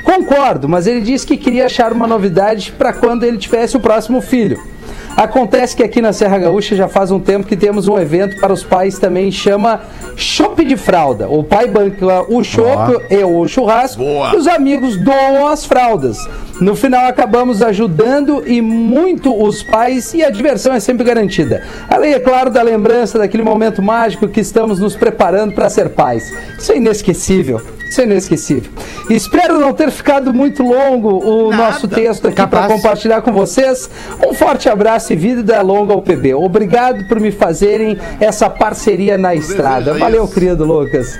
Concordo, 0.02 0.68
mas 0.68 0.86
ele 0.86 1.00
disse 1.00 1.26
que 1.26 1.36
queria 1.36 1.66
achar 1.66 1.92
uma 1.92 2.06
novidade 2.06 2.72
para 2.72 2.92
quando 2.92 3.24
ele 3.24 3.38
tivesse 3.38 3.76
o 3.76 3.80
próximo 3.80 4.20
filho. 4.20 4.71
Acontece 5.16 5.76
que 5.76 5.82
aqui 5.82 6.00
na 6.00 6.12
Serra 6.12 6.38
Gaúcha 6.38 6.74
já 6.74 6.88
faz 6.88 7.10
um 7.10 7.20
tempo 7.20 7.46
que 7.46 7.56
temos 7.56 7.86
um 7.86 7.98
evento 7.98 8.40
para 8.40 8.52
os 8.52 8.64
pais 8.64 8.98
também, 8.98 9.30
chama 9.30 9.82
Chopp 10.16 10.64
de 10.64 10.76
Fralda. 10.76 11.28
O 11.28 11.44
pai 11.44 11.68
banca 11.68 12.22
o 12.28 12.42
chopp 12.42 12.96
e 13.10 13.22
o 13.22 13.46
churrasco, 13.46 14.02
Boa. 14.02 14.32
e 14.34 14.36
os 14.36 14.46
amigos 14.46 14.96
doam 14.96 15.46
as 15.46 15.64
fraldas. 15.64 16.18
No 16.60 16.74
final 16.74 17.06
acabamos 17.06 17.62
ajudando 17.62 18.42
e 18.46 18.60
muito 18.60 19.34
os 19.40 19.62
pais 19.62 20.14
e 20.14 20.24
a 20.24 20.30
diversão 20.30 20.72
é 20.72 20.80
sempre 20.80 21.04
garantida. 21.04 21.62
Além, 21.88 22.14
é 22.14 22.20
claro, 22.20 22.50
da 22.50 22.62
lembrança 22.62 23.18
daquele 23.18 23.42
momento 23.42 23.82
mágico 23.82 24.28
que 24.28 24.40
estamos 24.40 24.78
nos 24.80 24.96
preparando 24.96 25.54
para 25.54 25.68
ser 25.68 25.90
pais. 25.90 26.32
Isso 26.58 26.72
é 26.72 26.76
inesquecível. 26.76 27.60
Isso 27.92 28.00
é 28.00 28.04
inesquecível. 28.04 28.72
Espero 29.10 29.60
não 29.60 29.74
ter 29.74 29.90
ficado 29.90 30.32
muito 30.32 30.62
longo 30.62 31.22
o 31.22 31.54
nosso 31.54 31.86
texto 31.86 32.26
aqui 32.26 32.46
para 32.46 32.66
compartilhar 32.66 33.20
com 33.20 33.34
vocês. 33.34 33.90
Um 34.26 34.32
forte 34.32 34.66
abraço 34.66 35.12
e 35.12 35.16
vida 35.16 35.60
longa 35.60 35.92
ao 35.92 36.00
PB. 36.00 36.32
Obrigado 36.32 37.06
por 37.06 37.20
me 37.20 37.30
fazerem 37.30 37.98
essa 38.18 38.48
parceria 38.48 39.18
na 39.18 39.34
estrada. 39.34 39.92
desejo 39.92 39.98
Valeu, 39.98 40.24
isso. 40.24 40.32
querido 40.32 40.64
Lucas. 40.64 41.18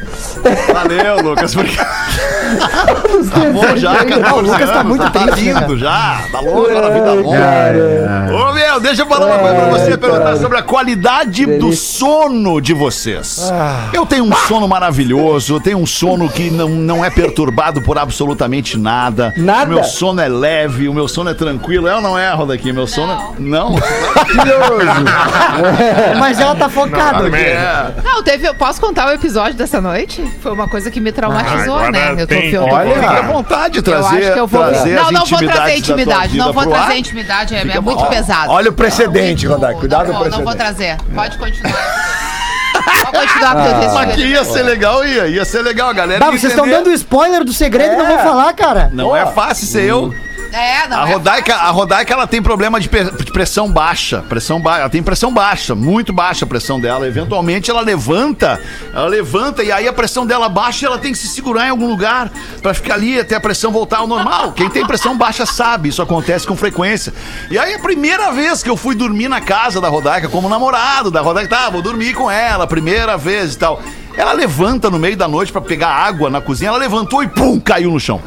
Valeu, 0.72 1.22
Lucas. 1.22 1.54
Obrigado. 1.54 1.86
Tá 2.52 3.50
bom 3.52 3.76
já, 3.76 4.04
14 4.04 4.32
o 4.32 4.40
Lucas 4.40 4.70
tá 4.70 4.80
anos, 4.80 4.88
muito 4.88 5.10
Tá 5.10 5.10
triste, 5.10 5.52
né, 5.52 5.60
lindo 5.60 5.78
já. 5.78 6.22
Tá 6.30 6.42
na 6.42 6.88
vida 6.90 7.12
longa. 7.14 8.32
Ô, 8.32 8.52
meu, 8.52 8.80
deixa 8.80 9.02
eu 9.02 9.06
falar 9.06 9.26
uma 9.26 9.38
coisa 9.38 9.54
pra 9.54 9.70
você, 9.70 9.96
perguntar 9.96 10.36
sobre 10.36 10.58
a 10.58 10.62
qualidade 10.62 11.46
do 11.46 11.52
Delícia. 11.52 11.98
sono 11.98 12.60
de 12.60 12.74
vocês. 12.74 13.52
Eu 13.92 14.04
tenho 14.06 14.24
um 14.24 14.32
sono 14.32 14.68
maravilhoso, 14.68 15.54
eu 15.54 15.60
tenho 15.60 15.78
um 15.78 15.86
sono 15.86 16.28
que 16.28 16.50
não, 16.68 16.96
não 16.96 17.04
é 17.04 17.10
perturbado 17.10 17.82
por 17.82 17.98
absolutamente 17.98 18.78
nada. 18.78 19.32
Nada? 19.36 19.70
O 19.70 19.74
meu 19.74 19.84
sono 19.84 20.20
é 20.20 20.28
leve, 20.28 20.88
o 20.88 20.94
meu 20.94 21.08
sono 21.08 21.30
é 21.30 21.34
tranquilo. 21.34 21.88
É 21.88 21.94
ou 21.94 22.00
não 22.00 22.18
é, 22.18 22.32
Roda 22.32 22.54
aqui? 22.54 22.72
Meu 22.72 22.86
sono 22.86 23.12
é. 23.12 23.40
Não? 23.40 23.74
Mas 26.18 26.40
ela 26.40 26.54
tá 26.54 26.68
focada. 26.68 27.26
Amém. 27.26 27.40
É. 27.42 27.92
Não, 28.04 28.22
teve. 28.22 28.46
eu 28.48 28.54
Posso 28.54 28.80
contar 28.80 29.08
o 29.08 29.10
episódio 29.10 29.54
dessa 29.54 29.80
noite? 29.80 30.22
Foi 30.40 30.52
uma 30.52 30.68
coisa 30.68 30.90
que 30.90 31.00
me 31.00 31.10
traumatizou, 31.10 31.74
Agora 31.76 31.90
né? 31.90 32.12
Eu 32.12 32.16
tô, 32.18 32.26
tem- 32.26 32.50
eu 32.50 32.62
tô- 32.66 32.74
Olha, 32.74 32.94
Fique 32.94 33.06
à 33.06 33.22
vontade 33.22 33.72
de 33.72 33.78
eu 33.78 33.82
trazer, 33.82 34.24
acho 34.24 34.32
que 34.32 34.38
eu 34.40 34.46
vou. 34.46 34.64
trazer 34.64 34.94
Não, 34.94 35.10
não 35.10 35.26
vou 35.26 35.38
trazer 35.38 35.78
intimidade. 35.78 36.36
Não 36.36 36.52
vou 36.52 36.66
trazer 36.66 36.96
intimidade. 36.96 37.54
É, 37.54 37.58
é 37.58 37.62
Fica 37.62 37.80
muito 37.80 38.04
pesado. 38.06 38.50
Olha 38.50 38.70
o 38.70 38.72
precedente, 38.72 39.46
Rodai. 39.46 39.74
Cuidado 39.74 40.12
não, 40.12 40.20
com 40.20 40.24
o 40.24 40.30
Não 40.30 40.44
vou 40.44 40.54
precedente. 40.54 40.96
trazer. 40.96 41.14
Pode 41.14 41.38
continuar. 41.38 42.22
Pode 43.12 43.40
eu 43.68 43.80
tenho 43.80 43.94
Mas 43.94 44.14
que 44.14 44.22
ia 44.22 44.44
ser 44.44 44.62
legal, 44.62 45.06
ia. 45.06 45.28
Ia 45.28 45.44
ser 45.44 45.62
legal, 45.62 45.90
a 45.90 45.92
galera. 45.92 46.18
Ia 46.18 46.38
vocês 46.38 46.52
estão 46.52 46.66
dando 46.66 46.90
spoiler 46.92 47.44
do 47.44 47.52
segredo 47.52 47.94
e 47.94 47.96
não 47.96 48.06
vão 48.06 48.18
falar, 48.18 48.52
cara. 48.54 48.90
Não 48.92 49.14
é 49.14 49.26
fácil 49.26 49.66
ser 49.66 49.84
eu. 49.84 50.14
É, 50.52 50.86
não 50.86 51.02
A 51.02 51.08
é 51.08 51.12
Rodaica, 51.14 51.54
a 51.54 51.70
Rodaica 51.70 52.12
ela 52.12 52.26
tem 52.26 52.42
problema 52.42 52.78
de, 52.78 52.88
pressão 53.32 53.70
baixa. 53.70 54.22
Pressão 54.28 54.60
baixa. 54.60 54.80
Ela 54.80 54.90
tem 54.90 55.02
pressão 55.02 55.32
baixa, 55.32 55.74
muito 55.74 56.12
baixa 56.12 56.44
a 56.44 56.48
pressão 56.48 56.78
dela. 56.78 57.08
Eventualmente 57.08 57.70
ela 57.70 57.80
levanta, 57.80 58.60
ela 58.92 59.06
levanta 59.06 59.62
e 59.62 59.72
aí 59.72 59.88
a 59.88 59.92
pressão 59.92 60.26
dela 60.26 60.50
baixa 60.50 60.84
e 60.84 60.86
ela 60.86 60.98
tem 60.98 61.12
que 61.12 61.18
se 61.18 61.28
segurar 61.28 61.66
em 61.66 61.70
algum 61.70 61.88
lugar 61.88 62.30
pra 62.60 62.74
ficar 62.74 62.94
ali 62.94 63.18
até 63.18 63.34
a 63.34 63.40
pressão 63.40 63.72
voltar 63.72 63.98
ao 63.98 64.06
normal. 64.06 64.52
Quem 64.52 64.68
tem 64.68 64.86
pressão 64.86 65.16
baixa 65.16 65.46
sabe, 65.46 65.88
isso 65.88 66.02
acontece 66.02 66.46
com 66.46 66.54
frequência. 66.54 67.14
E 67.50 67.58
aí 67.58 67.72
a 67.72 67.78
primeira 67.78 68.30
vez 68.30 68.62
que 68.62 68.68
eu 68.68 68.76
fui 68.76 68.94
dormir 68.94 69.28
na 69.28 69.40
casa 69.40 69.80
da 69.80 69.88
Rodaica 69.88 70.28
como 70.28 70.50
namorado 70.50 71.10
da 71.10 71.22
Rodaica, 71.22 71.48
tá, 71.48 71.70
vou 71.70 71.80
dormir 71.80 72.12
com 72.12 72.30
ela, 72.30 72.66
primeira 72.66 73.16
vez 73.16 73.54
e 73.54 73.58
tal. 73.58 73.82
Ela 74.14 74.32
levanta 74.32 74.90
no 74.90 74.98
meio 74.98 75.16
da 75.16 75.26
noite 75.26 75.50
pra 75.50 75.62
pegar 75.62 75.88
água 75.88 76.28
na 76.28 76.42
cozinha, 76.42 76.68
ela 76.68 76.78
levantou 76.78 77.22
e 77.22 77.28
pum, 77.28 77.58
caiu 77.58 77.90
no 77.90 77.98
chão. 77.98 78.20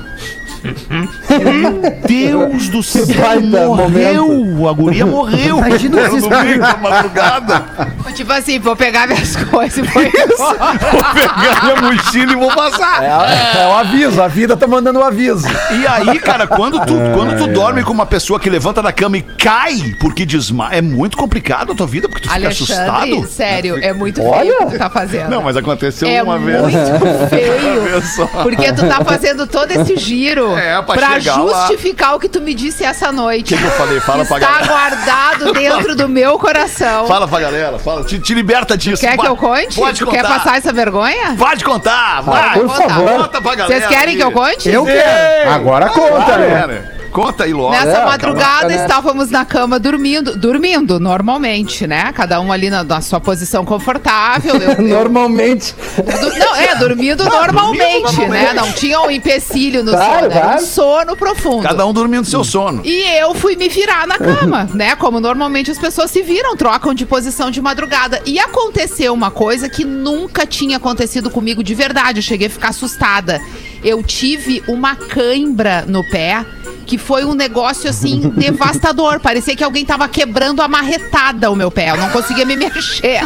Meu 1.30 1.82
Deus 2.08 2.69
do 2.69 2.82
céu, 2.84 3.06
baita 3.08 3.41
morreu! 3.67 4.67
A 4.69 4.73
guria 4.73 5.06
morreu! 5.06 5.58
Imagina 5.60 6.01
no 6.08 6.10
vocês- 6.10 6.43
meio 6.43 6.60
da 6.60 6.78
madrugada. 6.78 7.65
Tipo 8.13 8.32
assim, 8.34 8.60
vou 8.60 8.75
pegar 8.75 9.08
minhas 9.08 9.36
coisas 9.45 9.78
e 9.78 9.82
isso. 10.08 10.38
Vou 10.38 11.04
pegar 11.13 11.63
minha 11.63 11.82
mochila 11.82 12.32
e 12.32 12.36
vou 12.36 12.51
passar. 12.51 13.04
É, 13.04 13.62
é 13.63 13.67
o 13.67 13.73
aviso, 13.78 14.21
a 14.21 14.28
vida 14.28 14.56
tá 14.56 14.65
mandando 14.67 14.99
o 14.99 15.04
aviso. 15.04 15.45
E 15.71 15.86
aí, 15.88 16.19
cara, 16.19 16.47
quando 16.47 16.80
tu, 16.86 16.93
quando 17.13 17.38
tu 17.38 17.47
dorme 17.47 17.84
com 17.84 17.91
uma 17.93 18.06
pessoa 18.06 18.39
que 18.39 18.49
levanta 18.49 18.82
da 18.82 18.91
cama 18.91 19.17
e 19.17 19.21
cai 19.21 19.95
porque 19.99 20.25
desmaia, 20.25 20.78
é 20.78 20.82
muito 20.82 21.17
complicado 21.17 21.71
a 21.73 21.75
tua 21.75 21.88
vida, 21.88 22.08
porque 22.08 22.28
tu 22.28 22.32
fica 22.34 22.45
Alexandre, 22.45 22.73
assustado. 22.73 23.28
sério, 23.28 23.78
é 23.84 23.93
muito 23.93 24.21
feio 24.21 24.32
Olha. 24.32 24.54
o 24.62 24.65
que 24.67 24.73
tu 24.73 24.78
tá 24.80 24.89
fazendo. 24.89 25.30
Não, 25.30 25.41
mas 25.41 25.58
aconteceu 25.58 26.08
é 26.08 26.23
uma 26.23 26.38
muito 26.39 26.63
vez. 26.63 26.75
Uma 27.06 27.28
feio. 27.28 27.82
vez 27.82 28.15
só. 28.15 28.25
Porque 28.28 28.71
tu 28.73 28.88
tá 28.88 29.04
fazendo 29.04 29.45
todo 29.47 29.71
esse 29.71 29.97
giro 29.97 30.54
É, 30.57 30.81
pra 30.81 30.95
pra 30.95 31.19
chegar 31.19 31.37
lá. 31.41 31.67
justificar 31.67 32.15
o 32.15 32.19
que 32.19 32.29
tu 32.29 32.41
me 32.41 32.53
disse 32.53 32.83
essa 32.83 33.11
noite. 33.11 33.53
O 33.53 33.57
que, 33.57 33.63
que 33.63 33.67
eu 33.67 33.71
falei? 33.77 33.99
Fala 33.99 34.25
pra 34.25 34.37
Está 34.37 34.49
galera. 34.51 34.67
guardado 34.67 35.53
dentro 35.53 35.95
do 35.95 36.09
meu 36.09 36.37
coração. 36.39 37.07
Fala 37.07 37.27
pra 37.27 37.39
galera, 37.39 37.79
fala, 37.79 38.03
te, 38.03 38.19
te 38.19 38.33
liberta 38.33 38.77
disso. 38.77 39.01
Quer 39.01 39.17
que 39.17 39.27
eu 39.27 39.35
conte? 39.35 39.75
Pode 39.75 40.03
contar. 40.05 40.17
quer 40.17 40.27
passar 40.27 40.57
essa 40.57 40.73
vergonha? 40.73 41.35
Pode 41.37 41.63
contar, 41.63 42.21
vai. 42.21 42.53
por 42.53 42.67
conta, 42.67 42.89
favor. 42.89 43.11
Conta 43.11 43.41
pra 43.41 43.55
galera. 43.55 43.79
Vocês 43.79 43.87
querem 43.87 44.13
aí. 44.13 44.17
que 44.17 44.23
eu 44.23 44.31
conte? 44.31 44.69
Eu 44.69 44.85
quero. 44.85 45.51
Agora 45.51 45.89
conta, 45.89 46.37
né? 46.37 46.94
Conta 47.15 47.45
aí 47.45 47.54
logo. 47.54 47.71
Nessa 47.71 47.99
É, 47.99 48.06
madrugada 48.06 48.60
calma, 48.60 48.67
né? 48.67 48.75
estávamos 48.82 49.30
na 49.32 49.45
cama 49.45 49.80
dormindo, 49.80 50.36
dormindo 50.36 50.99
normalmente, 50.99 51.88
né? 51.88 52.12
Cada 52.13 52.41
um 52.41 52.51
ali 52.51 52.69
na, 52.69 52.84
na 52.84 52.99
sua 52.99 53.21
posição 53.21 53.63
confortável. 53.63 54.56
Eu- 54.58 54.71
eu- 54.75 54.82
Normalmente. 54.82 55.73
Du- 55.95 56.38
Não, 56.39 56.56
é, 56.58 56.75
dormindo 56.75 57.23
normalmente, 57.23 58.19
né? 58.28 58.51
Não 58.54 58.69
tinha 58.73 58.99
um 58.99 59.10
empecilho 59.10 59.82
no 59.82 59.91
Claro, 59.93 60.25
sono, 60.25 60.32
era 60.34 60.56
um 60.56 60.60
sono 60.60 61.15
profundo. 61.15 61.63
Cada 61.63 61.86
um 61.86 61.93
dormindo 61.93 62.25
seu 62.25 62.43
sono. 62.43 62.82
E 62.84 63.04
eu 63.17 63.34
fui 63.34 63.56
me 63.56 63.69
virar 63.69 64.06
na 64.06 64.17
cama, 64.17 64.67
né? 64.75 64.93
Como 64.97 65.21
normalmente 65.21 65.71
as 65.71 65.78
pessoas 65.78 66.12
se 66.12 66.21
viram, 66.21 66.58
trocam 66.58 66.93
de 66.93 67.06
posição 67.06 67.49
de 67.49 67.62
madrugada. 67.62 68.21
E 68.25 68.38
aconteceu 68.39 69.13
uma 69.13 69.32
coisa 69.32 69.69
que 69.69 69.86
nunca 69.86 70.45
tinha 70.45 70.75
acontecido 70.75 71.30
comigo 71.30 71.63
de 71.63 71.73
verdade. 71.73 72.19
Eu 72.19 72.23
cheguei 72.23 72.47
a 72.47 72.49
ficar 72.49 72.69
assustada. 72.69 73.39
Eu 73.82 74.04
tive 74.04 74.62
uma 74.67 74.97
cãibra 74.97 75.86
no 75.88 76.04
pé. 76.10 76.43
Que 76.86 76.98
foi 76.98 77.26
um 77.26 77.34
negócio 77.34 77.89
assim 77.89 78.19
devastador. 78.38 79.19
Parecia 79.19 79.56
que 79.56 79.63
alguém 79.63 79.86
tava 79.86 80.08
quebrando 80.08 80.62
a 80.62 80.67
marretada 80.67 81.50
o 81.52 81.56
meu 81.56 81.71
pé. 81.71 81.89
Eu 81.91 81.98
não 81.98 82.10
conseguia 82.10 82.45
me 82.45 82.56
mexer. 82.56 83.21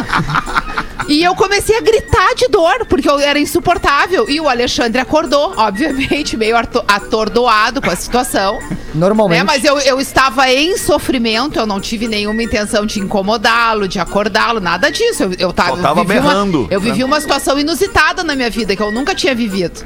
E 1.08 1.22
eu 1.24 1.34
comecei 1.34 1.76
a 1.76 1.80
gritar 1.80 2.34
de 2.36 2.46
dor, 2.48 2.86
porque 2.88 3.08
eu 3.08 3.18
era 3.18 3.38
insuportável. 3.38 4.28
E 4.28 4.40
o 4.40 4.48
Alexandre 4.48 5.00
acordou, 5.00 5.54
obviamente, 5.56 6.36
meio 6.36 6.56
ato- 6.56 6.84
atordoado 6.86 7.80
com 7.82 7.90
a 7.90 7.96
situação. 7.96 8.58
Normalmente. 8.94 9.38
Né? 9.38 9.44
Mas 9.44 9.64
eu, 9.64 9.78
eu 9.80 10.00
estava 10.00 10.48
em 10.52 10.76
sofrimento, 10.78 11.58
eu 11.58 11.66
não 11.66 11.80
tive 11.80 12.06
nenhuma 12.06 12.42
intenção 12.42 12.86
de 12.86 13.00
incomodá-lo, 13.00 13.88
de 13.88 13.98
acordá-lo, 13.98 14.60
nada 14.60 14.90
disso. 14.90 15.24
Eu, 15.24 15.32
eu, 15.38 15.52
tava, 15.52 15.70
eu 15.70 15.76
vivi 15.76 15.98
uma- 15.98 16.04
berrando. 16.06 16.68
eu 16.70 16.80
vivi 16.80 17.02
uma 17.02 17.20
situação 17.20 17.58
inusitada 17.58 18.22
na 18.22 18.36
minha 18.36 18.50
vida, 18.50 18.76
que 18.76 18.82
eu 18.82 18.92
nunca 18.92 19.14
tinha 19.14 19.34
vivido. 19.34 19.84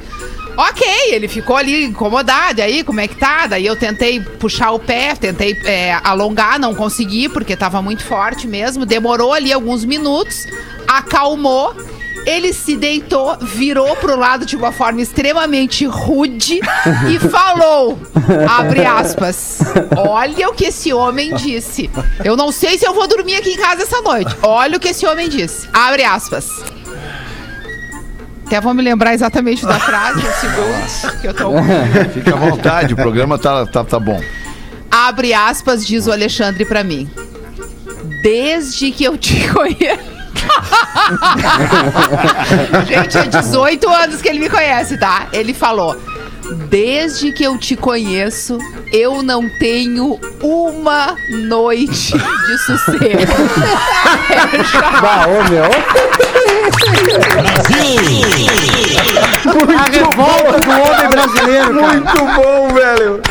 Ok, 0.57 0.87
ele 1.11 1.27
ficou 1.27 1.55
ali 1.55 1.83
incomodado, 1.85 2.59
e 2.59 2.63
aí, 2.63 2.83
como 2.83 2.99
é 2.99 3.07
que 3.07 3.15
tá? 3.15 3.45
Daí 3.47 3.65
eu 3.65 3.75
tentei 3.75 4.19
puxar 4.19 4.71
o 4.71 4.79
pé, 4.79 5.15
tentei 5.15 5.59
é, 5.65 5.99
alongar, 6.03 6.57
não 6.59 6.73
consegui, 6.73 7.27
porque 7.27 7.55
tava 7.55 7.81
muito 7.81 8.03
forte 8.03 8.47
mesmo. 8.47 8.85
Demorou 8.85 9.33
ali 9.33 9.51
alguns 9.51 9.83
minutos, 9.83 10.45
acalmou. 10.87 11.75
Ele 12.25 12.53
se 12.53 12.75
deitou, 12.75 13.37
virou 13.39 13.95
pro 13.97 14.17
lado 14.17 14.47
de 14.47 14.55
uma 14.55 14.71
forma 14.71 14.99
extremamente 14.99 15.85
rude 15.85 16.59
e 17.13 17.19
falou, 17.19 17.99
abre 18.49 18.83
aspas, 18.83 19.59
olha 19.95 20.49
o 20.49 20.53
que 20.53 20.65
esse 20.65 20.91
homem 20.91 21.35
disse. 21.35 21.87
Eu 22.23 22.35
não 22.35 22.51
sei 22.51 22.79
se 22.79 22.87
eu 22.87 22.95
vou 22.95 23.07
dormir 23.07 23.35
aqui 23.35 23.51
em 23.51 23.57
casa 23.57 23.83
essa 23.83 24.01
noite. 24.01 24.35
Olha 24.41 24.77
o 24.77 24.79
que 24.79 24.87
esse 24.87 25.05
homem 25.05 25.29
disse. 25.29 25.69
Abre 25.71 26.03
aspas. 26.03 26.49
Até 28.45 28.61
vou 28.61 28.73
me 28.73 28.83
lembrar 28.83 29.13
exatamente 29.13 29.65
da 29.65 29.79
frase, 29.79 30.19
um 30.19 30.33
segundo, 30.33 31.21
que 31.21 31.27
eu 31.27 31.33
tô... 31.33 31.51
Fica 32.13 32.33
à 32.33 32.37
vontade, 32.37 32.93
o 32.93 32.97
programa 32.97 33.37
tá, 33.39 33.65
tá, 33.65 33.83
tá 33.83 33.99
bom. 33.99 34.21
Abre 34.91 35.33
aspas, 35.33 35.85
diz 35.85 36.07
o 36.07 36.11
Alexandre 36.11 36.63
pra 36.63 36.83
mim. 36.83 37.09
Desde 38.21 38.91
que 38.91 39.03
eu 39.03 39.17
te 39.17 39.47
conheço. 39.49 40.15
Gente, 42.87 43.17
é 43.17 43.25
18 43.41 43.89
anos 43.89 44.21
que 44.21 44.29
ele 44.29 44.39
me 44.39 44.49
conhece, 44.49 44.97
tá? 44.97 45.27
Ele 45.33 45.53
falou. 45.53 45.95
Desde 46.69 47.31
que 47.31 47.43
eu 47.43 47.57
te 47.57 47.75
conheço, 47.75 48.57
eu 48.91 49.23
não 49.23 49.49
tenho 49.59 50.19
uma 50.41 51.15
noite 51.29 52.13
de 52.13 52.57
sossego. 52.59 53.33
Bah, 55.01 55.25
ô, 55.27 55.43
meu. 55.49 55.65
A 59.77 59.83
revolta 59.89 60.59
do 60.59 60.71
homem 60.71 61.09
brasileiro, 61.09 61.79
cara. 61.79 61.93
Muito 61.93 62.25
bom, 62.35 62.73
velho. 62.73 63.21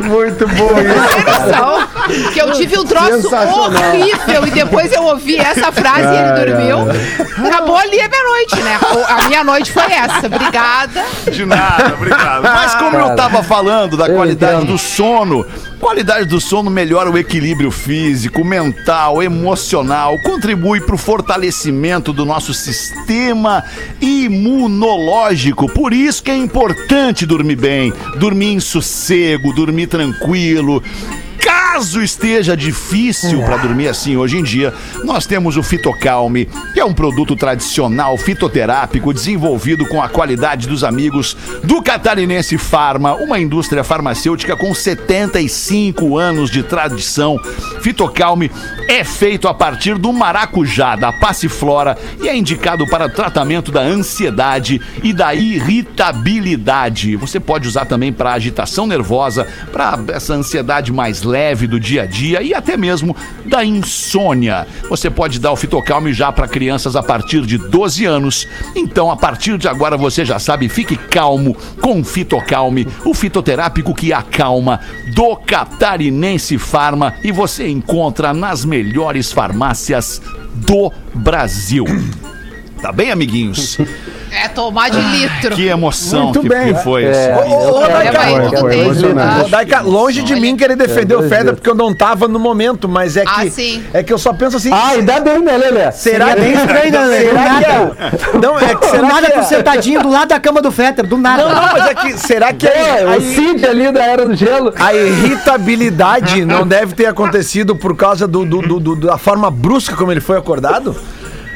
Muito 0.00 0.46
bom 0.48 0.70
isso. 0.80 2.32
Que 2.32 2.40
eu 2.40 2.52
tive 2.52 2.78
um 2.78 2.84
troço 2.84 3.30
horrível 3.34 4.46
e 4.46 4.50
depois 4.50 4.92
eu 4.92 5.02
ouvi 5.04 5.36
essa 5.36 5.72
frase 5.72 6.02
e 6.02 6.16
ele 6.16 6.52
dormiu. 6.52 7.46
Acabou 7.46 7.76
ali 7.76 8.00
a 8.00 8.08
minha 8.08 8.24
noite, 8.24 8.56
né? 8.56 8.78
A 9.08 9.28
minha 9.28 9.44
noite 9.44 9.72
foi 9.72 9.90
essa. 9.92 10.26
Obrigada. 10.26 11.04
De 11.30 11.44
nada, 11.46 11.94
obrigado. 11.94 12.42
Mas 12.64 12.74
como 12.76 12.96
eu 12.96 13.14
tava 13.14 13.42
falando 13.42 13.96
da 13.96 14.06
Eu 14.06 14.16
qualidade 14.16 14.56
entendo. 14.56 14.72
do 14.72 14.78
sono, 14.78 15.44
qualidade 15.78 16.24
do 16.26 16.40
sono 16.40 16.70
melhora 16.70 17.10
o 17.10 17.18
equilíbrio 17.18 17.70
físico, 17.70 18.42
mental, 18.44 19.22
emocional, 19.22 20.18
contribui 20.20 20.80
para 20.80 20.94
o 20.94 20.98
fortalecimento 20.98 22.12
do 22.12 22.24
nosso 22.24 22.54
sistema 22.54 23.62
imunológico. 24.00 25.68
Por 25.68 25.92
isso 25.92 26.22
que 26.22 26.30
é 26.30 26.36
importante 26.36 27.26
dormir 27.26 27.56
bem, 27.56 27.92
dormir 28.16 28.54
em 28.54 28.60
sossego, 28.60 29.52
dormir 29.52 29.86
tranquilo. 29.86 30.82
Caso 31.74 32.00
esteja 32.00 32.56
difícil 32.56 33.42
para 33.42 33.56
dormir 33.56 33.88
assim 33.88 34.16
hoje 34.16 34.38
em 34.38 34.44
dia, 34.44 34.72
nós 35.02 35.26
temos 35.26 35.56
o 35.56 35.62
Fitocalme, 35.62 36.48
que 36.72 36.78
é 36.78 36.84
um 36.84 36.94
produto 36.94 37.34
tradicional 37.34 38.16
fitoterápico 38.16 39.12
desenvolvido 39.12 39.84
com 39.84 40.00
a 40.00 40.08
qualidade 40.08 40.68
dos 40.68 40.84
amigos 40.84 41.36
do 41.64 41.82
Catarinense 41.82 42.56
Farma, 42.58 43.16
uma 43.16 43.40
indústria 43.40 43.82
farmacêutica 43.82 44.56
com 44.56 44.72
75 44.72 46.16
anos 46.16 46.48
de 46.48 46.62
tradição. 46.62 47.40
Fitocalme 47.80 48.52
é 48.88 49.02
feito 49.02 49.48
a 49.48 49.52
partir 49.52 49.98
do 49.98 50.12
maracujá, 50.12 50.94
da 50.94 51.12
passiflora 51.12 51.98
e 52.22 52.28
é 52.28 52.36
indicado 52.36 52.86
para 52.86 53.08
tratamento 53.08 53.72
da 53.72 53.80
ansiedade 53.80 54.80
e 55.02 55.12
da 55.12 55.34
irritabilidade. 55.34 57.16
Você 57.16 57.40
pode 57.40 57.66
usar 57.66 57.84
também 57.86 58.12
para 58.12 58.32
agitação 58.32 58.86
nervosa, 58.86 59.44
para 59.72 59.98
essa 60.12 60.34
ansiedade 60.34 60.92
mais 60.92 61.24
leve 61.24 61.63
do 61.66 61.80
dia 61.80 62.02
a 62.02 62.06
dia 62.06 62.42
e 62.42 62.54
até 62.54 62.76
mesmo 62.76 63.16
da 63.44 63.64
insônia. 63.64 64.66
Você 64.88 65.10
pode 65.10 65.38
dar 65.38 65.52
o 65.52 65.56
Fitocalme 65.56 66.12
já 66.12 66.30
para 66.32 66.48
crianças 66.48 66.96
a 66.96 67.02
partir 67.02 67.42
de 67.42 67.58
12 67.58 68.04
anos. 68.04 68.46
Então, 68.74 69.10
a 69.10 69.16
partir 69.16 69.58
de 69.58 69.68
agora, 69.68 69.96
você 69.96 70.24
já 70.24 70.38
sabe, 70.38 70.68
fique 70.68 70.96
calmo 70.96 71.56
com 71.80 72.00
o 72.00 72.04
Fitocalme, 72.04 72.86
o 73.04 73.14
fitoterápico 73.14 73.94
que 73.94 74.12
acalma 74.12 74.80
do 75.14 75.36
Catarinense 75.36 76.58
Farma 76.58 77.14
e 77.22 77.30
você 77.30 77.68
encontra 77.68 78.32
nas 78.32 78.64
melhores 78.64 79.32
farmácias 79.32 80.20
do 80.54 80.92
Brasil. 81.14 81.84
Tá 82.84 82.92
bem, 82.92 83.10
amiguinhos? 83.10 83.78
É 84.42 84.48
tomar 84.48 84.90
de 84.90 85.00
litro. 85.00 85.54
Que 85.54 85.68
emoção 85.68 86.24
Muito 86.24 86.40
que, 86.40 86.48
bem. 86.48 86.74
que 86.74 86.82
foi 86.82 87.04
É, 87.04 87.10
isso. 87.46 87.54
Ô, 89.86 89.90
longe 89.90 90.22
de 90.22 90.34
mim 90.36 90.56
querer 90.56 90.76
defender 90.76 91.14
o 91.14 91.22
Feder 91.22 91.42
dias. 91.44 91.54
porque 91.56 91.70
eu 91.70 91.74
não 91.74 91.94
tava 91.94 92.26
no 92.26 92.38
momento, 92.38 92.88
mas 92.88 93.16
é 93.16 93.22
que 93.24 93.30
Ah, 93.30 93.50
sim. 93.50 93.82
é 93.92 94.02
que 94.02 94.12
eu 94.12 94.18
só 94.18 94.32
penso 94.32 94.56
assim, 94.56 94.70
Ah, 94.72 94.88
ainda 94.90 95.20
bem, 95.20 95.40
né, 95.40 95.56
Lelê? 95.56 95.92
será 95.92 96.34
que 96.34 96.40
bem 96.40 96.52
estranho, 96.52 96.90
né? 96.92 97.00
Do 97.04 97.10
será 97.28 97.44
nada. 97.44 97.64
que 97.64 97.70
é- 97.70 98.38
não 98.40 98.58
é 98.58 98.74
que 98.74 98.86
será 98.86 99.02
nada 99.08 99.26
que 99.26 99.32
tu 99.32 99.38
é, 99.38 99.42
sentadinho 99.42 100.02
do 100.02 100.10
lado 100.10 100.28
da 100.28 100.40
cama 100.40 100.60
do 100.60 100.72
Fetter, 100.72 101.06
do 101.06 101.16
nada. 101.16 101.42
não, 101.44 101.54
não, 101.54 101.62
mas 101.72 101.86
é 101.86 101.94
que 101.94 102.18
será 102.18 102.52
que 102.52 102.66
É, 102.66 103.02
é, 103.02 103.16
o 103.16 103.20
Cid 103.20 103.64
ali 103.66 103.92
da 103.92 104.04
Era 104.04 104.26
do 104.26 104.34
Gelo. 104.34 104.72
a 104.78 104.92
irritabilidade 104.94 106.44
não 106.44 106.66
deve 106.66 106.94
ter 106.94 107.06
acontecido 107.06 107.76
por 107.76 107.96
causa 107.96 108.26
do, 108.26 108.44
do- 108.44 108.62
do- 108.62 108.80
do- 108.80 108.96
da 108.96 109.18
forma 109.18 109.50
brusca 109.50 109.94
como 109.96 110.10
ele 110.10 110.20
foi 110.20 110.36
acordado? 110.38 110.96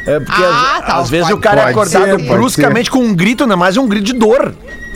É 0.09 0.21
porque 0.21 0.43
Ah, 0.43 0.77
às, 0.79 0.87
tá, 0.87 0.97
às 0.99 1.11
vezes 1.11 1.27
pode- 1.29 1.39
o 1.39 1.41
cara 1.43 1.61
é 1.63 1.71
acordado 1.71 2.05
ser, 2.19 2.29
bruscamente 2.29 2.91
com 2.91 2.99
um 3.01 3.15
grito, 3.15 3.47
não 3.47 3.53
é 3.55 3.57
mais 3.57 3.77
um 3.77 3.87
grito 3.87 4.07
de 4.07 4.13
dor. 4.15 4.55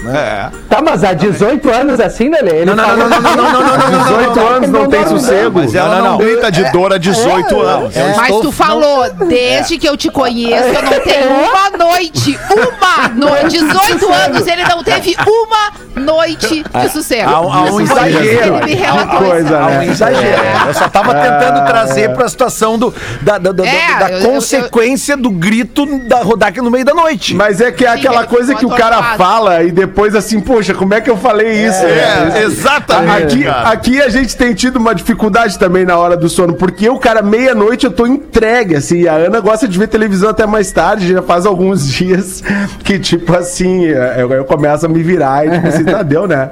É. 0.09 0.49
Tá, 0.69 0.83
mas 0.83 1.05
há 1.05 1.13
18 1.13 1.71
anos 1.71 2.01
assim, 2.01 2.29
Lelê? 2.29 2.59
Ele 2.63 2.65
Não, 2.67 2.75
não, 2.77 2.97
não, 2.97 3.09
não, 3.09 3.21
não, 3.21 3.33
não, 3.33 3.53
não, 3.53 3.63
não, 3.63 3.79
não, 3.79 3.91
não, 3.91 4.03
18 4.33 4.41
anos 4.41 4.71
não 4.71 4.89
tem 4.89 5.07
sossego. 5.07 5.61
Mas 5.61 5.75
ela 5.75 5.89
Não, 5.89 5.95
não, 5.97 6.05
não, 6.05 6.11
não. 6.13 6.19
grita 6.19 6.51
de 6.51 6.71
dor 6.73 6.93
há 6.93 6.99
18 6.99 7.61
anos. 7.61 7.97
Eu 7.97 8.17
Mas 8.17 8.37
tu 8.41 8.51
falou, 8.53 9.09
desde 9.29 9.79
que 9.79 9.89
eu 9.89 9.97
te 9.97 10.11
conheço, 10.11 10.65
eu 10.69 10.83
não 10.83 11.01
tenho 11.01 11.31
uma 11.31 11.71
noite, 11.79 12.39
uma 12.51 13.09
noite, 13.09 13.59
18 13.59 14.13
anos, 14.13 14.47
ele 14.47 14.65
não 14.65 14.83
teve 14.83 15.17
uma 15.27 16.03
noite 16.03 16.65
de 16.65 16.89
sossego. 16.89 17.31
Há 17.31 17.41
um- 17.41 17.81
exagero. 17.81 18.57
Há 18.57 19.07
coisa, 19.17 19.59
Há 19.59 19.67
um 19.67 19.79
né? 19.79 19.87
exagero. 19.87 20.43
Eu 20.69 20.75
só 20.75 20.89
tava 20.89 21.15
tentando 21.15 21.65
trazer 21.67 22.11
pra 22.15 22.29
situação 22.29 22.79
do, 22.79 22.93
da, 23.21 23.39
da, 23.39 23.53
da- 23.53 23.65
É, 23.67 24.21
consequência 24.23 25.17
do 25.17 25.31
grito 25.31 25.87
da 26.09 26.23
Rodaque 26.23 26.61
no 26.61 26.71
meio 26.71 26.85
da 26.85 26.95
noite. 26.95 27.35
Mas 27.35 27.61
é 27.61 27.71
que 27.71 27.85
é 27.85 27.89
aquela 27.89 28.27
coisa 28.27 28.55
que 28.55 28.67
o 28.67 28.71
cara 28.71 29.17
fala 29.17 29.63
e 29.63 29.71
depois 29.71 29.92
assim, 30.17 30.41
poxa, 30.41 30.75
como 30.75 30.95
é 30.95 31.01
que 31.01 31.11
eu 31.11 31.17
falei 31.17 31.67
isso? 31.67 31.85
É, 31.85 32.43
exatamente. 32.45 33.47
Aqui, 33.47 33.49
aqui 33.49 34.03
a 34.03 34.09
gente 34.09 34.37
tem 34.37 34.55
tido 34.55 34.77
uma 34.77 34.95
dificuldade 34.95 35.59
também 35.59 35.85
na 35.85 35.97
hora 35.97 36.17
do 36.17 36.29
sono, 36.29 36.55
porque 36.55 36.89
o 36.89 36.99
cara, 36.99 37.23
meia-noite, 37.23 37.87
eu 37.87 37.93
tô 37.93 38.07
entregue, 38.07 38.77
assim, 38.77 39.03
e 39.03 39.09
a 39.09 39.15
Ana 39.15 39.41
gosta 39.41 39.67
de 39.67 39.79
ver 39.79 39.89
televisão 39.89 40.31
até 40.31 40.47
mais 40.47 40.71
tarde, 40.71 41.13
já 41.13 41.23
faz 41.23 41.47
alguns 41.47 41.87
dias 41.93 42.43
que, 42.85 42.99
tipo 42.99 43.35
assim, 43.37 43.85
eu, 43.85 44.31
eu 44.33 44.45
começo 44.45 44.87
a 44.87 44.89
me 44.89 45.03
virar 45.03 45.47
e, 45.47 45.51
tipo 45.51 45.69
assim, 45.69 45.85
tá, 45.85 46.03
deu, 46.05 46.27
né? 46.27 46.51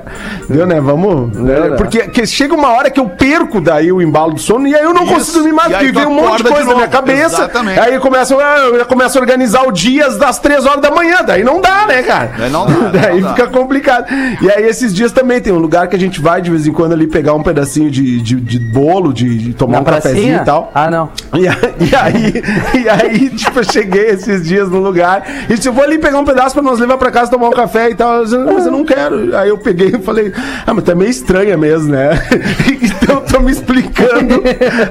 Deu, 0.49 0.67
né? 0.67 0.81
Vamos. 0.81 1.37
né? 1.37 1.71
né? 1.71 1.77
Porque 1.77 2.09
que 2.09 2.27
chega 2.27 2.55
uma 2.55 2.69
hora 2.71 2.91
que 2.91 3.01
eu 3.01 3.09
perco 3.09 3.61
daí 3.61 3.93
o 3.93 4.01
embalo 4.01 4.35
do 4.35 4.41
sono 4.41 4.67
e 4.67 4.75
aí 4.75 4.83
eu 4.83 4.95
não 4.95 5.05
Isso. 5.05 5.15
consigo 5.15 5.39
dormir 5.39 5.53
mais, 5.53 5.73
porque 5.73 5.93
vem 5.93 6.07
um 6.07 6.15
monte 6.15 6.43
de 6.43 6.49
acorda 6.49 6.49
de 6.49 6.55
coisa 6.55 6.69
na 6.69 6.75
minha 6.75 6.89
cabeça. 6.89 7.37
Exatamente. 7.37 7.81
Aí 7.81 7.93
ah, 7.93 8.59
eu 8.67 8.79
já 8.79 8.85
começo 8.85 9.19
a 9.19 9.21
organizar 9.21 9.67
o 9.67 9.73
dia 9.73 10.09
das 10.11 10.39
três 10.39 10.67
horas 10.67 10.81
da 10.81 10.91
manhã, 10.91 11.19
daí 11.27 11.43
não 11.45 11.61
dá, 11.61 11.87
né, 11.87 12.03
cara? 12.03 12.33
Daí 12.37 12.51
não 12.51 12.67
dá, 12.67 12.89
Daí 13.01 13.21
não 13.21 13.29
dá. 13.29 13.30
fica 13.35 13.47
complicado. 13.49 14.07
E 14.41 14.51
aí 14.51 14.65
esses 14.67 14.95
dias 14.95 15.13
também 15.13 15.41
tem 15.41 15.53
um 15.53 15.59
lugar 15.59 15.89
que 15.89 15.97
a 15.97 15.99
gente 15.99 16.21
vai 16.21 16.41
de 16.43 16.51
vez 16.51 16.67
em 16.67 16.73
quando 16.73 16.93
ali 16.93 17.07
pegar 17.07 17.35
um 17.35 17.43
pedacinho 17.43 17.91
de, 17.91 18.21
de, 18.21 18.37
de 18.37 18.59
bolo, 18.59 19.13
de, 19.13 19.39
de 19.39 19.55
tomar 19.55 19.75
Na 19.75 19.81
um 19.81 19.85
cafezinho 19.85 20.15
pracinha? 20.15 20.43
e 20.43 20.45
tal. 20.45 20.71
Ah, 20.75 20.91
não. 20.91 21.11
E, 21.35 21.47
a- 21.49 21.57
e 21.81 21.95
aí, 21.97 22.43
e 22.85 22.89
aí, 22.89 23.31
tipo, 23.37 23.59
eu 23.61 23.65
cheguei 23.65 24.07
esses 24.11 24.47
dias 24.47 24.69
no 24.71 24.79
lugar 24.81 25.23
e 25.49 25.55
disse, 25.55 25.69
eu 25.69 25.73
vou 25.73 25.85
ali 25.85 25.99
pegar 25.99 26.19
um 26.19 26.25
pedaço 26.25 26.55
pra 26.55 26.63
nós 26.63 26.79
levar 26.79 26.99
pra 26.99 27.11
casa 27.11 27.31
tomar 27.31 27.49
um 27.49 27.53
café 27.53 27.91
e 27.91 27.95
tal. 27.95 28.17
Eu 28.19 28.25
disse, 28.25 28.37
"Não, 28.37 28.53
mas 28.55 28.67
eu 28.67 28.73
não 28.73 28.85
quero. 28.85 29.37
Aí 29.37 29.49
eu 29.49 29.59
peguei 29.59 29.89
e 29.89 29.99
falei, 29.99 30.33
ah, 30.67 30.75
mas 30.75 30.89
é 30.89 30.95
meio 30.95 31.11
estranha 31.11 31.57
mesmo, 31.57 31.91
né? 31.93 32.11
então 32.83 33.17
eu 33.17 33.21
tô 33.23 33.41
me 33.41 33.53
explicando 33.53 34.43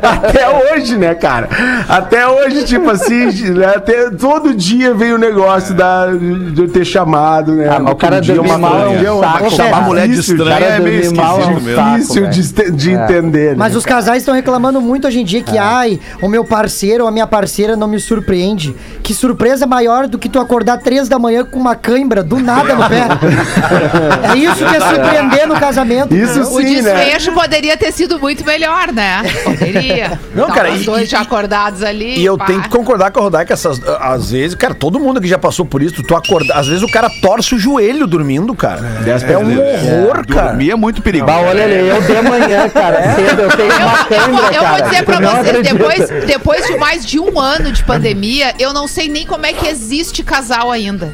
até 0.02 0.48
hoje, 0.74 0.98
né, 0.98 1.14
cara? 1.16 1.50
Até 1.88 2.28
hoje, 2.28 2.64
tipo 2.66 2.90
assim, 2.90 3.26
né, 3.52 3.74
até, 3.76 4.10
todo 4.12 4.54
dia 4.54 4.94
veio 4.94 5.16
o 5.16 5.18
negócio 5.18 5.74
da, 5.74 6.08
de 6.08 6.62
eu 6.62 6.68
ter 6.70 6.86
chamado, 6.86 7.54
né? 7.54 7.70
Ah, 7.70 7.80
mas 7.80 7.94
o 7.94 7.96
cara 7.96 8.20
dia 8.34 8.36
dormir 8.36 8.50
uma 8.52 8.58
mal 8.58 8.80
é 8.82 8.88
um 8.88 8.94
coisa, 8.96 9.14
uma 9.14 9.40
coisa 9.40 9.56
Chamar 9.56 9.82
mulher 9.82 10.08
de 10.08 10.16
difícil, 10.16 10.36
estranha 10.38 10.66
é 10.66 10.80
meio 10.80 10.96
é 10.96 11.00
esquisito 11.02 11.62
mesmo. 11.62 11.96
Difícil 11.98 12.28
de, 12.28 12.72
de 12.72 12.92
É. 12.92 13.04
entender. 13.04 13.50
né? 13.52 13.56
Mas 13.58 13.76
os 13.76 13.86
casais 13.86 14.20
estão 14.24 14.34
reclamando 14.34 14.80
muito 14.82 15.08
hoje 15.08 15.20
em 15.20 15.26
dia 15.26 15.42
que, 15.42 15.58
ai, 15.58 16.00
o 16.22 16.28
meu 16.30 16.44
parceiro 16.46 17.04
ou 17.04 17.08
a 17.10 17.12
minha 17.12 17.28
parceira 17.28 17.76
não 17.76 17.88
me 17.88 18.00
surpreende. 18.00 18.76
Que 19.04 19.14
surpresa 19.14 19.66
maior 19.66 20.08
do 20.08 20.18
que 20.18 20.30
tu 20.30 20.40
acordar 20.40 20.78
três 20.80 21.08
da 21.10 21.18
manhã 21.18 21.44
com 21.44 21.60
uma 21.60 21.76
cãibra 21.76 22.24
do 22.24 22.40
nada 22.40 22.76
no 22.76 22.88
pé. 22.88 23.08
é 24.34 24.38
isso 24.38 24.56
que 24.66 24.76
é 24.76 24.80
surpreender 24.80 25.48
no 25.48 25.60
casamento. 25.60 26.16
Isso 26.16 26.42
O 26.42 26.62
sim, 26.62 26.82
né? 26.82 26.94
desfecho 26.94 27.32
poderia 27.34 27.76
ter 27.78 27.92
sido 27.92 28.20
muito 28.20 28.46
melhor, 28.46 28.92
né? 28.92 29.22
Poderia. 29.44 30.20
Não, 30.36 30.44
Tava 30.48 30.56
cara, 30.56 30.72
os 30.72 30.82
e- 30.82 30.86
dois 30.86 31.04
e- 31.04 31.12
já 31.12 31.22
acordados 31.22 31.84
ali. 31.84 32.20
E 32.20 32.26
eu 32.26 32.38
pá. 32.38 32.46
tenho 32.46 32.62
que 32.62 32.70
concordar 32.70 33.12
com 33.12 33.20
a 33.20 33.24
Rodaica, 33.24 33.54
essas, 33.54 33.82
às 34.00 34.32
vezes, 34.32 34.56
cara, 34.56 34.74
todo 34.74 35.00
mundo 35.00 35.20
que 35.22 35.28
já 35.28 35.38
passou 35.38 35.66
por 35.66 35.82
isso, 35.82 36.02
tu 36.04 36.16
acorda, 36.16 36.54
às 36.54 36.68
vezes 36.68 36.84
o 36.84 36.88
cara 36.92 37.10
torce 37.22 37.56
o 37.56 37.60
joelho 37.60 38.06
dormindo, 38.10 38.54
cara. 38.56 38.82
É, 39.28 39.38
um 39.38 39.58
horror, 39.60 40.26
cara. 40.28 40.48
Dormir 40.50 40.72
é 40.72 40.76
muito 40.76 41.02
perigoso. 41.02 41.32
Bah, 41.32 41.40
olha 41.42 41.64
ali, 41.64 41.88
eu 41.88 42.02
de 42.02 42.30
manhã, 42.30 42.68
cara, 42.70 43.16
cedo, 43.16 43.42
eu 43.44 43.50
tenho 43.56 43.72
Eu, 43.72 43.78
uma 43.80 43.98
eu 44.00 44.06
câmera, 44.06 44.56
eu 44.56 44.62
cara. 44.64 44.78
vou 44.78 44.90
dizer 44.90 45.04
pra 45.06 45.20
vocês, 45.20 45.64
depois, 45.64 46.10
depois 46.26 46.66
de 46.68 46.78
mais 46.78 47.06
de 47.06 47.20
um 47.20 47.40
ano 47.40 47.72
de 47.72 47.84
pandemia, 47.84 48.54
eu 48.60 48.74
não 48.74 48.88
sei 48.88 49.08
nem 49.08 49.26
como 49.26 49.46
é 49.46 49.54
que 49.54 49.68
existe 49.68 50.24
casal 50.24 50.72
ainda. 50.72 51.14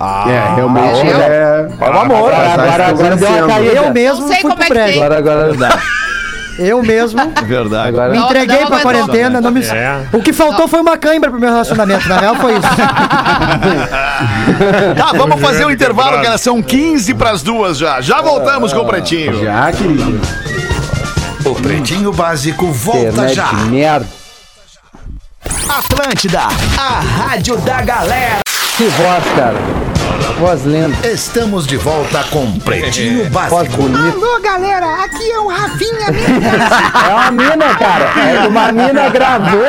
É, 0.00 0.54
realmente 0.54 1.06
eu- 1.06 1.20
é. 1.20 1.68
É 1.78 1.90
um 1.90 2.00
amor. 2.00 2.32
Agora, 2.32 2.52
agora, 2.62 2.86
agora 2.86 3.16
deu 3.16 3.28
uma 3.28 3.46
caída. 3.48 3.72
Eu 3.74 3.92
mesmo 3.92 4.20
Não 4.22 4.28
sei 4.28 4.40
fui 4.40 4.50
como 4.50 4.56
pro 4.64 4.78
é 4.78 4.86
que 4.86 4.92
tem. 4.92 5.02
Agora, 5.02 5.18
agora, 5.18 5.82
Eu 6.62 6.82
mesmo 6.82 7.18
Verdade. 7.44 7.88
agora. 7.88 8.10
me 8.12 8.18
Não, 8.18 8.26
entreguei 8.26 8.60
não 8.60 8.66
pra 8.66 8.80
quarentena. 8.80 9.40
Não 9.40 9.50
me... 9.50 9.64
É. 9.64 10.02
O 10.12 10.20
que 10.20 10.30
faltou 10.32 10.68
foi 10.68 10.80
uma 10.80 10.98
cãibra 10.98 11.30
pro 11.30 11.40
meu 11.40 11.48
relacionamento. 11.50 12.06
Na 12.06 12.18
real 12.18 12.34
foi 12.36 12.52
isso. 12.52 12.68
Tá, 14.96 15.12
vamos 15.16 15.40
fazer 15.40 15.64
um 15.64 15.70
intervalo, 15.70 16.20
que 16.20 16.38
são 16.38 16.62
15 16.62 17.14
pras 17.14 17.42
duas 17.42 17.78
já. 17.78 18.00
Já 18.02 18.20
voltamos 18.20 18.72
com 18.74 18.80
o 18.80 18.84
Pretinho. 18.86 19.42
Já, 19.42 19.72
querido. 19.72 20.20
O 21.46 21.54
Pretinho 21.54 22.12
Básico 22.12 22.66
volta 22.70 23.08
Internet 23.08 23.34
já. 23.34 23.52
merda. 23.70 24.06
Atlântida, 25.68 26.40
a 26.78 27.00
rádio 27.00 27.56
da 27.58 27.80
galera. 27.80 28.40
Que 28.76 28.84
voz, 28.84 29.24
cara. 29.36 29.54
Voz 30.40 30.64
linda. 30.64 31.06
Estamos 31.06 31.66
de 31.66 31.76
volta 31.76 32.24
com 32.30 32.58
Pretinho 32.60 33.28
Voz 33.30 33.50
Básico. 33.50 33.82
bonita. 33.82 34.16
Alô, 34.16 34.40
galera, 34.40 35.04
aqui 35.04 35.30
é 35.30 35.38
o 35.38 35.48
Rafinha 35.48 36.10
mesmo. 36.10 36.40
É 37.10 37.12
uma 37.12 37.30
mina, 37.30 37.74
cara. 37.74 38.04
É, 38.20 38.48
Uma 38.48 38.72
mina 38.72 39.08
gravou 39.10 39.60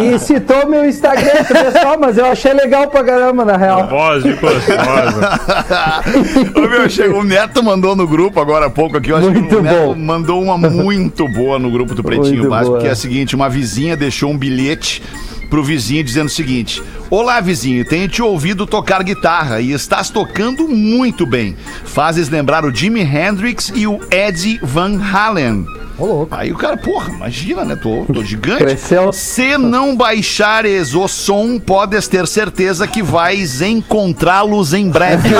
e 0.00 0.18
citou 0.18 0.68
meu 0.68 0.84
Instagram, 0.88 1.42
pessoal, 1.44 1.96
mas 1.98 2.16
eu 2.18 2.26
achei 2.26 2.52
legal 2.52 2.86
pra 2.88 3.02
caramba, 3.02 3.44
na 3.44 3.56
real. 3.56 3.88
Voz 3.88 4.22
de 4.22 4.32
gostosa. 4.34 5.40
Ô, 6.54 6.60
meu, 6.68 6.88
chegou, 6.88 7.20
o 7.20 7.24
Neto 7.24 7.62
mandou 7.62 7.96
no 7.96 8.06
grupo 8.06 8.40
agora 8.40 8.66
há 8.66 8.70
pouco 8.70 8.96
aqui. 8.96 9.10
Eu 9.10 9.16
acho 9.16 9.30
Muito 9.30 9.48
que 9.48 9.54
o 9.56 9.62
Neto 9.62 9.86
bom. 9.86 9.94
mandou 9.96 10.40
uma 10.42 10.56
muito 10.56 11.26
boa 11.28 11.58
no 11.58 11.70
grupo 11.70 11.94
do 11.94 12.02
Pretinho 12.04 12.36
Muito 12.38 12.50
Básico, 12.50 12.70
boa. 12.72 12.80
que 12.80 12.86
é 12.86 12.90
a 12.90 12.96
seguinte: 12.96 13.34
uma 13.34 13.48
vizinha 13.48 13.96
deixou 13.96 14.30
um 14.30 14.38
bilhete 14.38 15.02
pro 15.54 15.62
vizinho 15.62 16.02
dizendo 16.02 16.26
o 16.26 16.30
seguinte: 16.30 16.82
Olá, 17.08 17.40
vizinho, 17.40 17.84
tenho 17.84 18.08
te 18.08 18.20
ouvido 18.20 18.66
tocar 18.66 19.04
guitarra 19.04 19.60
e 19.60 19.70
estás 19.70 20.10
tocando 20.10 20.66
muito 20.66 21.24
bem. 21.24 21.56
Fazes 21.84 22.28
lembrar 22.28 22.64
o 22.64 22.74
Jimi 22.74 23.02
Hendrix 23.02 23.70
e 23.72 23.86
o 23.86 24.00
Eddie 24.10 24.58
Van 24.60 25.00
Halen. 25.00 25.64
Aí 26.30 26.50
o 26.50 26.56
cara, 26.56 26.76
porra, 26.76 27.12
imagina, 27.12 27.64
né? 27.64 27.76
Tô, 27.76 28.04
tô 28.12 28.24
gigante. 28.24 28.64
Cresceu. 28.64 29.12
Se 29.12 29.56
não 29.56 29.94
baixares 29.96 30.92
o 30.94 31.06
som, 31.06 31.58
podes 31.58 32.08
ter 32.08 32.26
certeza 32.26 32.86
que 32.86 33.00
vais 33.02 33.62
encontrá-los 33.62 34.74
em 34.74 34.90
breve. 34.90 35.28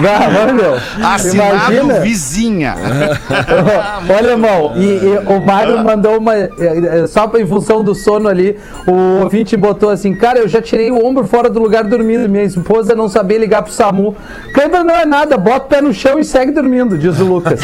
Vai, 0.00 0.52
meu. 0.52 0.74
Assinado 1.06 1.72
Imagina. 1.72 2.00
vizinha. 2.00 2.74
Olha, 4.08 4.30
irmão, 4.30 4.72
e, 4.76 4.84
e 4.84 5.18
o 5.32 5.40
Magro 5.44 5.84
mandou 5.84 6.18
uma. 6.18 6.34
é, 6.34 6.50
é, 6.58 7.06
Só 7.06 7.30
em 7.36 7.46
função 7.46 7.84
do 7.84 7.94
sono 7.94 8.28
ali, 8.28 8.58
o 8.86 9.22
ouvinte 9.22 9.56
botou 9.56 9.90
assim: 9.90 10.14
Cara, 10.14 10.40
eu 10.40 10.48
já 10.48 10.60
tirei 10.60 10.90
o 10.90 11.04
ombro 11.04 11.26
fora 11.26 11.48
do 11.48 11.60
lugar 11.60 11.84
dormindo. 11.84 12.28
Minha 12.28 12.44
esposa 12.44 12.94
não 12.94 13.08
sabia 13.08 13.38
ligar 13.38 13.62
pro 13.62 13.72
SAMU. 13.72 14.16
Câmera 14.52 14.82
não 14.82 14.94
é 14.94 15.04
nada, 15.04 15.36
bota 15.36 15.66
o 15.66 15.68
pé 15.68 15.80
no 15.80 15.94
chão 15.94 16.18
e 16.18 16.24
segue 16.24 16.50
dormindo, 16.52 16.98
diz 16.98 17.20
o 17.20 17.35
Lucas. 17.36 17.60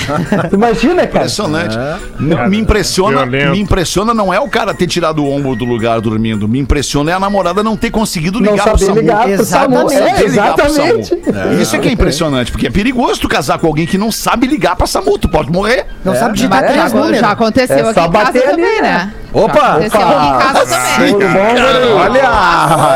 Tu 0.50 0.54
Imagina, 0.56 1.06
cara. 1.06 1.24
Impressionante. 1.24 1.78
Não, 2.18 2.48
me 2.48 2.58
impressiona, 2.58 3.18
violento. 3.22 3.50
me 3.52 3.60
impressiona 3.60 4.14
não 4.14 4.32
é 4.32 4.38
o 4.40 4.48
cara 4.48 4.72
ter 4.74 4.86
tirado 4.86 5.24
o 5.24 5.30
ombro 5.30 5.54
do 5.56 5.64
lugar 5.64 6.00
dormindo. 6.00 6.46
Me 6.48 6.58
impressiona 6.58 7.10
é 7.10 7.14
a 7.14 7.20
namorada 7.20 7.62
não 7.62 7.76
ter 7.76 7.90
conseguido 7.90 8.40
Não 8.40 8.52
ligar 8.52 8.68
pro 8.70 8.78
saber 8.78 8.86
SAMU. 8.86 9.00
ligar 9.00 9.24
pro 9.26 9.44
SAMU. 9.44 9.76
Exatamente. 9.90 10.02
É, 10.02 10.14
pro 10.14 10.24
exatamente. 10.26 11.22
É, 11.58 11.62
Isso 11.62 11.76
é 11.76 11.78
que 11.78 11.88
é 11.88 11.92
impressionante, 11.92 12.52
porque 12.52 12.66
é 12.66 12.70
perigoso 12.70 13.20
tu 13.20 13.28
casar 13.28 13.58
com 13.58 13.66
alguém 13.66 13.86
que 13.86 13.98
não 13.98 14.10
sabe 14.12 14.46
ligar 14.46 14.76
pra 14.76 14.86
SAMU. 14.86 15.18
Tu 15.18 15.28
pode 15.28 15.50
morrer. 15.50 15.86
Não 16.04 16.14
sabe 16.14 16.34
digitar 16.34 16.62
é, 16.64 16.66
três 16.68 16.90
Já, 16.92 16.98
números. 16.98 17.18
já 17.18 17.30
aconteceu 17.30 17.76
É 17.76 17.90
aqui 17.90 18.00
em 18.00 18.10
casa 18.12 18.32
também, 18.40 18.82
né? 18.82 19.12
Opa! 19.32 19.58
Aconteceu 19.76 20.00
aqui 20.00 20.26
em 20.26 20.38
casa 20.38 20.66
também. 20.66 21.12
Tudo 21.12 21.26
bom, 21.28 21.48
Guri? 21.50 21.92
Olha, 21.92 22.18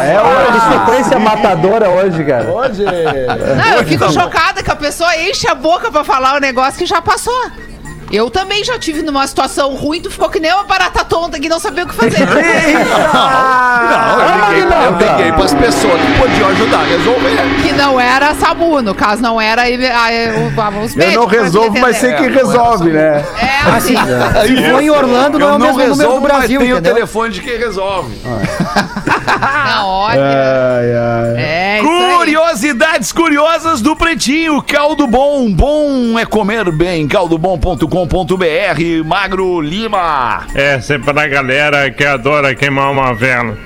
é 0.05 0.20
Olha 0.20 0.53
que 0.53 0.72
sequência 0.91 1.18
matadora 1.18 1.89
hoje, 1.89 2.24
cara. 2.24 2.45
hoje. 2.53 2.85
Não, 2.85 3.77
eu 3.79 3.85
fico 3.85 4.12
chocada 4.12 4.62
que 4.62 4.70
a 4.70 4.77
pessoa 4.77 5.16
enche 5.16 5.49
a 5.49 5.55
boca 5.55 5.91
pra 5.91 6.05
falar 6.05 6.37
o 6.37 6.41
negócio 6.41 6.66
que 6.75 6.87
já 6.87 7.03
passou. 7.03 7.35
Eu 8.11 8.31
também 8.31 8.62
já 8.62 8.79
tive 8.79 9.03
numa 9.03 9.27
situação 9.27 9.75
ruim, 9.75 10.01
tu 10.01 10.09
ficou 10.09 10.29
que 10.31 10.39
nem 10.39 10.53
uma 10.53 10.62
barata 10.62 11.05
tonta 11.05 11.41
que 11.41 11.49
não 11.49 11.59
sabia 11.59 11.83
o 11.83 11.89
que 11.89 11.95
fazer. 11.95 12.21
Não, 12.25 14.21
eu 14.21 14.49
liguei, 14.49 14.62
eu 14.62 14.97
liguei 15.17 15.33
pras 15.33 15.53
pessoas 15.55 16.01
que 16.01 16.12
podiam 16.19 16.49
ajudar 16.51 16.81
a 16.81 16.85
resolver. 16.85 17.37
que 17.62 17.73
não 17.73 17.99
era 18.01 18.33
SAMU, 18.35 18.81
no 18.81 18.95
caso 18.95 19.21
não 19.21 19.41
era 19.41 19.62
aí, 19.62 19.85
aí, 19.87 20.29
o- 20.31 20.85
os 20.85 20.97
Eu 20.97 21.12
não 21.12 21.27
resolvo, 21.27 21.79
mas 21.81 21.97
sei 21.97 22.14
que 22.14 22.29
resolve, 22.29 22.91
né? 22.93 23.25
É 23.41 23.71
assim. 23.77 23.95
Se 23.97 24.71
for 24.71 24.81
em 24.81 24.91
Orlando, 24.91 25.39
não 25.39 25.49
é 25.49 25.53
o 25.53 25.59
não 25.59 25.67
mesmo 25.75 25.79
número 25.79 25.95
do 25.97 25.99
resolvo, 26.03 26.21
mas 26.29 26.37
Brasil, 26.39 26.61
tem 26.61 26.73
o 26.75 26.81
telefone 26.83 27.33
de 27.35 27.41
quem 27.41 27.59
resolve. 27.59 28.17
Não, 29.77 29.87
olha. 29.89 30.21
Ai, 30.23 30.93
ai. 30.95 31.43
É. 31.43 31.66
Curiosidades 32.47 33.11
curiosas 33.11 33.81
do 33.81 33.97
Pretinho. 33.97 34.63
Caldo 34.63 35.09
Bom. 35.09 35.51
Bom 35.53 36.17
é 36.17 36.25
comer 36.25 36.71
bem. 36.71 37.09
caldobom.com.br. 37.09 37.85
Magro 39.05 39.61
Lima. 39.61 40.45
Essa 40.55 40.95
é 40.95 40.99
pra 40.99 41.27
galera 41.27 41.91
que 41.91 42.05
adora 42.05 42.55
queimar 42.55 42.93
uma 42.93 43.13
vela. 43.13 43.59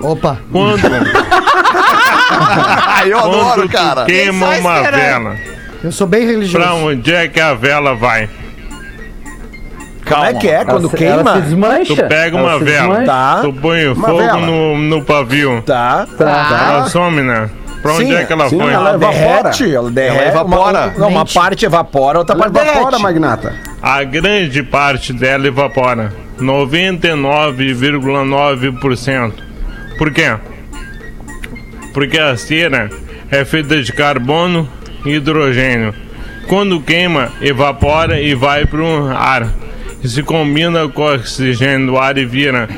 Opa. 0.00 0.36
Quando, 0.50 0.80
eu 3.06 3.18
adoro, 3.18 3.44
quando 3.54 3.62
tu 3.62 3.68
cara. 3.68 4.04
queima 4.04 4.48
uma 4.48 4.82
vela, 4.90 5.36
Eu 5.84 5.92
sou 5.92 6.08
bem 6.08 6.22
pra 6.22 6.30
religioso. 6.32 6.68
onde 6.74 7.14
é 7.14 7.28
que 7.28 7.38
a 7.40 7.54
vela 7.54 7.94
vai? 7.94 8.28
Como 10.08 10.24
é 10.24 10.34
que 10.34 10.48
é? 10.48 10.64
Quando 10.64 10.88
Ela 10.88 10.90
se- 10.90 10.96
queima? 10.96 11.20
Ela 11.20 11.34
se 11.36 11.42
desmancha. 11.42 11.94
Tu 11.94 12.02
pega 12.08 12.36
uma 12.36 12.58
vela. 12.58 13.04
Tá. 13.04 13.38
tu 13.42 13.52
põe 13.52 13.86
o 13.86 13.94
fogo 13.94 14.18
vela. 14.18 14.38
no, 14.38 14.76
no 14.76 15.04
pavio. 15.04 15.62
Tá. 15.64 16.04
Tá. 16.18 16.66
Ela 16.68 16.88
some, 16.88 17.22
né? 17.22 17.48
Pra 17.82 17.92
onde 17.92 18.06
Sim, 18.06 18.14
é 18.14 18.24
que 18.24 18.32
ela 18.32 18.48
sim, 18.48 18.58
foi? 18.58 18.72
ela 18.72 18.94
evapora. 18.94 19.42
Derrete, 19.42 19.74
ela 19.74 19.90
derrete. 19.90 20.16
Ela 20.16 20.28
evapora. 20.30 20.86
Uma, 20.86 20.98
não, 20.98 21.08
uma 21.08 21.24
parte 21.24 21.64
evapora, 21.64 22.18
outra 22.18 22.34
Ela 22.34 22.50
parte 22.50 22.56
evapora, 22.56 22.82
derrete. 22.84 23.02
Magnata. 23.02 23.54
A 23.80 24.02
grande 24.04 24.62
parte 24.62 25.12
dela 25.12 25.46
evapora. 25.46 26.12
99,9%. 26.40 29.32
Por 29.96 30.12
quê? 30.12 30.36
Porque 31.92 32.18
a 32.18 32.36
cera 32.36 32.90
é 33.30 33.44
feita 33.44 33.80
de 33.82 33.92
carbono 33.92 34.68
e 35.04 35.14
hidrogênio. 35.14 35.94
Quando 36.48 36.80
queima, 36.80 37.30
evapora 37.40 38.20
e 38.20 38.34
vai 38.34 38.64
para 38.64 38.80
o 38.80 39.08
ar. 39.08 39.48
E 40.02 40.08
se 40.08 40.22
combina 40.22 40.88
com 40.88 41.02
o 41.02 41.14
oxigênio 41.14 41.88
do 41.88 41.98
ar 41.98 42.16
e 42.16 42.24
vira 42.24 42.68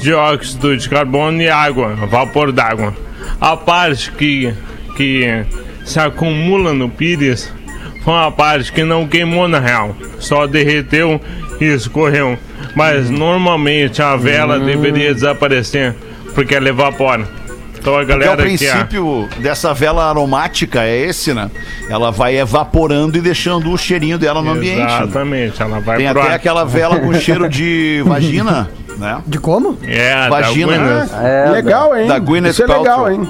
dióxido 0.00 0.76
de 0.76 0.88
carbono 0.88 1.40
e 1.40 1.48
água, 1.48 1.94
vapor 2.10 2.50
d'água. 2.52 2.92
A 3.40 3.56
parte 3.56 4.10
que, 4.12 4.52
que 4.96 5.44
se 5.84 5.98
acumula 5.98 6.72
no 6.72 6.88
pires 6.88 7.52
foi 8.04 8.14
uma 8.14 8.30
parte 8.30 8.72
que 8.72 8.82
não 8.84 9.06
queimou 9.06 9.48
na 9.48 9.58
real, 9.58 9.96
só 10.18 10.46
derreteu 10.46 11.20
e 11.60 11.64
escorreu. 11.64 12.38
Mas 12.74 13.10
normalmente 13.10 14.00
a 14.02 14.16
vela 14.16 14.58
deveria 14.58 15.12
desaparecer 15.14 15.94
porque 16.34 16.54
ela 16.54 16.68
evapora. 16.68 17.26
Então 17.78 17.94
a 17.94 17.98
Porque 18.00 18.12
o 18.12 18.18
galera 18.18 18.36
que 18.36 18.42
é, 18.42 18.44
princípio 18.44 19.28
dessa 19.38 19.72
vela 19.72 20.04
aromática 20.08 20.84
é 20.84 21.06
esse, 21.06 21.32
né? 21.32 21.50
Ela 21.88 22.10
vai 22.12 22.36
evaporando 22.36 23.16
e 23.16 23.22
deixando 23.22 23.72
o 23.72 23.78
cheirinho 23.78 24.18
dela 24.18 24.42
no 24.42 24.50
ambiente. 24.50 24.76
né? 24.78 24.84
exatamente, 25.02 25.62
ela 25.62 25.80
vai 25.80 25.96
Tem 25.96 26.06
até 26.06 26.20
ar. 26.20 26.30
aquela 26.32 26.64
vela 26.64 27.00
com 27.00 27.12
cheiro 27.14 27.48
de 27.48 28.02
vagina, 28.04 28.70
né? 29.00 29.22
De 29.26 29.38
como? 29.38 29.76
É, 29.82 30.28
Vagina. 30.28 30.72
da 30.72 30.78
Gwyneth. 30.78 31.10
É, 31.22 31.50
legal, 31.50 31.96
hein? 31.96 32.06
da 32.06 32.18
Gwyneth 32.18 32.50
Isso 32.50 32.62
é 32.62 32.66
legal, 32.66 32.84
Paltrow. 32.84 33.10
hein? 33.10 33.28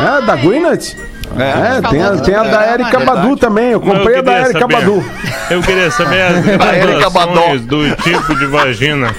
É, 0.00 0.20
da 0.26 0.36
Gwyneth? 0.36 0.96
É, 1.38 1.88
tem 1.88 2.02
a, 2.02 2.10
tem 2.16 2.34
a 2.34 2.42
da 2.42 2.64
É, 2.66 2.74
Erika 2.74 2.98
verdade. 2.98 3.20
Badu 3.20 3.36
também. 3.36 3.70
Eu 3.70 3.80
comprei 3.80 4.16
a 4.16 4.18
eu 4.18 4.22
da 4.22 4.32
queria 4.32 4.48
Erika 4.48 4.66
Badu. 4.68 5.04
Eu 5.50 5.62
queria 5.62 5.90
saber 5.90 6.22
as 6.22 6.46
Erika 6.48 7.10
do 7.60 7.96
tipo 7.96 8.34
de 8.36 8.46
vagina. 8.46 9.14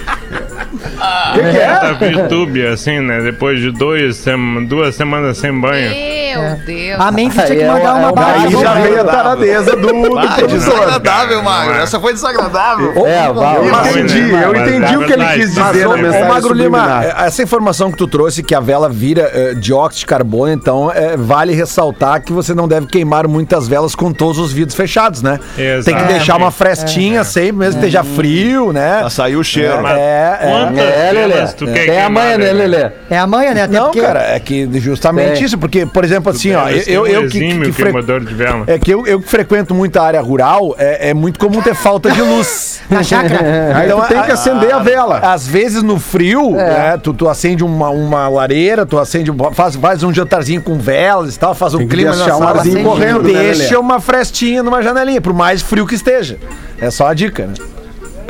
O 1.01 1.33
que, 1.33 1.39
que 1.51 1.57
é? 1.57 1.67
Da 1.67 1.93
VTube, 1.93 2.67
assim, 2.67 2.99
né? 2.99 3.21
Depois 3.21 3.59
de 3.59 3.71
dois, 3.71 4.17
sem- 4.17 4.65
duas 4.65 4.95
semanas 4.95 5.37
sem 5.37 5.51
banho. 5.59 5.89
Meu 5.89 6.55
Deus. 6.65 6.99
A 6.99 7.11
Memphis 7.11 7.43
tinha 7.45 7.57
que 7.57 7.63
é 7.63 7.67
mandar 7.67 7.89
é 7.89 7.93
uma- 7.93 8.11
bala. 8.11 8.33
Aí 8.43 8.51
já 8.51 8.73
veio 8.75 9.01
a 9.01 9.03
taradeza 9.03 9.75
do, 9.75 9.87
do 9.87 10.17
Ah, 10.19 10.27
professor. 10.37 10.47
desagradável, 10.73 11.43
Magro. 11.43 11.73
É. 11.75 11.83
Essa 11.83 11.99
foi 11.99 12.13
desagradável. 12.13 12.93
É, 13.05 13.27
Eu 13.27 13.99
entendi, 13.99 14.19
eu 14.31 14.53
Mas 14.53 14.61
entendi 14.69 14.93
é 14.93 14.97
o 14.97 15.05
que 15.05 15.13
ele 15.13 15.25
quis 15.33 15.53
dizer 15.53 15.87
Ô, 15.87 15.89
na 15.89 15.95
ô, 15.95 15.97
mensagem 15.97 16.27
Magro 16.27 16.53
Lima, 16.53 17.03
é, 17.05 17.25
essa 17.27 17.43
informação 17.43 17.91
que 17.91 17.97
tu 17.97 18.07
trouxe 18.07 18.43
que 18.43 18.53
a 18.55 18.59
vela 18.59 18.87
vira 18.89 19.29
eh, 19.33 19.53
dióxido 19.55 19.99
de 19.99 20.05
carbono, 20.05 20.51
então 20.51 20.91
é, 20.91 21.15
vale 21.17 21.53
ressaltar 21.53 22.21
que 22.21 22.31
você 22.31 22.53
não 22.53 22.67
deve 22.67 22.87
queimar 22.87 23.27
muitas 23.27 23.67
velas 23.67 23.95
com 23.95 24.11
todos 24.11 24.37
os 24.37 24.51
vidros 24.53 24.75
fechados, 24.75 25.21
né? 25.21 25.39
Tem 25.83 25.95
que 25.95 26.03
deixar 26.03 26.37
uma 26.37 26.51
frestinha 26.51 27.23
sempre, 27.23 27.53
mesmo 27.53 27.79
que 27.79 27.85
esteja 27.87 28.03
frio, 28.03 28.71
né? 28.71 28.99
Pra 28.99 29.09
sair 29.09 29.35
o 29.35 29.43
cheiro. 29.43 29.85
É, 29.87 30.39
é. 30.41 30.90
É, 30.91 31.11
Lelê. 31.11 31.47
tu 31.47 31.65
quer 31.65 31.73
Tem 31.73 31.81
a 31.81 31.85
queimar, 32.03 32.11
manha, 32.11 32.37
né, 32.37 32.51
Lelê? 32.53 32.89
É 33.09 33.17
amanhã, 33.17 33.53
né? 33.53 33.63
Até 33.63 33.73
Não, 33.77 33.85
porque... 33.85 34.01
cara, 34.01 34.19
é 34.35 34.39
que 34.39 34.69
justamente 34.79 35.33
Tem. 35.35 35.43
isso, 35.43 35.57
porque, 35.57 35.85
por 35.85 36.03
exemplo, 36.03 36.31
assim, 36.31 36.53
ó, 36.53 36.69
eu, 36.69 37.07
eu 37.07 37.21
um 37.23 37.27
que, 37.29 37.39
que, 37.39 37.71
fre- 37.71 37.83
queimador 37.85 38.19
de 38.21 38.33
vela. 38.33 38.63
é 38.67 38.77
que 38.79 38.91
eu, 38.91 39.05
eu 39.07 39.19
que 39.19 39.27
frequento 39.27 39.73
muito 39.73 39.97
a 39.97 40.03
área 40.03 40.21
rural, 40.21 40.75
é, 40.77 41.09
é 41.09 41.13
muito 41.13 41.39
comum 41.39 41.61
ter 41.61 41.73
falta 41.75 42.11
de 42.11 42.21
luz. 42.21 42.81
Na 42.89 43.03
chácara. 43.03 43.41
Então, 43.85 44.01
tu 44.01 44.07
tem 44.07 44.21
que 44.23 44.31
a- 44.31 44.33
acender 44.33 44.73
a 44.73 44.79
vela. 44.79 45.19
Às 45.19 45.47
vezes 45.47 45.81
no 45.83 45.99
frio, 45.99 46.51
né, 46.51 46.97
tu, 47.01 47.13
tu 47.13 47.27
acende 47.27 47.63
uma, 47.63 47.89
uma 47.89 48.27
lareira, 48.27 48.85
tu 48.85 48.97
acende, 48.99 49.31
faz, 49.53 49.75
faz 49.75 50.03
um 50.03 50.13
jantarzinho 50.13 50.61
com 50.61 50.77
velas 50.77 51.35
e 51.35 51.39
tal, 51.39 51.53
faz 51.55 51.73
um 51.73 51.87
clima 51.87 52.15
na 52.15 52.25
um 52.25 52.39
sala, 52.39 52.63
correndo, 52.83 53.23
né, 53.23 53.41
deixa 53.53 53.79
uma 53.79 53.99
frestinha 53.99 54.61
numa 54.63 54.81
janelinha, 54.81 55.21
por 55.21 55.33
mais 55.33 55.61
frio 55.61 55.85
que 55.87 55.95
esteja. 55.95 56.37
É 56.79 56.89
só 56.89 57.07
a 57.07 57.13
dica, 57.13 57.45
né? 57.47 57.53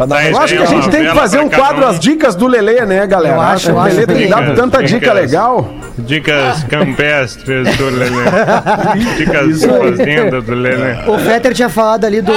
Pra 0.02 0.06
dar 0.06 0.16
Tá, 0.16 0.30
Eu 0.30 0.38
acho 0.38 0.56
que 0.56 0.64
a 0.64 0.66
gente 0.66 0.90
tem 0.90 1.06
que 1.08 1.14
fazer 1.16 1.40
um 1.40 1.50
quadro 1.50 1.86
um. 1.86 1.88
As 1.88 2.00
Dicas 2.00 2.36
do 2.36 2.48
Lelê, 2.48 2.86
né, 2.86 3.06
galera? 3.06 3.36
Eu 3.36 3.42
acho, 3.42 3.70
eu 3.70 3.76
o 3.76 3.80
acho. 3.80 3.96
Lelê 3.96 4.08
tem 4.08 4.18
Dicas, 4.18 4.30
dado 4.32 4.56
tanta 4.56 4.84
dica 4.84 5.00
dicas. 5.00 5.14
legal. 5.14 5.74
Dicas 5.98 6.64
campestres 6.64 7.78
do 7.78 7.86
Lelê. 7.86 8.24
Dicas 9.18 9.64
fazenda 9.64 10.42
do 10.42 10.56
Lelê. 10.56 11.08
O 11.08 11.20
Fetter 11.20 11.54
tinha 11.54 11.70
falado 11.70 12.06
ali 12.06 12.22
do, 12.22 12.34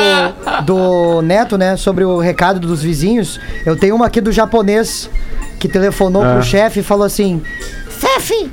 do 0.64 1.22
Neto, 1.22 1.56
né? 1.56 1.76
Sobre 1.76 2.04
o 2.04 2.18
recado 2.18 2.60
dos 2.60 2.82
vizinhos. 2.82 3.40
Eu 3.64 3.76
tenho 3.76 3.94
uma 3.94 4.06
aqui 4.06 4.20
do 4.20 4.30
japonês 4.30 5.08
que 5.58 5.68
telefonou 5.68 6.22
pro 6.22 6.42
chefe 6.42 6.80
e 6.80 6.82
falou 6.82 7.06
assim: 7.06 7.42
Chefe, 7.98 8.50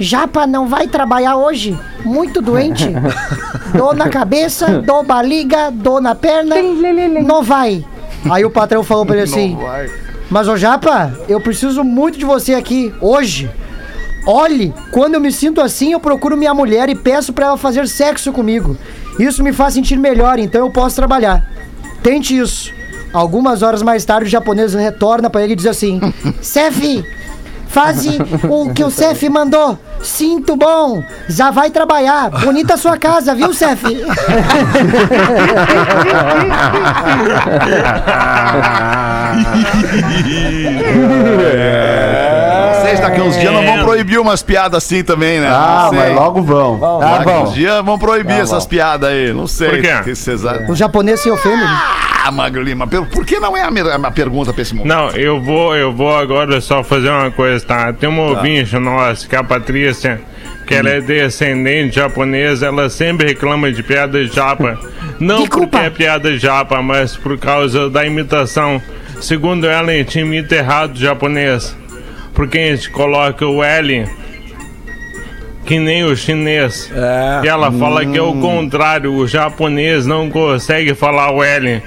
Japa 0.00 0.46
não 0.46 0.66
vai 0.66 0.88
trabalhar 0.88 1.36
hoje? 1.36 1.78
Muito 2.04 2.40
doente? 2.42 2.88
Dor 3.76 3.94
na 3.94 4.08
cabeça, 4.08 4.80
dor 4.80 5.04
barriga, 5.04 5.70
dor 5.70 6.00
na 6.00 6.12
perna. 6.16 6.56
Não 7.22 7.40
vai. 7.40 7.84
Aí 8.28 8.44
o 8.44 8.50
patrão 8.50 8.82
falou 8.82 9.06
pra 9.06 9.16
ele 9.16 9.24
assim: 9.24 9.56
Mas 10.28 10.48
ô 10.48 10.56
Japa, 10.56 11.16
eu 11.28 11.40
preciso 11.40 11.82
muito 11.84 12.18
de 12.18 12.24
você 12.24 12.54
aqui, 12.54 12.92
hoje. 13.00 13.50
Olhe, 14.26 14.74
quando 14.92 15.14
eu 15.14 15.20
me 15.20 15.32
sinto 15.32 15.60
assim, 15.60 15.92
eu 15.92 16.00
procuro 16.00 16.36
minha 16.36 16.52
mulher 16.52 16.88
e 16.90 16.94
peço 16.94 17.32
pra 17.32 17.46
ela 17.46 17.56
fazer 17.56 17.88
sexo 17.88 18.32
comigo. 18.32 18.76
Isso 19.18 19.42
me 19.42 19.52
faz 19.52 19.74
sentir 19.74 19.98
melhor, 19.98 20.38
então 20.38 20.66
eu 20.66 20.70
posso 20.70 20.96
trabalhar. 20.96 21.50
Tente 22.02 22.36
isso. 22.36 22.72
Algumas 23.12 23.62
horas 23.62 23.82
mais 23.82 24.04
tarde, 24.04 24.26
o 24.26 24.30
japonês 24.30 24.74
retorna 24.74 25.28
pra 25.30 25.42
ele 25.42 25.54
e 25.54 25.56
diz 25.56 25.66
assim: 25.66 26.00
Sef, 26.40 27.04
faz 27.70 28.04
o 28.48 28.72
que 28.74 28.84
o 28.84 28.90
Sef 28.92 29.28
mandou. 29.28 29.78
Sinto 30.02 30.56
bom, 30.56 31.02
já 31.28 31.50
vai 31.50 31.70
trabalhar. 31.70 32.30
Bonita 32.30 32.74
a 32.74 32.76
sua 32.76 32.98
casa, 32.98 33.34
viu, 33.34 33.54
Sef? 33.54 33.84
Vocês 42.90 43.00
daqui 43.00 43.20
uns 43.20 43.38
dias 43.38 43.52
não 43.52 43.64
vão 43.64 43.84
proibir 43.84 44.18
umas 44.18 44.42
piadas 44.42 44.78
assim 44.78 45.04
também, 45.04 45.38
né? 45.38 45.48
Ah, 45.48 45.90
mas 45.92 46.12
logo 46.12 46.42
vão. 46.42 46.98
Daqui 46.98 47.30
uns 47.30 47.54
dias 47.54 47.84
vão 47.84 47.96
proibir 47.96 48.40
essas 48.40 48.66
piadas 48.66 49.10
aí. 49.10 49.32
Não 49.32 49.46
sei. 49.46 49.70
Por 49.70 49.80
quê? 49.80 50.14
vocês 50.14 50.44
acham. 50.44 50.68
O 50.68 50.74
japonês 50.74 51.20
se 51.20 51.30
ofende. 51.30 51.62
Ah, 52.24 52.32
Magro 52.32 52.62
Lima, 52.62 52.86
por 52.86 53.24
que 53.24 53.38
não 53.38 53.56
é 53.56 53.62
a, 53.62 53.68
a 53.94 54.10
pergunta 54.10 54.52
pra 54.52 54.62
esse 54.62 54.74
momento? 54.74 54.92
Não, 54.92 55.10
eu 55.10 55.40
vou, 55.40 55.74
eu 55.76 55.92
vou 55.92 56.14
agora 56.14 56.60
só 56.60 56.82
fazer 56.82 57.10
uma 57.10 57.30
coisa, 57.30 57.64
tá? 57.64 57.92
Tem 57.92 58.08
uma 58.08 58.22
ouvinte 58.22 58.76
nossa, 58.76 59.26
que 59.26 59.34
é 59.34 59.38
a 59.38 59.44
Patrícia, 59.44 60.20
que 60.66 60.74
ela 60.74 60.90
é 60.90 61.00
descendente 61.00 61.96
japonesa, 61.96 62.66
ela 62.66 62.90
sempre 62.90 63.28
reclama 63.28 63.72
de 63.72 63.82
piada 63.82 64.22
japa. 64.26 64.78
Não 65.18 65.46
porque 65.46 65.76
é 65.76 65.90
piada 65.90 66.36
japa, 66.36 66.82
mas 66.82 67.16
por 67.16 67.38
causa 67.38 67.88
da 67.88 68.04
imitação. 68.04 68.82
Segundo 69.20 69.66
ela, 69.66 69.92
a 69.92 69.94
gente 69.94 70.18
imita 70.18 70.56
errado 70.56 70.98
japonês. 70.98 71.76
Porque 72.34 72.58
a 72.58 72.76
gente 72.76 72.90
coloca 72.90 73.46
o 73.46 73.62
L 73.62 74.08
que 75.64 75.78
nem 75.78 76.04
o 76.04 76.16
chinês. 76.16 76.90
E 77.44 77.48
ela 77.48 77.70
fala 77.70 78.04
que 78.04 78.18
é 78.18 78.22
o 78.22 78.34
contrário, 78.34 79.14
o 79.14 79.28
japonês 79.28 80.04
não 80.06 80.28
consegue 80.28 80.94
falar 80.94 81.30
o 81.30 81.44
L. 81.44 81.82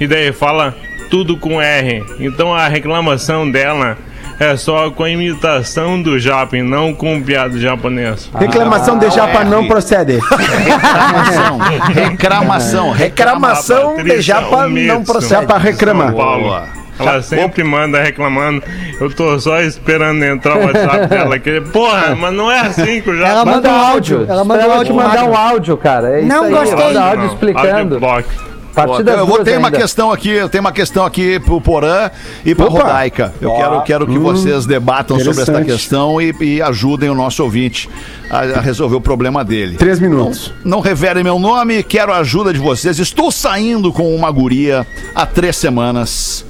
E 0.00 0.06
daí 0.06 0.32
fala 0.32 0.74
tudo 1.08 1.36
com 1.36 1.60
R. 1.60 2.04
Então 2.18 2.54
a 2.54 2.66
reclamação 2.68 3.48
dela 3.50 3.96
é 4.40 4.56
só 4.56 4.90
com 4.90 5.02
a 5.04 5.10
imitação 5.10 6.00
do 6.00 6.18
japa 6.18 6.56
não 6.58 6.94
com 6.94 7.20
piada 7.22 7.58
japonês. 7.58 8.30
Reclamação 8.38 8.98
de 8.98 9.10
japa 9.10 9.44
não 9.44 9.66
procede. 9.66 10.18
Reclamação. 10.64 11.58
Reclamação. 11.92 12.90
Reclamação 12.92 13.90
de 13.90 13.96
Patrícia 13.96 14.22
japa 14.22 14.68
não 14.68 15.04
procede. 15.04 15.30
Japa 15.30 15.58
reclama. 15.58 16.06
São 16.06 16.14
Paulo. 16.16 16.77
Ela 16.98 17.22
sempre 17.22 17.62
manda 17.64 18.00
reclamando. 18.00 18.62
Eu 19.00 19.10
tô 19.14 19.38
só 19.38 19.60
esperando 19.60 20.22
entrar 20.24 20.56
o 20.56 20.64
WhatsApp 20.66 21.06
dela. 21.08 21.38
Que, 21.38 21.60
porra, 21.60 22.14
mas 22.14 22.34
não 22.34 22.50
é 22.50 22.60
assim 22.60 23.00
que 23.00 23.10
o 23.10 23.14
Ela 23.14 23.28
japa... 23.38 23.44
manda 23.44 23.68
um 23.68 23.74
áudio. 23.74 24.26
Ela 24.28 24.44
manda 24.44 24.60
um 24.60 24.64
ela 24.64 24.74
áudio 24.76 24.94
mandar 24.94 25.24
um 25.24 25.36
áudio, 25.36 25.76
cara. 25.76 26.10
É 26.10 26.18
isso 26.20 26.28
Não 26.28 26.44
aí, 26.44 26.50
gostei. 26.50 26.84
Manda 26.84 27.02
áudio 27.02 27.24
Não, 27.24 27.32
explicando. 27.32 28.04
áudio 28.04 28.48
eu 28.86 29.26
vou 29.26 29.42
ter 29.42 29.58
uma 29.58 29.70
questão 29.70 30.12
aqui, 30.12 30.30
eu 30.30 30.48
tenho 30.48 30.62
uma 30.62 30.72
questão 30.72 31.04
aqui 31.04 31.40
pro 31.40 31.60
Porã 31.60 32.10
e 32.44 32.54
pra 32.54 32.66
Opa. 32.66 32.82
Rodaica. 32.82 33.34
Eu 33.40 33.54
quero, 33.54 33.82
quero 33.82 34.06
que 34.06 34.18
vocês 34.18 34.66
debatam 34.66 35.18
sobre 35.18 35.40
esta 35.40 35.52
interessante. 35.52 35.72
questão 35.72 36.20
e, 36.20 36.34
e 36.40 36.62
ajudem 36.62 37.10
o 37.10 37.14
nosso 37.14 37.42
ouvinte 37.42 37.88
a, 38.30 38.38
a 38.40 38.60
resolver 38.60 38.96
o 38.96 39.00
problema 39.00 39.44
dele. 39.44 39.76
Três 39.76 39.98
minutos. 39.98 40.52
Não 40.64 40.80
revelem 40.80 41.24
meu 41.24 41.38
nome, 41.38 41.82
quero 41.82 42.12
a 42.12 42.18
ajuda 42.18 42.52
de 42.52 42.58
vocês. 42.58 42.98
Estou 42.98 43.32
saindo 43.32 43.92
com 43.92 44.14
uma 44.14 44.30
guria 44.30 44.86
há 45.14 45.26
três 45.26 45.56
semanas. 45.56 46.44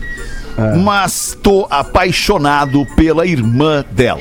Mas 0.83 1.37
tô 1.43 1.67
apaixonado 1.71 2.87
pela 2.97 3.27
irmã 3.27 3.85
dela. 3.91 4.21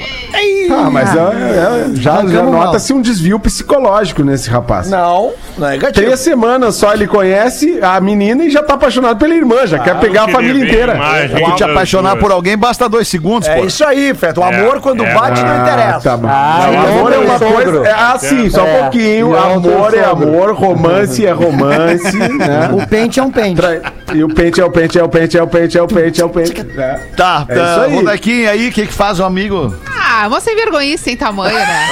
Ah, 0.69 0.89
mas 0.91 1.15
é- 1.15 1.19
é- 1.19 1.85
já, 1.95 2.25
já 2.25 2.43
nota-se 2.43 2.91
um 2.93 3.01
desvio 3.01 3.39
psicológico 3.39 4.21
nesse 4.23 4.49
rapaz. 4.49 4.89
Não, 4.89 5.31
não 5.57 5.67
é 5.67 5.71
negativo. 5.71 6.05
Três 6.05 6.19
semanas 6.19 6.75
só 6.75 6.93
ele 6.93 7.07
conhece 7.07 7.79
a 7.81 7.99
menina 8.01 8.43
e 8.43 8.49
já 8.49 8.61
tá 8.61 8.73
apaixonado 8.73 9.17
pela 9.17 9.33
irmã, 9.33 9.65
já 9.65 9.79
quer 9.79 9.97
pegar 9.99 10.25
a 10.25 10.27
família 10.27 10.63
inteira. 10.65 10.95
imagem 10.95 11.43
Pra 11.43 11.51
te 11.55 11.63
apaixonar 11.63 12.17
por 12.17 12.31
alguém, 12.31 12.57
basta 12.57 12.89
dois 12.89 13.07
segundos, 13.07 13.47
É 13.47 13.55
pô. 13.55 13.65
isso 13.65 13.83
aí, 13.85 14.13
Feto. 14.13 14.41
O 14.41 14.43
amor, 14.43 14.81
quando 14.81 15.03
é. 15.05 15.13
bate, 15.13 15.41
não 15.41 15.49
Ah, 15.51 15.57
interessa. 15.61 16.09
tá 16.09 16.17
bom. 16.17 16.27
Ah, 16.29 16.69
Não, 16.71 16.97
amor 16.99 17.13
é 17.13 17.17
uma 17.17 17.39
coisa. 17.39 17.87
É 17.87 17.93
assim, 17.93 18.49
só 18.49 18.63
um 18.63 18.67
É, 18.67 18.79
pouquinho. 18.81 19.35
Amor 19.37 19.93
é 19.93 20.03
amor, 20.03 20.51
romance 20.53 21.25
é 21.25 21.31
romance. 21.31 22.17
né? 22.17 22.69
O 22.73 22.85
pente 22.87 23.19
é 23.19 23.23
um 23.23 23.31
pente. 23.31 23.55
Tra- 23.55 23.81
E 24.13 24.23
o 24.23 24.29
pente 24.29 24.61
é 24.61 24.65
o 24.65 24.71
pente, 24.71 24.97
é 24.97 25.03
o 25.03 25.09
pente, 25.09 25.37
é 25.37 25.43
o 25.43 25.47
pente, 25.47 25.77
é 25.77 25.81
o 25.81 25.87
pente, 25.87 26.21
é 26.21 26.25
o 26.25 26.29
pente. 26.29 26.61
É. 26.77 26.93
Tá, 27.15 27.45
É 27.49 27.53
isso 27.53 28.03
tá. 28.05 28.11
aí. 28.11 28.47
Aí, 28.47 28.69
o 28.69 28.71
que, 28.71 28.87
que 28.87 28.93
faz 28.93 29.19
o 29.19 29.23
amigo? 29.25 29.75
Ah, 29.85 30.25
uma 30.27 30.39
sem 30.39 30.55
vergonhice 30.55 31.03
sem 31.03 31.17
tamanho, 31.17 31.57
né? 31.57 31.87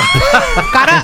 O 0.58 0.72
cara. 0.72 1.04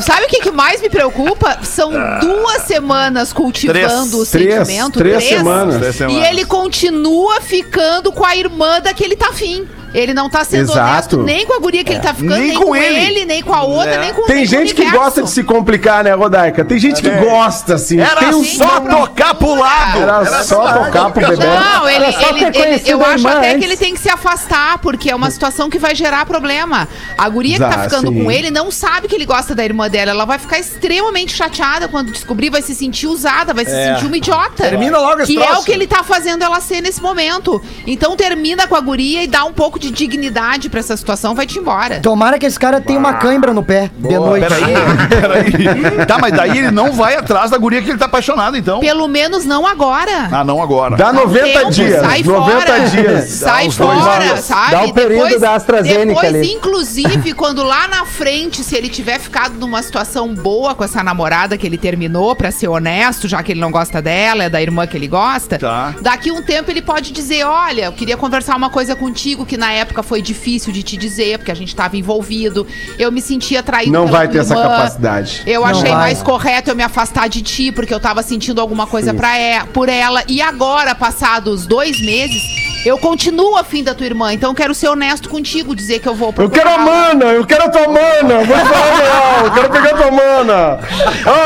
Sabe 0.00 0.26
o 0.26 0.28
que, 0.28 0.40
que 0.40 0.50
mais 0.50 0.80
me 0.80 0.90
preocupa? 0.90 1.58
São 1.62 1.92
duas 2.20 2.62
semanas 2.62 3.32
cultivando 3.32 4.20
o 4.20 4.26
Três, 4.26 4.66
sentimento. 4.66 4.98
três 4.98 5.24
semanas. 5.24 5.76
Três 5.76 5.94
E 5.94 5.98
semanas. 5.98 6.28
ele 6.28 6.44
continua 6.44 7.40
ficando 7.40 8.10
com 8.12 8.24
a 8.24 8.36
irmã 8.36 8.80
da 8.80 8.92
que 8.92 9.04
ele 9.04 9.14
tá 9.16 9.28
afim. 9.28 9.66
Ele 9.94 10.14
não 10.14 10.28
tá 10.30 10.44
sendo 10.44 10.70
Exato. 10.72 10.80
honesto 11.16 11.22
nem 11.22 11.46
com 11.46 11.54
a 11.54 11.58
guria 11.58 11.84
que 11.84 11.92
ele 11.92 12.00
tá 12.00 12.14
ficando, 12.14 12.34
Nem 12.38 12.48
nem, 12.48 12.56
com 12.58 12.64
com, 12.66 12.76
ele. 12.76 12.98
ele. 12.98 13.24
nem 13.24 13.42
com 13.42 13.52
a 13.54 13.62
outra, 13.62 13.98
nem 14.00 14.12
com 14.14 14.22
Tem 14.26 14.36
nem 14.36 14.46
com 14.46 14.54
o 14.54 14.58
gente 14.58 14.74
que 14.74 14.90
gosta 14.90 15.22
de 15.22 15.30
se 15.30 15.42
complicar, 15.44 16.02
né, 16.04 16.12
Rodaica? 16.14 16.64
Tem 16.64 16.78
gente 16.78 17.02
que 17.02 17.10
gosta, 17.10 17.74
assim. 17.74 18.00
Era 18.00 18.16
Tem 18.20 18.34
um 18.34 18.44
só 18.44 18.80
tocar 18.80 19.34
pro 19.34 19.54
lado. 19.54 19.98
Era 20.00 20.42
só 20.44 20.72
tocar 20.84 21.10
pro 21.10 21.28
bebê. 21.28 21.44
Não, 21.46 21.88
ele, 21.88 22.04
Era 22.04 22.12
só 22.12 22.28
ele- 22.30 22.38
ter 22.38 22.44
ele- 22.46 22.52
conhecido 22.64 22.90
eu 22.90 23.02
a 23.02 23.06
acho 23.08 23.18
irmã 23.18 23.30
até 23.38 23.48
antes. 23.50 23.58
que 23.60 23.64
ele 23.64 23.76
tem 23.76 23.94
que 23.94 24.00
se 24.00 24.08
afastar, 24.08 24.78
porque 24.78 25.10
é 25.10 25.14
uma 25.14 25.30
situação 25.30 25.68
que 25.68 25.78
vai 25.78 25.94
gerar 25.94 26.24
problema. 26.26 26.88
A 27.18 27.28
guria 27.28 27.54
que 27.58 27.64
tá 27.64 27.82
ficando 27.84 28.08
sim. 28.12 28.24
com 28.24 28.30
ele 28.30 28.50
não 28.50 28.70
sabe 28.70 29.08
que 29.08 29.14
ele 29.14 29.26
gosta 29.26 29.54
da 29.54 29.64
irmã 29.64 29.88
dela. 29.88 30.10
Ela 30.12 30.24
vai 30.24 30.38
ficar 30.38 30.58
extremamente 30.58 31.34
chateada 31.34 31.88
quando 31.88 32.10
descobrir, 32.12 32.50
vai 32.50 32.62
se 32.62 32.74
sentir 32.74 33.06
usada, 33.06 33.52
vai 33.52 33.64
se 33.64 33.70
sentir 33.70 34.06
uma 34.06 34.16
idiota. 34.16 34.62
Termina 34.64 34.98
logo 34.98 35.20
esse 35.22 35.32
Que 35.34 35.40
é 35.42 35.46
troço. 35.46 35.62
o 35.62 35.64
que 35.64 35.72
ele 35.72 35.86
tá 35.86 36.02
fazendo 36.02 36.42
ela 36.42 36.60
ser 36.60 36.80
nesse 36.80 37.00
momento. 37.02 37.60
Então 37.86 38.16
termina 38.16 38.66
com 38.66 38.74
a 38.76 38.80
guria 38.80 39.22
e 39.22 39.26
dá 39.26 39.44
um 39.44 39.52
pouco 39.52 39.78
de 39.82 39.90
dignidade 39.90 40.68
pra 40.70 40.78
essa 40.80 40.96
situação, 40.96 41.34
vai 41.34 41.44
te 41.46 41.58
embora. 41.58 41.98
Tomara 42.00 42.38
que 42.38 42.46
esse 42.46 42.58
cara 42.58 42.80
tenha 42.80 42.98
uma 42.98 43.14
cãibra 43.14 43.52
no 43.52 43.62
pé 43.64 43.90
de 43.98 44.14
noite. 44.16 44.46
Peraí, 44.46 44.74
peraí. 45.52 46.06
Tá, 46.06 46.18
mas 46.18 46.32
daí 46.32 46.56
ele 46.58 46.70
não 46.70 46.92
vai 46.92 47.16
atrás 47.16 47.50
da 47.50 47.58
guria 47.58 47.82
que 47.82 47.90
ele 47.90 47.98
tá 47.98 48.04
apaixonado, 48.06 48.56
então. 48.56 48.78
Pelo 48.80 49.08
menos 49.08 49.44
não 49.44 49.66
agora. 49.66 50.28
Ah, 50.30 50.44
não 50.44 50.62
agora. 50.62 50.96
Dá 50.96 51.12
90 51.12 51.44
Tempo, 51.44 51.70
dias. 51.72 52.00
Sai 52.00 52.22
90 52.22 52.60
fora. 52.66 52.80
dias. 52.88 53.28
Sai 53.30 53.70
fora, 53.70 54.20
dias. 54.24 54.40
sabe? 54.44 54.70
Dá 54.70 54.84
o 54.84 54.94
período 54.94 55.38
da 55.40 55.54
AstraZeneca 55.54 56.06
depois, 56.22 56.34
ali. 56.34 56.52
inclusive, 56.52 57.32
quando 57.34 57.62
lá 57.64 57.88
na 57.88 58.04
frente, 58.06 58.62
se 58.62 58.76
ele 58.76 58.88
tiver 58.88 59.18
ficado 59.18 59.54
numa 59.58 59.82
situação 59.82 60.32
boa 60.34 60.74
com 60.74 60.84
essa 60.84 61.02
namorada 61.02 61.58
que 61.58 61.66
ele 61.66 61.76
terminou, 61.78 62.34
pra 62.36 62.50
ser 62.50 62.68
honesto, 62.68 63.26
já 63.26 63.42
que 63.42 63.52
ele 63.52 63.60
não 63.60 63.70
gosta 63.72 64.00
dela, 64.00 64.44
é 64.44 64.48
da 64.50 64.62
irmã 64.62 64.86
que 64.86 64.96
ele 64.96 65.08
gosta, 65.08 65.58
Tá. 65.58 65.94
daqui 66.00 66.30
um 66.30 66.42
tempo 66.42 66.70
ele 66.70 66.82
pode 66.82 67.12
dizer, 67.12 67.44
olha, 67.44 67.86
eu 67.86 67.92
queria 67.92 68.16
conversar 68.16 68.56
uma 68.56 68.70
coisa 68.70 68.94
contigo 68.94 69.44
que 69.46 69.56
na 69.56 69.71
época 69.72 70.02
foi 70.02 70.22
difícil 70.22 70.72
de 70.72 70.82
te 70.82 70.96
dizer, 70.96 71.38
porque 71.38 71.50
a 71.50 71.54
gente 71.54 71.74
tava 71.74 71.96
envolvido, 71.96 72.66
eu 72.98 73.10
me 73.10 73.20
sentia 73.20 73.62
traído 73.62 73.92
Não 73.92 74.06
pela 74.06 74.18
vai 74.18 74.26
ter 74.28 74.32
tua 74.34 74.40
essa 74.42 74.54
irmã. 74.54 74.68
capacidade. 74.68 75.42
Eu 75.46 75.60
Não 75.62 75.68
achei 75.68 75.90
vai. 75.90 75.98
mais 76.00 76.22
correto 76.22 76.70
eu 76.70 76.76
me 76.76 76.82
afastar 76.82 77.28
de 77.28 77.42
ti, 77.42 77.72
porque 77.72 77.92
eu 77.92 78.00
tava 78.00 78.22
sentindo 78.22 78.60
alguma 78.60 78.86
coisa 78.86 79.12
pra 79.14 79.38
e- 79.38 79.64
por 79.72 79.88
ela. 79.88 80.22
E 80.28 80.40
agora, 80.40 80.94
passados 80.94 81.66
dois 81.66 82.00
meses, 82.00 82.42
eu 82.84 82.98
continuo 82.98 83.56
afim 83.56 83.82
da 83.84 83.94
tua 83.94 84.06
irmã. 84.06 84.32
Então 84.32 84.50
eu 84.50 84.54
quero 84.54 84.74
ser 84.74 84.88
honesto 84.88 85.28
contigo, 85.28 85.74
dizer 85.74 85.98
que 86.00 86.08
eu 86.08 86.14
vou 86.14 86.34
Eu 86.36 86.50
quero 86.50 86.68
a 86.70 86.78
mana, 86.78 87.24
eu 87.26 87.44
quero 87.46 87.64
a 87.64 87.68
tua 87.68 87.86
mana, 87.88 88.44
vou 88.44 88.56
te 88.56 88.64
falar 88.64 88.96
real, 88.96 89.44
eu 89.46 89.50
quero 89.52 89.70
pegar 89.70 89.90
a 89.90 89.96
tua 89.96 90.10
mana. 90.10 90.78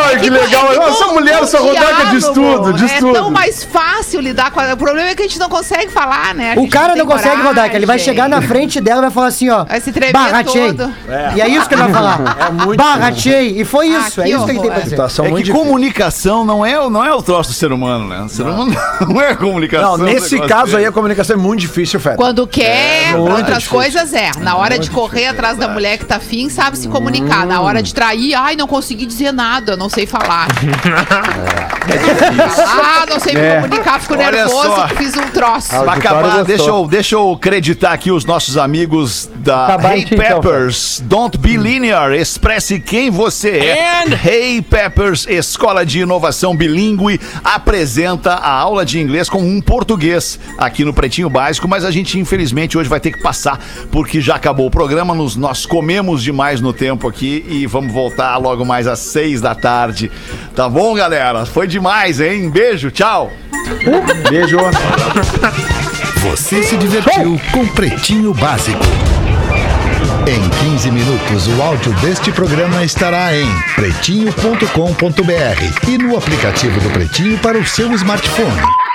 Ai, 0.06 0.18
que 0.20 0.30
legal. 0.30 0.72
É 0.72 0.88
Essa 0.88 1.06
mulher, 1.08 1.42
essa 1.42 1.58
rodaca 1.58 2.06
diz 2.10 2.20
diálogo 2.32 2.34
tudo, 2.64 2.72
diz 2.74 2.92
é 2.92 2.98
tudo. 2.98 3.12
tão 3.12 3.30
mais 3.30 3.64
fácil 3.64 4.20
lidar 4.20 4.50
com 4.50 4.60
a... 4.60 4.72
O 4.72 4.76
problema 4.76 5.08
é 5.10 5.14
que 5.14 5.22
a 5.22 5.26
gente 5.26 5.38
não 5.38 5.48
consegue 5.48 5.90
falar, 5.90 6.34
né? 6.34 6.54
O 6.56 6.68
cara 6.68 6.94
não 6.96 7.06
consegue 7.06 7.40
rodar, 7.42 7.70
que 7.70 7.76
ele 7.76 7.86
vai 7.86 7.98
chegar 7.98 8.28
na 8.28 8.40
frente 8.42 8.80
dela 8.80 8.98
e 9.00 9.02
vai 9.02 9.10
falar 9.10 9.26
assim, 9.28 9.48
ó. 9.50 9.64
Vai 9.64 9.80
se 9.80 9.92
tremer 9.92 10.12
Barratei. 10.12 10.72
todo. 10.72 10.92
E 11.34 11.40
é 11.40 11.48
isso 11.48 11.68
que 11.68 11.74
ele 11.74 11.82
vai 11.82 11.92
falar. 11.92 12.36
É 12.46 12.50
muito 12.50 12.76
Barratei. 12.78 13.60
E 13.60 13.64
foi 13.64 13.94
Ah, 13.94 13.98
isso, 14.06 14.20
é 14.20 14.24
que 14.24 14.30
isso 14.30 14.44
que 14.44 14.50
ele 14.52 14.60
tem 14.60 14.70
pra 14.70 14.80
dizer. 14.80 14.96
É 15.00 15.42
que 15.42 15.50
comunicação 15.50 16.44
não 16.44 16.64
é, 16.64 16.78
o- 16.80 16.88
não 16.90 17.04
é 17.04 17.12
o 17.12 17.22
troço 17.22 17.50
do 17.50 17.54
ser 17.54 17.72
humano, 17.72 18.06
né? 18.08 18.20
O 18.22 18.28
ser 18.28 18.42
humano 18.42 18.74
não 19.08 19.20
é 19.20 19.34
comunicação. 19.34 19.96
Não, 19.98 20.04
nesse 20.04 20.38
caso 20.40 20.76
aí 20.76 20.84
a 20.86 20.92
comunicação 20.92 21.25
é 21.30 21.36
muito 21.36 21.60
difícil, 21.60 21.98
Feta. 22.00 22.16
Quando 22.16 22.46
quer, 22.46 23.10
pra 23.10 23.18
muito 23.18 23.32
outras 23.32 23.58
difícil. 23.58 23.70
coisas 23.70 24.12
é. 24.14 24.30
Na 24.40 24.56
hora 24.56 24.78
de 24.78 24.90
correr 24.90 25.26
atrás 25.26 25.56
da 25.56 25.68
mulher 25.68 25.98
que 25.98 26.04
tá 26.04 26.16
afim, 26.16 26.48
sabe 26.48 26.78
se 26.78 26.88
comunicar. 26.88 27.46
Na 27.46 27.60
hora 27.60 27.82
de 27.82 27.94
trair, 27.94 28.34
ai, 28.34 28.56
não 28.56 28.66
consegui 28.66 29.06
dizer 29.06 29.32
nada, 29.32 29.76
não 29.76 29.88
sei 29.88 30.06
falar. 30.06 30.48
Ah, 31.88 33.06
não 33.08 33.20
sei 33.20 33.34
me 33.34 33.54
comunicar, 33.60 34.00
fico 34.00 34.14
Olha 34.14 34.30
nervoso, 34.32 34.74
só. 34.74 34.88
fiz 34.88 35.16
um 35.16 35.28
troço. 35.28 35.68
Pra 35.68 35.92
acabar, 35.92 36.44
deixa 36.44 36.64
eu, 36.68 36.86
deixa 36.86 37.14
eu 37.14 37.32
acreditar 37.32 37.92
aqui 37.92 38.10
os 38.10 38.24
nossos 38.24 38.56
amigos 38.56 39.28
da 39.36 39.66
Acabar 39.66 39.96
Hey 39.96 40.04
ti, 40.04 40.14
então, 40.14 40.40
Peppers. 40.40 41.00
Don't 41.04 41.38
be 41.38 41.56
linear. 41.56 42.12
Expresse 42.12 42.80
quem 42.80 43.10
você 43.10 43.50
é. 43.50 44.04
Hey 44.24 44.60
Peppers, 44.62 45.26
Escola 45.28 45.86
de 45.86 46.00
Inovação 46.00 46.56
Bilíngue, 46.56 47.20
apresenta 47.44 48.32
a 48.32 48.50
aula 48.50 48.84
de 48.84 48.98
inglês 49.00 49.28
com 49.28 49.40
um 49.40 49.60
português 49.60 50.38
aqui 50.58 50.84
no 50.84 50.92
Pretinho 51.16 51.30
Básico, 51.30 51.66
mas 51.66 51.82
a 51.82 51.90
gente 51.90 52.18
infelizmente 52.18 52.76
hoje 52.76 52.90
vai 52.90 53.00
ter 53.00 53.10
que 53.10 53.22
passar 53.22 53.58
porque 53.90 54.20
já 54.20 54.34
acabou 54.34 54.66
o 54.66 54.70
programa. 54.70 55.14
Nos, 55.14 55.34
nós 55.34 55.64
comemos 55.64 56.22
demais 56.22 56.60
no 56.60 56.74
tempo 56.74 57.08
aqui 57.08 57.42
e 57.48 57.66
vamos 57.66 57.90
voltar 57.90 58.36
logo 58.36 58.66
mais 58.66 58.86
às 58.86 58.98
seis 58.98 59.40
da 59.40 59.54
tarde. 59.54 60.10
Tá 60.54 60.68
bom, 60.68 60.94
galera? 60.94 61.46
Foi 61.46 61.66
demais, 61.66 62.20
hein? 62.20 62.50
Beijo, 62.50 62.90
tchau. 62.90 63.32
Beijo. 64.28 64.58
Você 66.20 66.62
se 66.62 66.76
divertiu 66.76 67.40
com 67.50 67.66
Pretinho 67.68 68.34
Básico. 68.34 68.84
Em 70.26 70.70
15 70.70 70.90
minutos, 70.90 71.48
o 71.48 71.62
áudio 71.62 71.94
deste 72.00 72.30
programa 72.30 72.84
estará 72.84 73.34
em 73.34 73.48
pretinho.com.br 73.74 75.88
e 75.88 75.96
no 75.96 76.18
aplicativo 76.18 76.78
do 76.80 76.90
Pretinho 76.90 77.38
para 77.38 77.56
o 77.56 77.64
seu 77.64 77.90
smartphone. 77.94 78.85